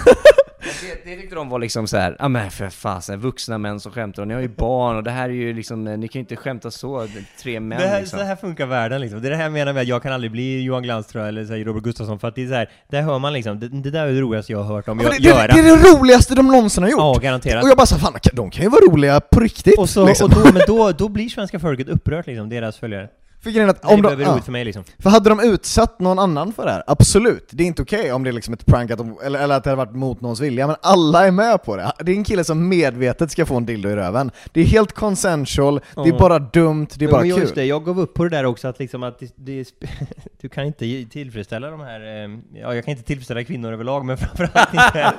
[0.63, 3.93] det, det tyckte de var liksom så här, ja men för fasen, vuxna män som
[3.93, 6.21] skämtar och ni har ju barn och det här är ju liksom, ni kan ju
[6.21, 7.09] inte skämta så,
[7.43, 8.19] tre män Det här, liksom.
[8.19, 9.23] Så här funkar världen liksom.
[9.23, 11.23] Det är det här jag menar med att jag kan aldrig bli Johan Glans tror
[11.25, 13.33] jag, eller så här, Robert Gustafsson, för att det är så här, där hör man
[13.33, 15.29] liksom, det, det där är det roligaste jag har hört om Ja, jag, det, det,
[15.29, 15.47] göra.
[15.47, 17.01] det är det roligaste de någonsin har gjort!
[17.01, 17.63] Ja, garanterat.
[17.65, 19.79] Och jag bara så fan, de kan ju vara roliga på riktigt!
[19.79, 20.31] Och, så, liksom.
[20.33, 23.09] och då, men då, då blir svenska folket upprört liksom, deras följare.
[23.43, 24.85] För grejen att Det om de, behöver ja, för mig liksom.
[24.99, 28.25] för hade de utsatt någon annan för det här, absolut, det är inte okej om
[28.25, 30.41] det är liksom ett prank, att de, eller, eller att det har varit mot någons
[30.41, 31.93] vilja, men alla är med på det.
[32.01, 34.31] Det är en kille som medvetet ska få en dildo i röven.
[34.53, 36.19] Det är helt consensual, det är Ja.
[36.19, 37.41] bara dumt, det är bara men kul.
[37.41, 39.69] just det, jag gav upp på det där också att liksom att det, det,
[40.41, 42.31] du kan inte tillfredsställa de här, eh,
[42.63, 44.93] ja jag kan inte tillfredsställa kvinnor överlag men framförallt inte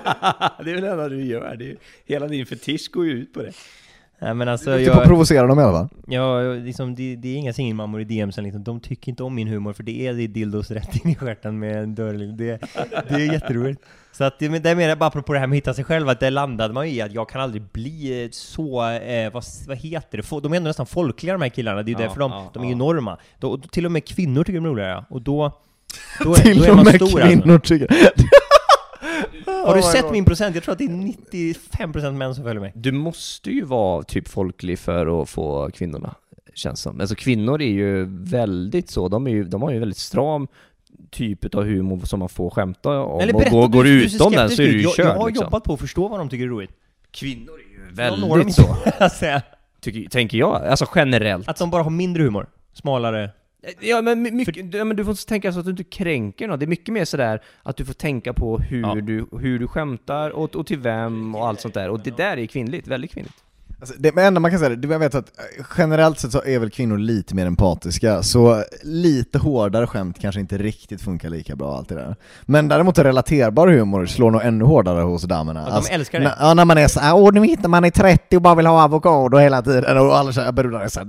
[0.64, 3.34] det är väl det enda du gör, det är, hela din fetisch går ju ut
[3.34, 3.52] på det.
[4.24, 5.88] Nej men alltså Du är duktig på att jag, provocera dem i alla fall.
[6.08, 9.48] ja, liksom, det, det är inga singelmammor i DMsen liksom, de tycker inte om min
[9.48, 12.38] humor för det är det dildos rätt in i stjärten med en dörr liksom.
[12.38, 12.62] det,
[13.10, 13.82] det är jätteroligt.
[14.12, 16.20] Så att, det, menar jag bara apropå det här med att hitta sig själv, att
[16.20, 19.78] det landade man ju i att jag kan aldrig bli eh, så, eh, vad, vad
[19.78, 22.20] heter det, de är ändå nästan folkliga de här killarna, det är ju Ja, därför
[22.20, 22.76] de, ja, de är ju ja.
[22.76, 23.18] enorma.
[23.40, 25.06] Då, till och med kvinnor tycker de är roliga ja.
[25.10, 25.52] och då,
[26.24, 27.28] då, är, Till då är och man med stor alltså.
[27.28, 27.88] kvinnor tycker
[29.54, 30.12] Har du Oh sett God.
[30.12, 30.56] min procent?
[30.56, 32.72] Jag tror att det är 95% män som följer mig.
[32.76, 36.16] Du måste ju vara typ folklig för att få kvinnorna,
[36.54, 37.00] känns som.
[37.00, 40.48] Alltså kvinnor är ju väldigt så, de, är ju, de har ju väldigt stram
[41.12, 43.36] typ av humor som man får skämta om.
[43.36, 45.46] och går, går du utom den så är du ju jag, körd jag har liksom.
[45.46, 46.72] jobbat på att förstå vad de tycker är roligt.
[47.12, 48.76] Kvinnor är ju Jag väldigt så,
[49.82, 50.66] tycker, tänker jag.
[50.66, 51.48] Alltså generellt.
[51.50, 52.48] Att de bara har mindre humor.
[52.74, 53.30] Smalare.
[53.80, 56.60] Ja men, my- mycket, ja, men du får tänka så att du inte kränker någon.
[56.60, 58.96] Det är mycket mer sådär att du får tänka på hur, Ja.
[58.96, 61.90] du, hur du skämtar och, och till vem och allt sånt där.
[61.90, 63.36] Och det där är kvinnligt, väldigt kvinnligt.
[63.80, 65.26] Alltså, det enda man kan säga, det jag vet att
[65.60, 70.42] eh, generellt sett så är väl kvinnor lite mer empatiska, så lite hårdare skämt kanske
[70.42, 72.16] inte riktigt funkar lika bra allt det där.
[72.46, 75.68] Men däremot relaterbar humor slår nog ännu hårdare hos damerna.
[75.70, 76.36] Ja, de älskar det.
[76.40, 78.84] Ja, när man är såhär, åh nu hittar man är 30 och bara vill ha
[78.84, 81.06] avokado hela tiden, och alla tjejer brudar är såhär,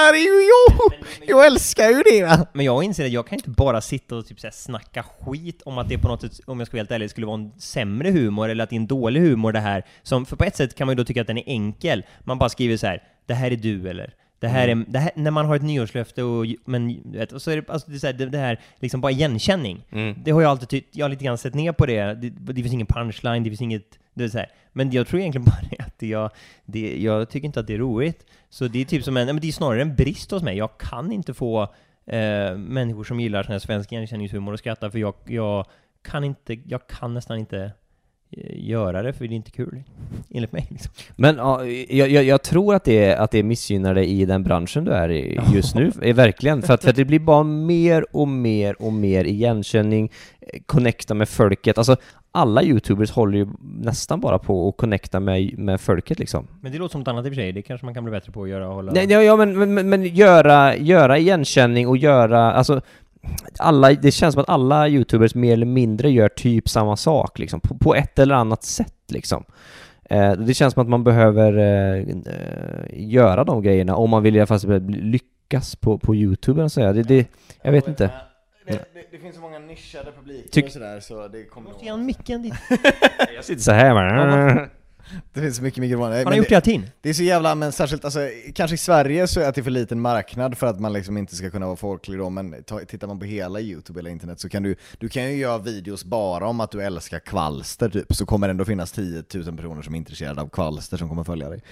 [0.00, 0.92] där är ju jag!
[1.28, 2.46] Jag älskar ju det!
[2.52, 5.62] Men jag inser att jag kan inte bara sitta och typ så här snacka skit
[5.62, 7.52] om att det på något sätt, om jag ska vara helt ärlig, skulle vara en
[7.58, 9.84] sämre humor eller att det är en dålig humor det här.
[10.02, 12.02] Som, för på ett sätt kan man ju då tycka att den är enkel.
[12.20, 14.14] Man bara skriver så här: det här är du eller
[14.44, 17.50] det här är, det här, när man har ett nyårslöfte och, men, vet, och så
[17.50, 19.84] är det, alltså det, är så här, det, det här, liksom bara igenkänning.
[20.24, 22.14] Det har jag alltid tyckt, jag har lite grann sett ner på det.
[22.14, 24.48] Det, det finns ingen punchline, det finns inget, det är så här.
[24.72, 25.44] Men jag tror egentligen
[25.78, 26.30] bara att jag,
[26.64, 28.26] det, jag tycker inte att det är roligt.
[28.54, 30.56] Så det är typ som en, men det är snarare en brist hos mig.
[30.56, 31.62] Jag kan inte få
[32.06, 35.66] eh, människor som gillar sån här svensk igenkänningshumor att skratta, för jag, jag
[36.02, 37.72] kan inte, jag kan nästan inte
[38.54, 39.82] göra det, för det är inte kul.
[40.30, 40.92] Enligt mig liksom.
[41.16, 44.92] Men ja, jag, jag, tror att det, att det missgynnar dig i den branschen du
[44.92, 46.62] är i just nu, är verkligen.
[46.62, 50.10] För att, för att det blir bara mer och mer och mer igenkänning,
[50.40, 51.78] eh, connecta med folket.
[51.78, 51.96] Alltså,
[52.36, 56.46] alla youtubers håller ju nästan bara på att connecta med, med folket liksom.
[56.60, 58.10] Men det låter som något annat i och för sig, det kanske man kan bli
[58.10, 58.92] bättre på att göra och hålla...
[58.92, 62.80] Nej, ja, ja men, men, men, men göra, göra igenkänning och göra, alltså
[63.58, 67.60] alla, det känns som att alla youtubers mer eller mindre gör typ samma sak liksom,
[67.60, 69.44] på, på ett eller annat sätt liksom.
[70.04, 74.36] Eh, det känns som att man behöver eh, eh, göra de grejerna om man vill
[74.36, 76.92] i alla fall lyckas på, på youtube, så.
[76.92, 77.28] Det, det,
[77.62, 78.10] jag vet inte.
[78.66, 81.84] Det, det, det finns så många nischade publiker Tyck- och sådär, så det kommer Måste
[81.84, 82.54] ge micken dit.
[83.34, 84.68] Jag sitter så här bara.
[85.32, 86.10] Det finns mycket mikrofoner.
[86.10, 86.86] Han Men har gjort det tiden.
[87.00, 88.20] det är så jävla, men särskilt alltså,
[88.54, 91.50] kanske i Sverige så är det för liten marknad för att man liksom inte ska
[91.50, 94.62] kunna vara folklig då, men ta, tittar man på hela youtube eller internet så kan
[94.62, 98.48] du, du kan ju göra videos bara om att du älskar kvalster typ, så kommer
[98.48, 101.62] det ändå finnas 10 000 personer som är intresserade av kvalster som kommer följa dig.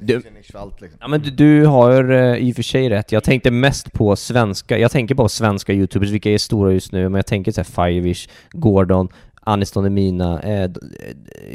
[0.00, 0.22] Det Du-
[0.54, 0.98] allt liksom.
[1.02, 3.12] Ja men du, du har eh, i och för sig rätt.
[3.12, 7.02] Jag tänkte mest på svenska, jag tänker på svenska youtubers, vilka är stora just nu,
[7.08, 9.08] men jag tänker såhär Five-ish, Gordon,
[9.40, 10.70] Aniston Emina, eh,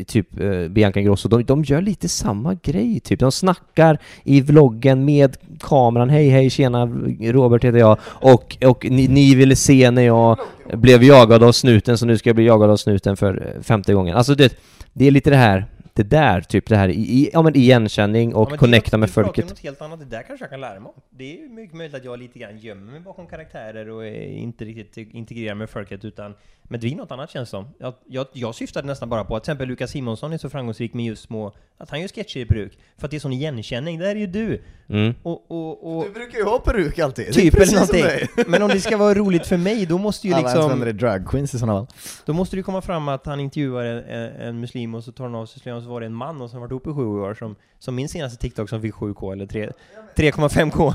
[0.07, 3.19] typ eh, Bianca Ingrosso, de, de gör lite samma grej typ.
[3.19, 6.85] De snackar i vloggen med kameran, hej hej tjena,
[7.21, 10.37] Robert heter jag, och, och ni, ni ville se när jag
[10.73, 13.93] blev jagad av snuten, så nu ska jag bli jagad av snuten för eh, femte
[13.93, 14.17] gången.
[14.17, 14.57] Alltså det,
[14.93, 18.51] det är lite det här, det där, typ det här i, ja men igenkänning och
[18.51, 19.49] Ja, connecta med folket.
[19.49, 21.01] något helt annat, det där kanske jag kan lära mig om.
[21.09, 25.13] Det är mycket möjligt att jag lite grann gömmer mig bakom karaktärer och inte riktigt
[25.13, 26.33] integrerar med folket utan
[26.67, 27.67] men det är något annat känns som.
[27.79, 30.93] Jag, jag, jag syftade nästan bara på att till exempel Lukas Simonsson är så framgångsrik
[30.93, 32.79] med just små att han gör sketcher i peruk.
[32.97, 34.61] För att det är sån igenkänning, det här är ju du!
[34.89, 35.13] Mm.
[35.23, 37.25] Och, och, och Du brukar ju ha peruk alltid.
[37.27, 38.45] Det typ eller någonting.
[38.47, 40.87] Men om det ska vara roligt för mig, då måste ju Alla ens vänner liksom...
[40.87, 41.87] är drag queens i sådana fall.
[42.25, 45.11] Då måste det ju komma fram att han intervjuar en, en, en muslim och så
[45.11, 46.87] tar han av sig slöjan och så var det en man och som varit ihop
[46.87, 49.71] i sju år som, som min senaste TikTok som fick 7K eller 3
[50.15, 50.93] 3,5K.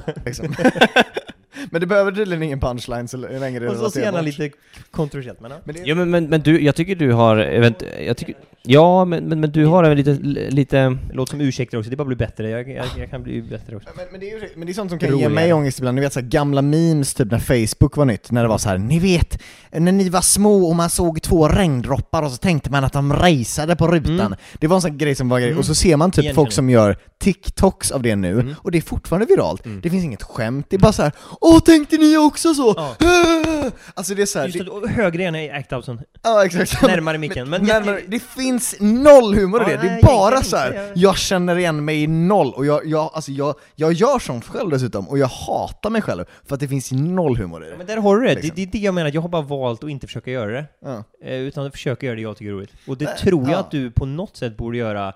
[1.70, 4.38] Men det behöver tydligen ingen punchline så länge det är Och så ser relaterbart.
[4.38, 4.56] lite
[4.90, 5.56] kontroversiellt men ja.
[5.64, 9.04] Men det, Ja men, men, men du, jag tycker du har, event, jag tycker, ja
[9.04, 10.12] men, men, men du har en lite,
[10.50, 12.48] lite, låter som ursäkter också, det bara blir bättre.
[12.50, 13.88] Jag, jag, jag kan bli bättre också.
[13.96, 15.32] Men, men, det är men det är sånt som kan ge Roligare.
[15.32, 18.42] mig ångest ibland, ni vet så här, gamla memes typ när Facebook var nytt, när
[18.42, 19.42] det var så här, ni vet,
[19.72, 23.12] när ni var små och man såg två regndroppar och så tänkte man att de
[23.12, 24.10] raceade på rutan.
[24.20, 24.34] Mm.
[24.58, 25.58] Det var en sån grej som var grej, Mm.
[25.58, 26.34] och så ser man typ Igenkänning.
[26.34, 28.54] folk som gör TikToks av det nu, Mm.
[28.58, 29.66] och det är fortfarande viralt.
[29.66, 29.80] Mm.
[29.80, 31.12] Det finns inget skämt, det är bara så här,
[31.50, 32.74] åh tänkte ni också så?
[32.76, 32.96] Ja.
[33.94, 35.98] Alltså det är så här, Just det, och högre än i act-outsen.
[36.22, 36.82] ja exakt.
[36.82, 37.50] Närmare micken.
[37.50, 40.72] Men, närmare, det finns noll humor i Ja, det, det är bara så här.
[40.72, 44.44] Jag- jag känner igen mig i noll, och jag, jag, alltså jag, jag gör sånt
[44.44, 47.70] själv dessutom, och jag hatar mig själv för att det finns noll humor i Ja,
[47.72, 47.78] det.
[47.78, 48.34] men där har du det.
[48.34, 48.48] Liksom.
[48.48, 48.54] det.
[48.54, 50.64] Det är det jag menar, jag har bara valt att inte försöka göra det.
[50.84, 51.04] Ja.
[51.24, 52.72] Eh, utan att försöka göra det jag tycker är roligt.
[52.86, 53.56] Och det Nej, tror jag ja.
[53.58, 55.12] att du på något sätt borde göra.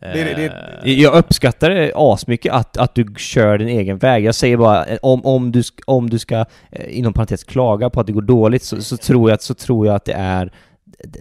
[0.00, 4.24] Det, Det- det- eh, jag uppskattar det asmycket att, att du kör din egen väg.
[4.24, 6.36] Jag säger bara, eh, om, om, du, om du ska,
[6.70, 9.54] eh, inom parentes, klaga på att det går dåligt så, så, tror, jag, att- så
[9.54, 10.52] tror jag att det är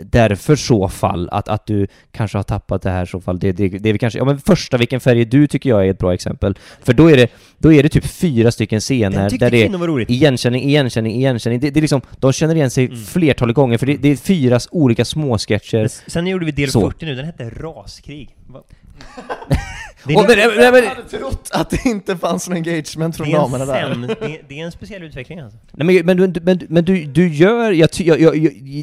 [0.03, 3.68] därför så fall, att, att du kanske har tappat det här så fall, det, det,
[3.68, 6.14] det är kanske, ja men första Vilken färg är du tycker jag är ett bra
[6.14, 6.57] exempel.
[6.84, 7.27] För då är det,
[7.57, 11.60] då är det typ fyra stycken scener där det är igenkänning, igenkänning, igenkänning.
[11.60, 12.97] Det, det är liksom, de känner igen sig Mm.
[13.06, 15.88] flertalet gånger för det, det är fyra olika småsketcher.
[16.07, 16.81] Sen gjorde vi del Så.
[16.91, 18.35] 40 nu, den hette Raskrig.
[20.07, 23.27] Det Och, men, men, men, Jag hade trott att det inte fanns någon engagement från
[23.30, 23.95] det damerna där.
[24.07, 25.57] det, är, det är en speciell utveckling alltså.
[25.72, 28.34] Nej, men, men, du- men, men du, du gör, jag, jag, jag,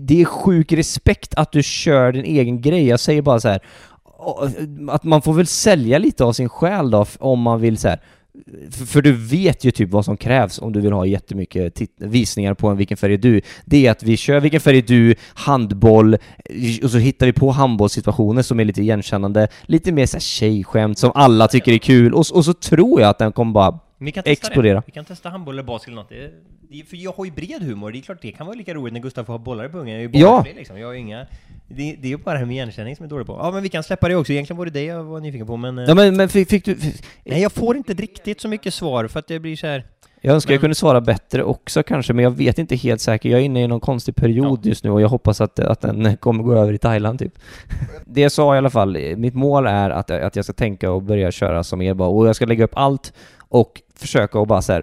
[0.03, 2.87] det är sjuk respekt att du kör din egen grej.
[2.89, 3.61] Jag säger bara så här
[4.91, 8.01] att man får väl sälja lite av sin själ då, om man vill så här.
[8.87, 12.69] För, du vet ju typ vad som krävs om du vill ha jättemycket visningar på
[12.69, 13.41] en Vilken färg är du?
[13.65, 15.15] Det är att vi kör Vilken färg är du?
[15.35, 16.15] Handboll,
[16.83, 20.99] och så hittar vi på handbollssituationer som är lite igenkännande, lite mer så här tjejskämt
[20.99, 24.13] som alla tycker är kul, och, och så tror jag att den kommer bara vi
[24.13, 24.75] kan testa Explodera.
[24.75, 24.83] det.
[24.87, 26.09] Vi kan testa handboll eller basket eller något.
[26.71, 28.93] Det, för jag har ju bred humor, det är klart det kan vara lika roligt
[28.93, 29.95] när Gustav får ha bollar i pungen.
[29.95, 30.45] Jag är ju Ja.
[30.57, 30.79] liksom.
[30.79, 31.27] Jag har ju inga...
[31.77, 33.33] Det, det är ju bara det här med igenkänning som jag är dålig på.
[33.43, 35.57] Ja men vi kan släppa det också, egentligen var det det jag var nyfiken på
[35.57, 35.79] men...
[35.79, 36.77] eh, Ja men, men fick, fick du...
[36.77, 39.85] Fick, Nej jag får inte riktigt så mycket svar för att det blir så här.
[40.25, 43.31] Jag önskar jag Men- kunde svara bättre också kanske, men jag vet inte helt säkert.
[43.33, 46.17] Jag är inne i någon konstig period just nu och jag hoppas att, att den
[46.21, 47.33] kommer gå över i Thailand typ.
[48.07, 51.03] Det jag sa i alla fall, mitt mål är att, att jag ska tänka och
[51.03, 54.63] börja köra som er bara, och jag ska lägga upp allt och försöka och bara
[54.63, 54.83] så här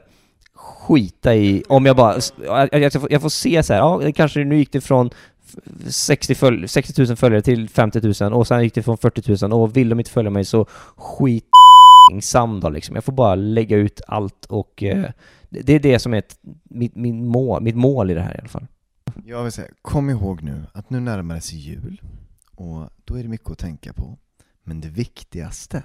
[0.56, 4.44] skita i, om jag bara, jag, jag, får, jag får se så här, ja kanske
[4.44, 5.10] nu gick det från
[5.88, 9.54] 60, följ, 60 000 följare till 50 000 och sen gick det från 40 000
[9.54, 10.66] och vill de inte följa mig så
[10.96, 11.46] skit
[12.22, 12.96] sam då liksom.
[12.96, 15.12] Jag får bara lägga ut allt och eh,
[15.50, 18.40] det är det som är ett, mitt, min mål, mitt mål i det här i
[18.40, 18.68] alla fall.
[19.26, 22.02] Jag vill säga, kom ihåg nu att nu närmar det sig jul,
[22.56, 24.18] och då är det mycket att tänka på.
[24.64, 25.84] Men det viktigaste,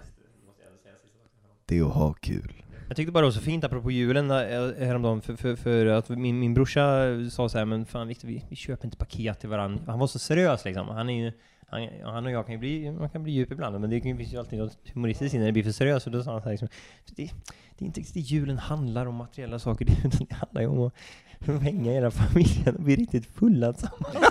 [1.66, 2.63] det är att ha kul.
[2.88, 5.86] Jag tyckte bara det var så fint apropå julen eh, eh, häromdagen för, för, för
[5.86, 9.40] att min, min brorsa sa så här men fan Victor, vi, vi köper inte paket
[9.40, 9.82] till varandra.
[9.86, 10.88] Han var så seriös liksom.
[10.88, 11.32] Han är ju
[11.66, 14.32] han, han och jag kan ju bli, man kan bli djup ibland, men det finns
[14.32, 16.06] ju alltid något humoristiskt i när det blir för seriöst.
[16.06, 16.68] Och då sa han så här, liksom,
[17.16, 17.30] det,
[17.78, 20.80] det är inte riktigt det julen handlar om materiella saker, utan det handlar ju om
[20.80, 20.94] att
[21.52, 24.14] hänga i hela familjen och bli riktigt fulla tillsammans.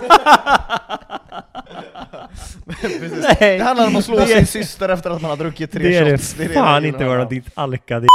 [3.40, 5.82] Nej, Det handlar om att slå det- sin syster efter att man har druckit tre
[5.88, 6.34] det är det shots.
[6.54, 7.28] fan det inte handlar om.
[7.28, 8.06] ditt alkade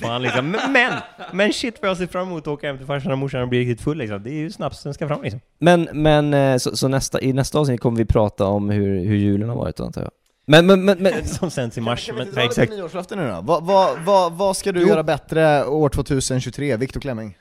[0.00, 0.50] fan liksom.
[0.50, 0.92] Men- Men,
[1.32, 3.48] men shit vad jag ser fram emot att åka hem till farsan och morsan och
[3.48, 4.22] bli riktigt full liksom.
[4.22, 5.40] Det är ju snapsen ska fram liksom.
[5.58, 9.16] Men, men eh, så, så nästa, i nästa avsnitt kommer vi prata om hur, hur
[9.16, 10.10] julen har varit antar jag.
[10.46, 12.06] Men, men, men, men Som sänds i mars.
[12.06, 12.78] Kan vi Men, inte ta lite exakt.
[12.78, 13.40] nyårslöften nu då?
[13.42, 14.88] Vad, vad, vad, vad ska du Jo.
[14.88, 17.36] göra bättre år 2023, Viktor Klemming?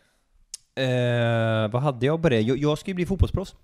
[0.75, 2.41] Eh, vad hade jag på det?
[2.41, 3.55] Jag, jag ska ju bli fotbollsproffs.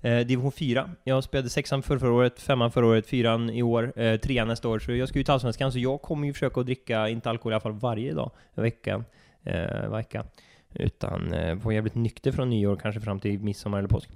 [0.00, 0.90] Eh, division 4.
[1.04, 4.68] Jag spelade sexan för förra året, femman förra året, fyran i år, eh, trean nästa
[4.68, 4.78] år.
[4.78, 7.52] Så jag ska ju till Allsvenskan, så jag kommer ju försöka att dricka, inte alkohol
[7.52, 9.04] i alla fall varje dag, en vecka.
[9.42, 10.26] Eh, vecka.
[10.74, 14.10] Utan eh, vara jävligt nykter från nyår, kanske fram till midsommar eller påsk.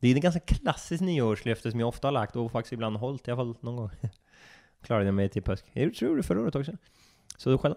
[0.00, 3.28] Det är ett ganska klassiskt nyårslöfte som jag ofta har lagt och faktiskt ibland hållit,
[3.28, 3.90] i alla fall någon gång.
[4.82, 5.64] Klarade jag mig till påsk.
[5.72, 6.72] Jag tror det förra året också.
[7.36, 7.74] Så själv?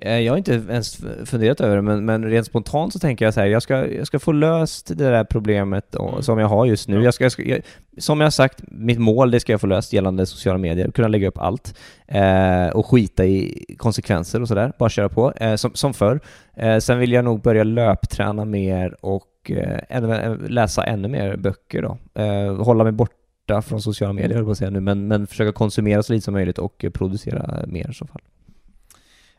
[0.00, 3.34] Eh, Jag har inte ens funderat över det, men, men rent spontant så tänker jag
[3.34, 6.22] så här, jag ska, jag ska få löst det där problemet Mm.
[6.22, 6.96] som jag har just nu.
[6.96, 7.02] Ja.
[7.02, 7.60] Jag ska, jag ska, jag,
[7.98, 11.08] som jag har sagt, mitt mål det ska jag få löst gällande sociala medier, kunna
[11.08, 11.74] lägga upp allt
[12.06, 16.20] eh, och skita i konsekvenser och sådär, bara köra på, eh, som, som förr.
[16.56, 21.82] Eh, sen vill jag nog börja löpträna mer och eh, ännu, läsa ännu mer böcker
[21.82, 21.98] då.
[22.22, 23.10] Eh, hålla mig bort
[23.48, 26.24] borta från sociala medier, höll på att säga nu, men, men försöka konsumera så lite
[26.24, 28.20] som möjligt och eh, producera mer i så fall.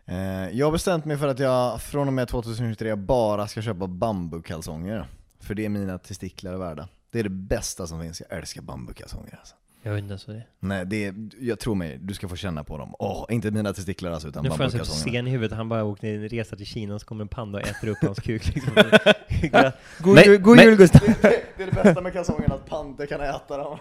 [0.10, 3.88] Eh, jag har bestämt mig för att jag från och med 2023 bara ska köpa
[3.88, 5.06] bambukalsonger.
[5.40, 6.88] För det är mina testiklar värda.
[7.12, 9.56] Det är det bästa som finns, jag älskar bambukalsonger alltså.
[9.84, 10.48] Jag vet inte ens vad det är.
[10.60, 12.96] Nej, det är, jag tror mig, du ska få känna på dem.
[13.00, 15.12] Åh, inte mina testiklar alltså, utan Nu får jag så bambukalsongerna.
[15.18, 17.60] scen i huvudet, han bara åkte en resa till Kina och så kommer en panda
[17.60, 18.74] och äter upp hans kuk liksom.
[20.00, 21.02] God, Men- jul, god men- jul Gustav!
[21.22, 23.78] Det är det bästa med kalsongerna, att pandor kan äta dem.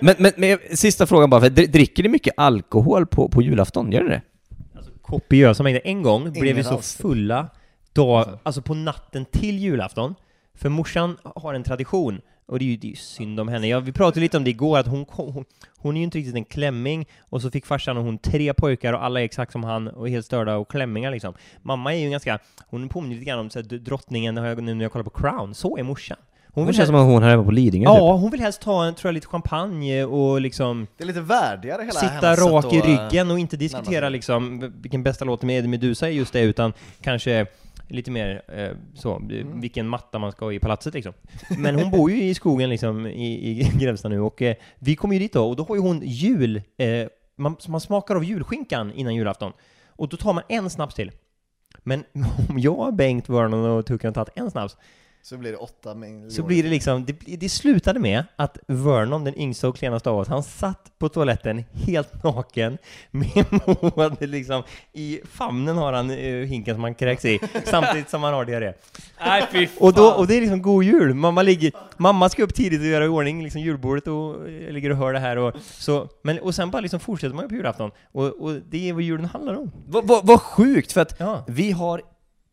[0.00, 3.92] Men, men, men sista frågan bara, för dri- dricker ni mycket alkohol på, på julafton?
[3.92, 4.22] Gör ni det?
[5.12, 5.82] Alltså, kopiösa mängder.
[5.84, 6.96] En gång blev vi Ingen så alls.
[6.96, 7.48] fulla,
[7.92, 10.14] då, alltså på natten till julafton,
[10.54, 13.68] för morsan har en tradition, och det är ju, det är synd om henne.
[13.68, 15.44] Ja, vi pratade lite om det igår, att hon, hon,
[15.76, 18.92] hon är ju inte riktigt en klämming, och så fick farsan och hon tre pojkar,
[18.92, 21.34] och alla är exakt som han, och är helt störda och klämmingar liksom.
[21.62, 24.92] Mamma är ju ganska, hon påminner lite grann om så här, drottningen, nu när jag
[24.92, 26.18] kollar på Crown, så är morsan.
[26.54, 27.98] Hon Hon vill känns helst, som att hon här hemma på Lidingö typ.
[27.98, 31.20] ja, hon vill helst ta en, tror jag, lite champagne och liksom Det är lite
[31.20, 34.10] värdigare hela sitta rak i att- ryggen och inte diskutera sig.
[34.10, 37.46] liksom vilken bästa låten med Eddie Meduza är just det, utan kanske
[37.88, 39.60] lite mer eh, så, Mm.
[39.60, 41.12] vilken matta man ska ha i palatset liksom.
[41.58, 45.14] Men hon bor ju i skogen liksom i, i Grebbestad nu och eh, vi kommer
[45.14, 48.92] ju dit då och då har ju hon jul, eh, man, man smakar av julskinkan
[48.92, 49.52] innan julafton
[49.88, 51.10] och då tar man en snaps till.
[51.78, 52.04] Men
[52.48, 54.76] om jag, Bengt, Vernon och Tucken har tagit en snaps
[55.24, 56.30] Så blir det åtta miljoner.
[56.30, 60.18] så blir det liksom, det, det slutade med att Vernon, den yngsta och klenaste av
[60.18, 62.78] oss, han satt på toaletten helt naken
[63.10, 64.62] med Moa liksom
[64.92, 68.72] i famnen har han uh, hinken som han kräks i, samtidigt som han har diarré.
[69.24, 72.54] Nej fy Och, då, och det är liksom god jul, mamma ligger, mamma ska upp
[72.54, 75.54] tidigt och göra i ordning liksom julbordet och eh, ligger och hör det här och
[75.62, 78.92] så, men och sen bara liksom fortsätter man ju på julafton, och, och det är
[78.92, 79.70] vad julen handlar om.
[79.86, 81.44] Vad vad- vad sjukt, för att Ja.
[81.48, 82.02] vi har,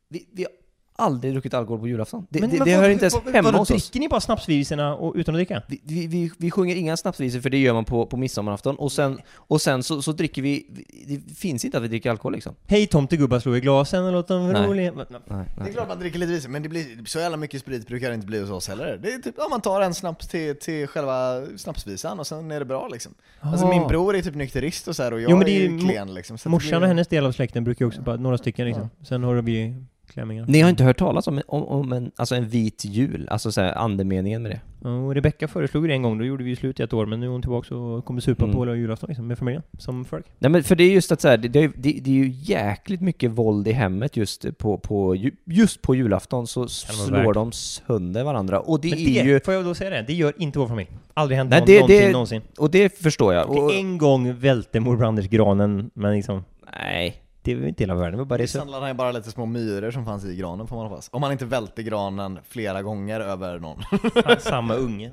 [0.10, 0.52] vi, vi har
[1.00, 2.28] aldrig druckit alkohol på julafton.
[2.30, 3.84] Det, Men- det, men det vad- hör inte ens vad- hemma vadå, hos oss.
[3.90, 5.62] dricker ni bara snapsvisorna och, utan att dricka?
[5.68, 8.92] Vi, vi, vi, vi sjunger inga snapsvisor för det gör man på, på midsommarafton, och
[8.92, 10.68] sen, och sen så, så dricker vi,
[11.08, 12.56] det finns inte att vi dricker alkohol liksom.
[12.68, 14.68] Hej tomtegubbar, slå i glasen och låt dem Nej.
[14.68, 14.92] roliga...
[14.92, 15.74] Nej, Det är nej.
[15.74, 18.28] klart man dricker lite visor, men det blir så jävla mycket sprit brukar det inte
[18.28, 19.00] bli hos oss heller.
[19.04, 22.60] Det är typ, ja man tar en snaps till, till själva snapsvisan och sen är
[22.60, 23.14] det bra liksom.
[23.40, 23.70] Alltså Ah.
[23.70, 25.70] min bror är typ nykterist och så här och jag Jo, men det är är
[25.70, 26.38] ju klen liksom.
[26.38, 28.90] Så Morsan blir- och hennes del av släkten brukar ju också bara, några stycken liksom.
[29.04, 29.76] Sen har vi
[30.14, 30.46] klämmingar.
[30.48, 33.62] Ni har inte hört talas om, om, om en, alltså en vit jul, alltså så
[33.62, 34.60] här, andemeningen med det?
[34.84, 37.20] Ja, Och Rebecka föreslog det en gång, då gjorde vi slut i ett år, men
[37.20, 38.56] nu är hon tillbaka och kommer supa Mm.
[38.56, 40.26] på hela julafton liksom, med familjen, som folk.
[40.40, 42.16] Nej men för det är just att så här, det, det, är- det, det är
[42.16, 46.70] ju jäkligt mycket våld i hemmet just på, på, ju- just på julafton så det
[46.70, 47.34] slår värt.
[47.34, 48.60] de sönder varandra.
[48.60, 50.68] Och det men är det, ju, får jag då säga det, det gör inte vår
[50.68, 50.90] familj.
[51.14, 52.42] Aldrig hänt Nej, någon, det- någonting det- någonsin.
[52.58, 53.50] och det förstår jag.
[53.50, 56.44] Och, En gång välte morbror Anders granen, men liksom,
[56.82, 57.16] nej.
[57.42, 58.58] Det var inte hela världen, det var bara det så.
[58.58, 61.10] Misshandlade han ju bara lite små myror som fanns i granen får man hoppas.
[61.12, 63.84] Om han inte välte granen flera gånger över någon.
[64.40, 65.12] Samma unge.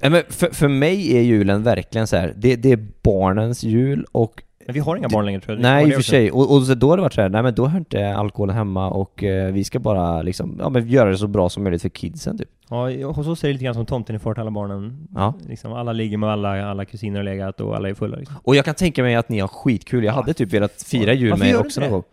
[0.00, 2.34] Nej, men för, för mig är julen verkligen så här.
[2.36, 5.62] Det, det är barnens jul och Men vi har inga barn längre tror jag.
[5.62, 6.30] Nej, i och för sig.
[6.30, 8.56] Och, och så då har det varit så här, nej men då hör inte alkoholen
[8.56, 11.82] hemma och eh, vi ska bara liksom, ja men göra det så bra som möjligt
[11.82, 12.48] för kidsen typ.
[12.68, 15.08] Ja, hos oss är det lite grann som tomten far till alla barnen.
[15.14, 15.34] Ja.
[15.48, 18.36] Liksom, alla ligger med alla, alla kusiner och legat och alla är fulla liksom.
[18.42, 20.04] Och jag kan tänka mig att ni har skitkul.
[20.04, 22.04] Jag hade typ velat fira jul Varför med er också någon gång.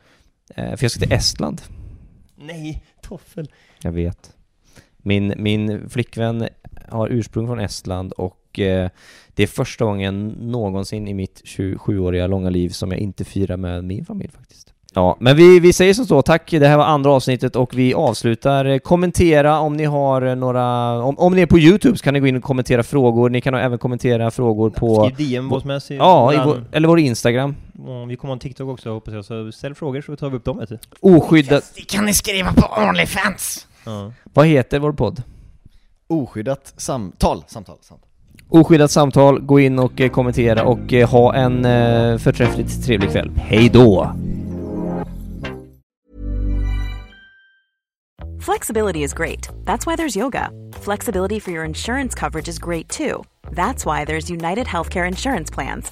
[0.55, 1.61] Eh, för jag ska till Estland.
[2.35, 3.51] Nej, toffel.
[3.81, 4.31] Jag vet.
[4.97, 6.47] Min, min flickvän
[6.89, 8.89] har ursprung från Estland och eh,
[9.33, 13.83] det är första gången någonsin i mitt 27-åriga långa liv som jag inte firar med
[13.83, 14.71] min familj faktiskt.
[14.97, 16.51] Ja, men vi, vi säger som så, tack.
[16.51, 18.65] Det här var andra avsnittet och vi avslutar.
[18.65, 20.93] Eh, Kommentera om ni har eh, några...
[21.03, 23.29] Om, om ni är på YouTube så kan ni gå in och kommentera frågor.
[23.29, 25.05] Ni kan även kommentera frågor på...
[25.11, 25.91] Skriv DM vad som helst.
[25.91, 27.55] i- Ja, i vår, eller vår Instagram.
[27.85, 30.37] Ja, vi kommer ha en TikTok också hoppas jag, så ställ frågor så tar vi
[30.37, 30.77] upp dem vet du.
[30.99, 31.71] Oskyddat...
[31.75, 33.67] Det kan ni skriva på Onlyfans!
[33.85, 34.11] Ja.
[34.33, 35.23] Vad heter vår podd?
[36.07, 38.04] Oskyddat samtal, samtal, samtal.
[38.49, 43.31] Oskyddat samtal, gå in och eh, kommentera och eh, ha en eh, förträffligt trevlig kväll.
[43.37, 44.11] Hej då!
[48.45, 49.49] Flexibility is great.
[49.65, 50.49] That's why there's yoga.
[50.83, 53.23] Flexibility for your insurance coverage is great too.
[53.51, 55.91] That's why there's United Healthcare Insurance Plans.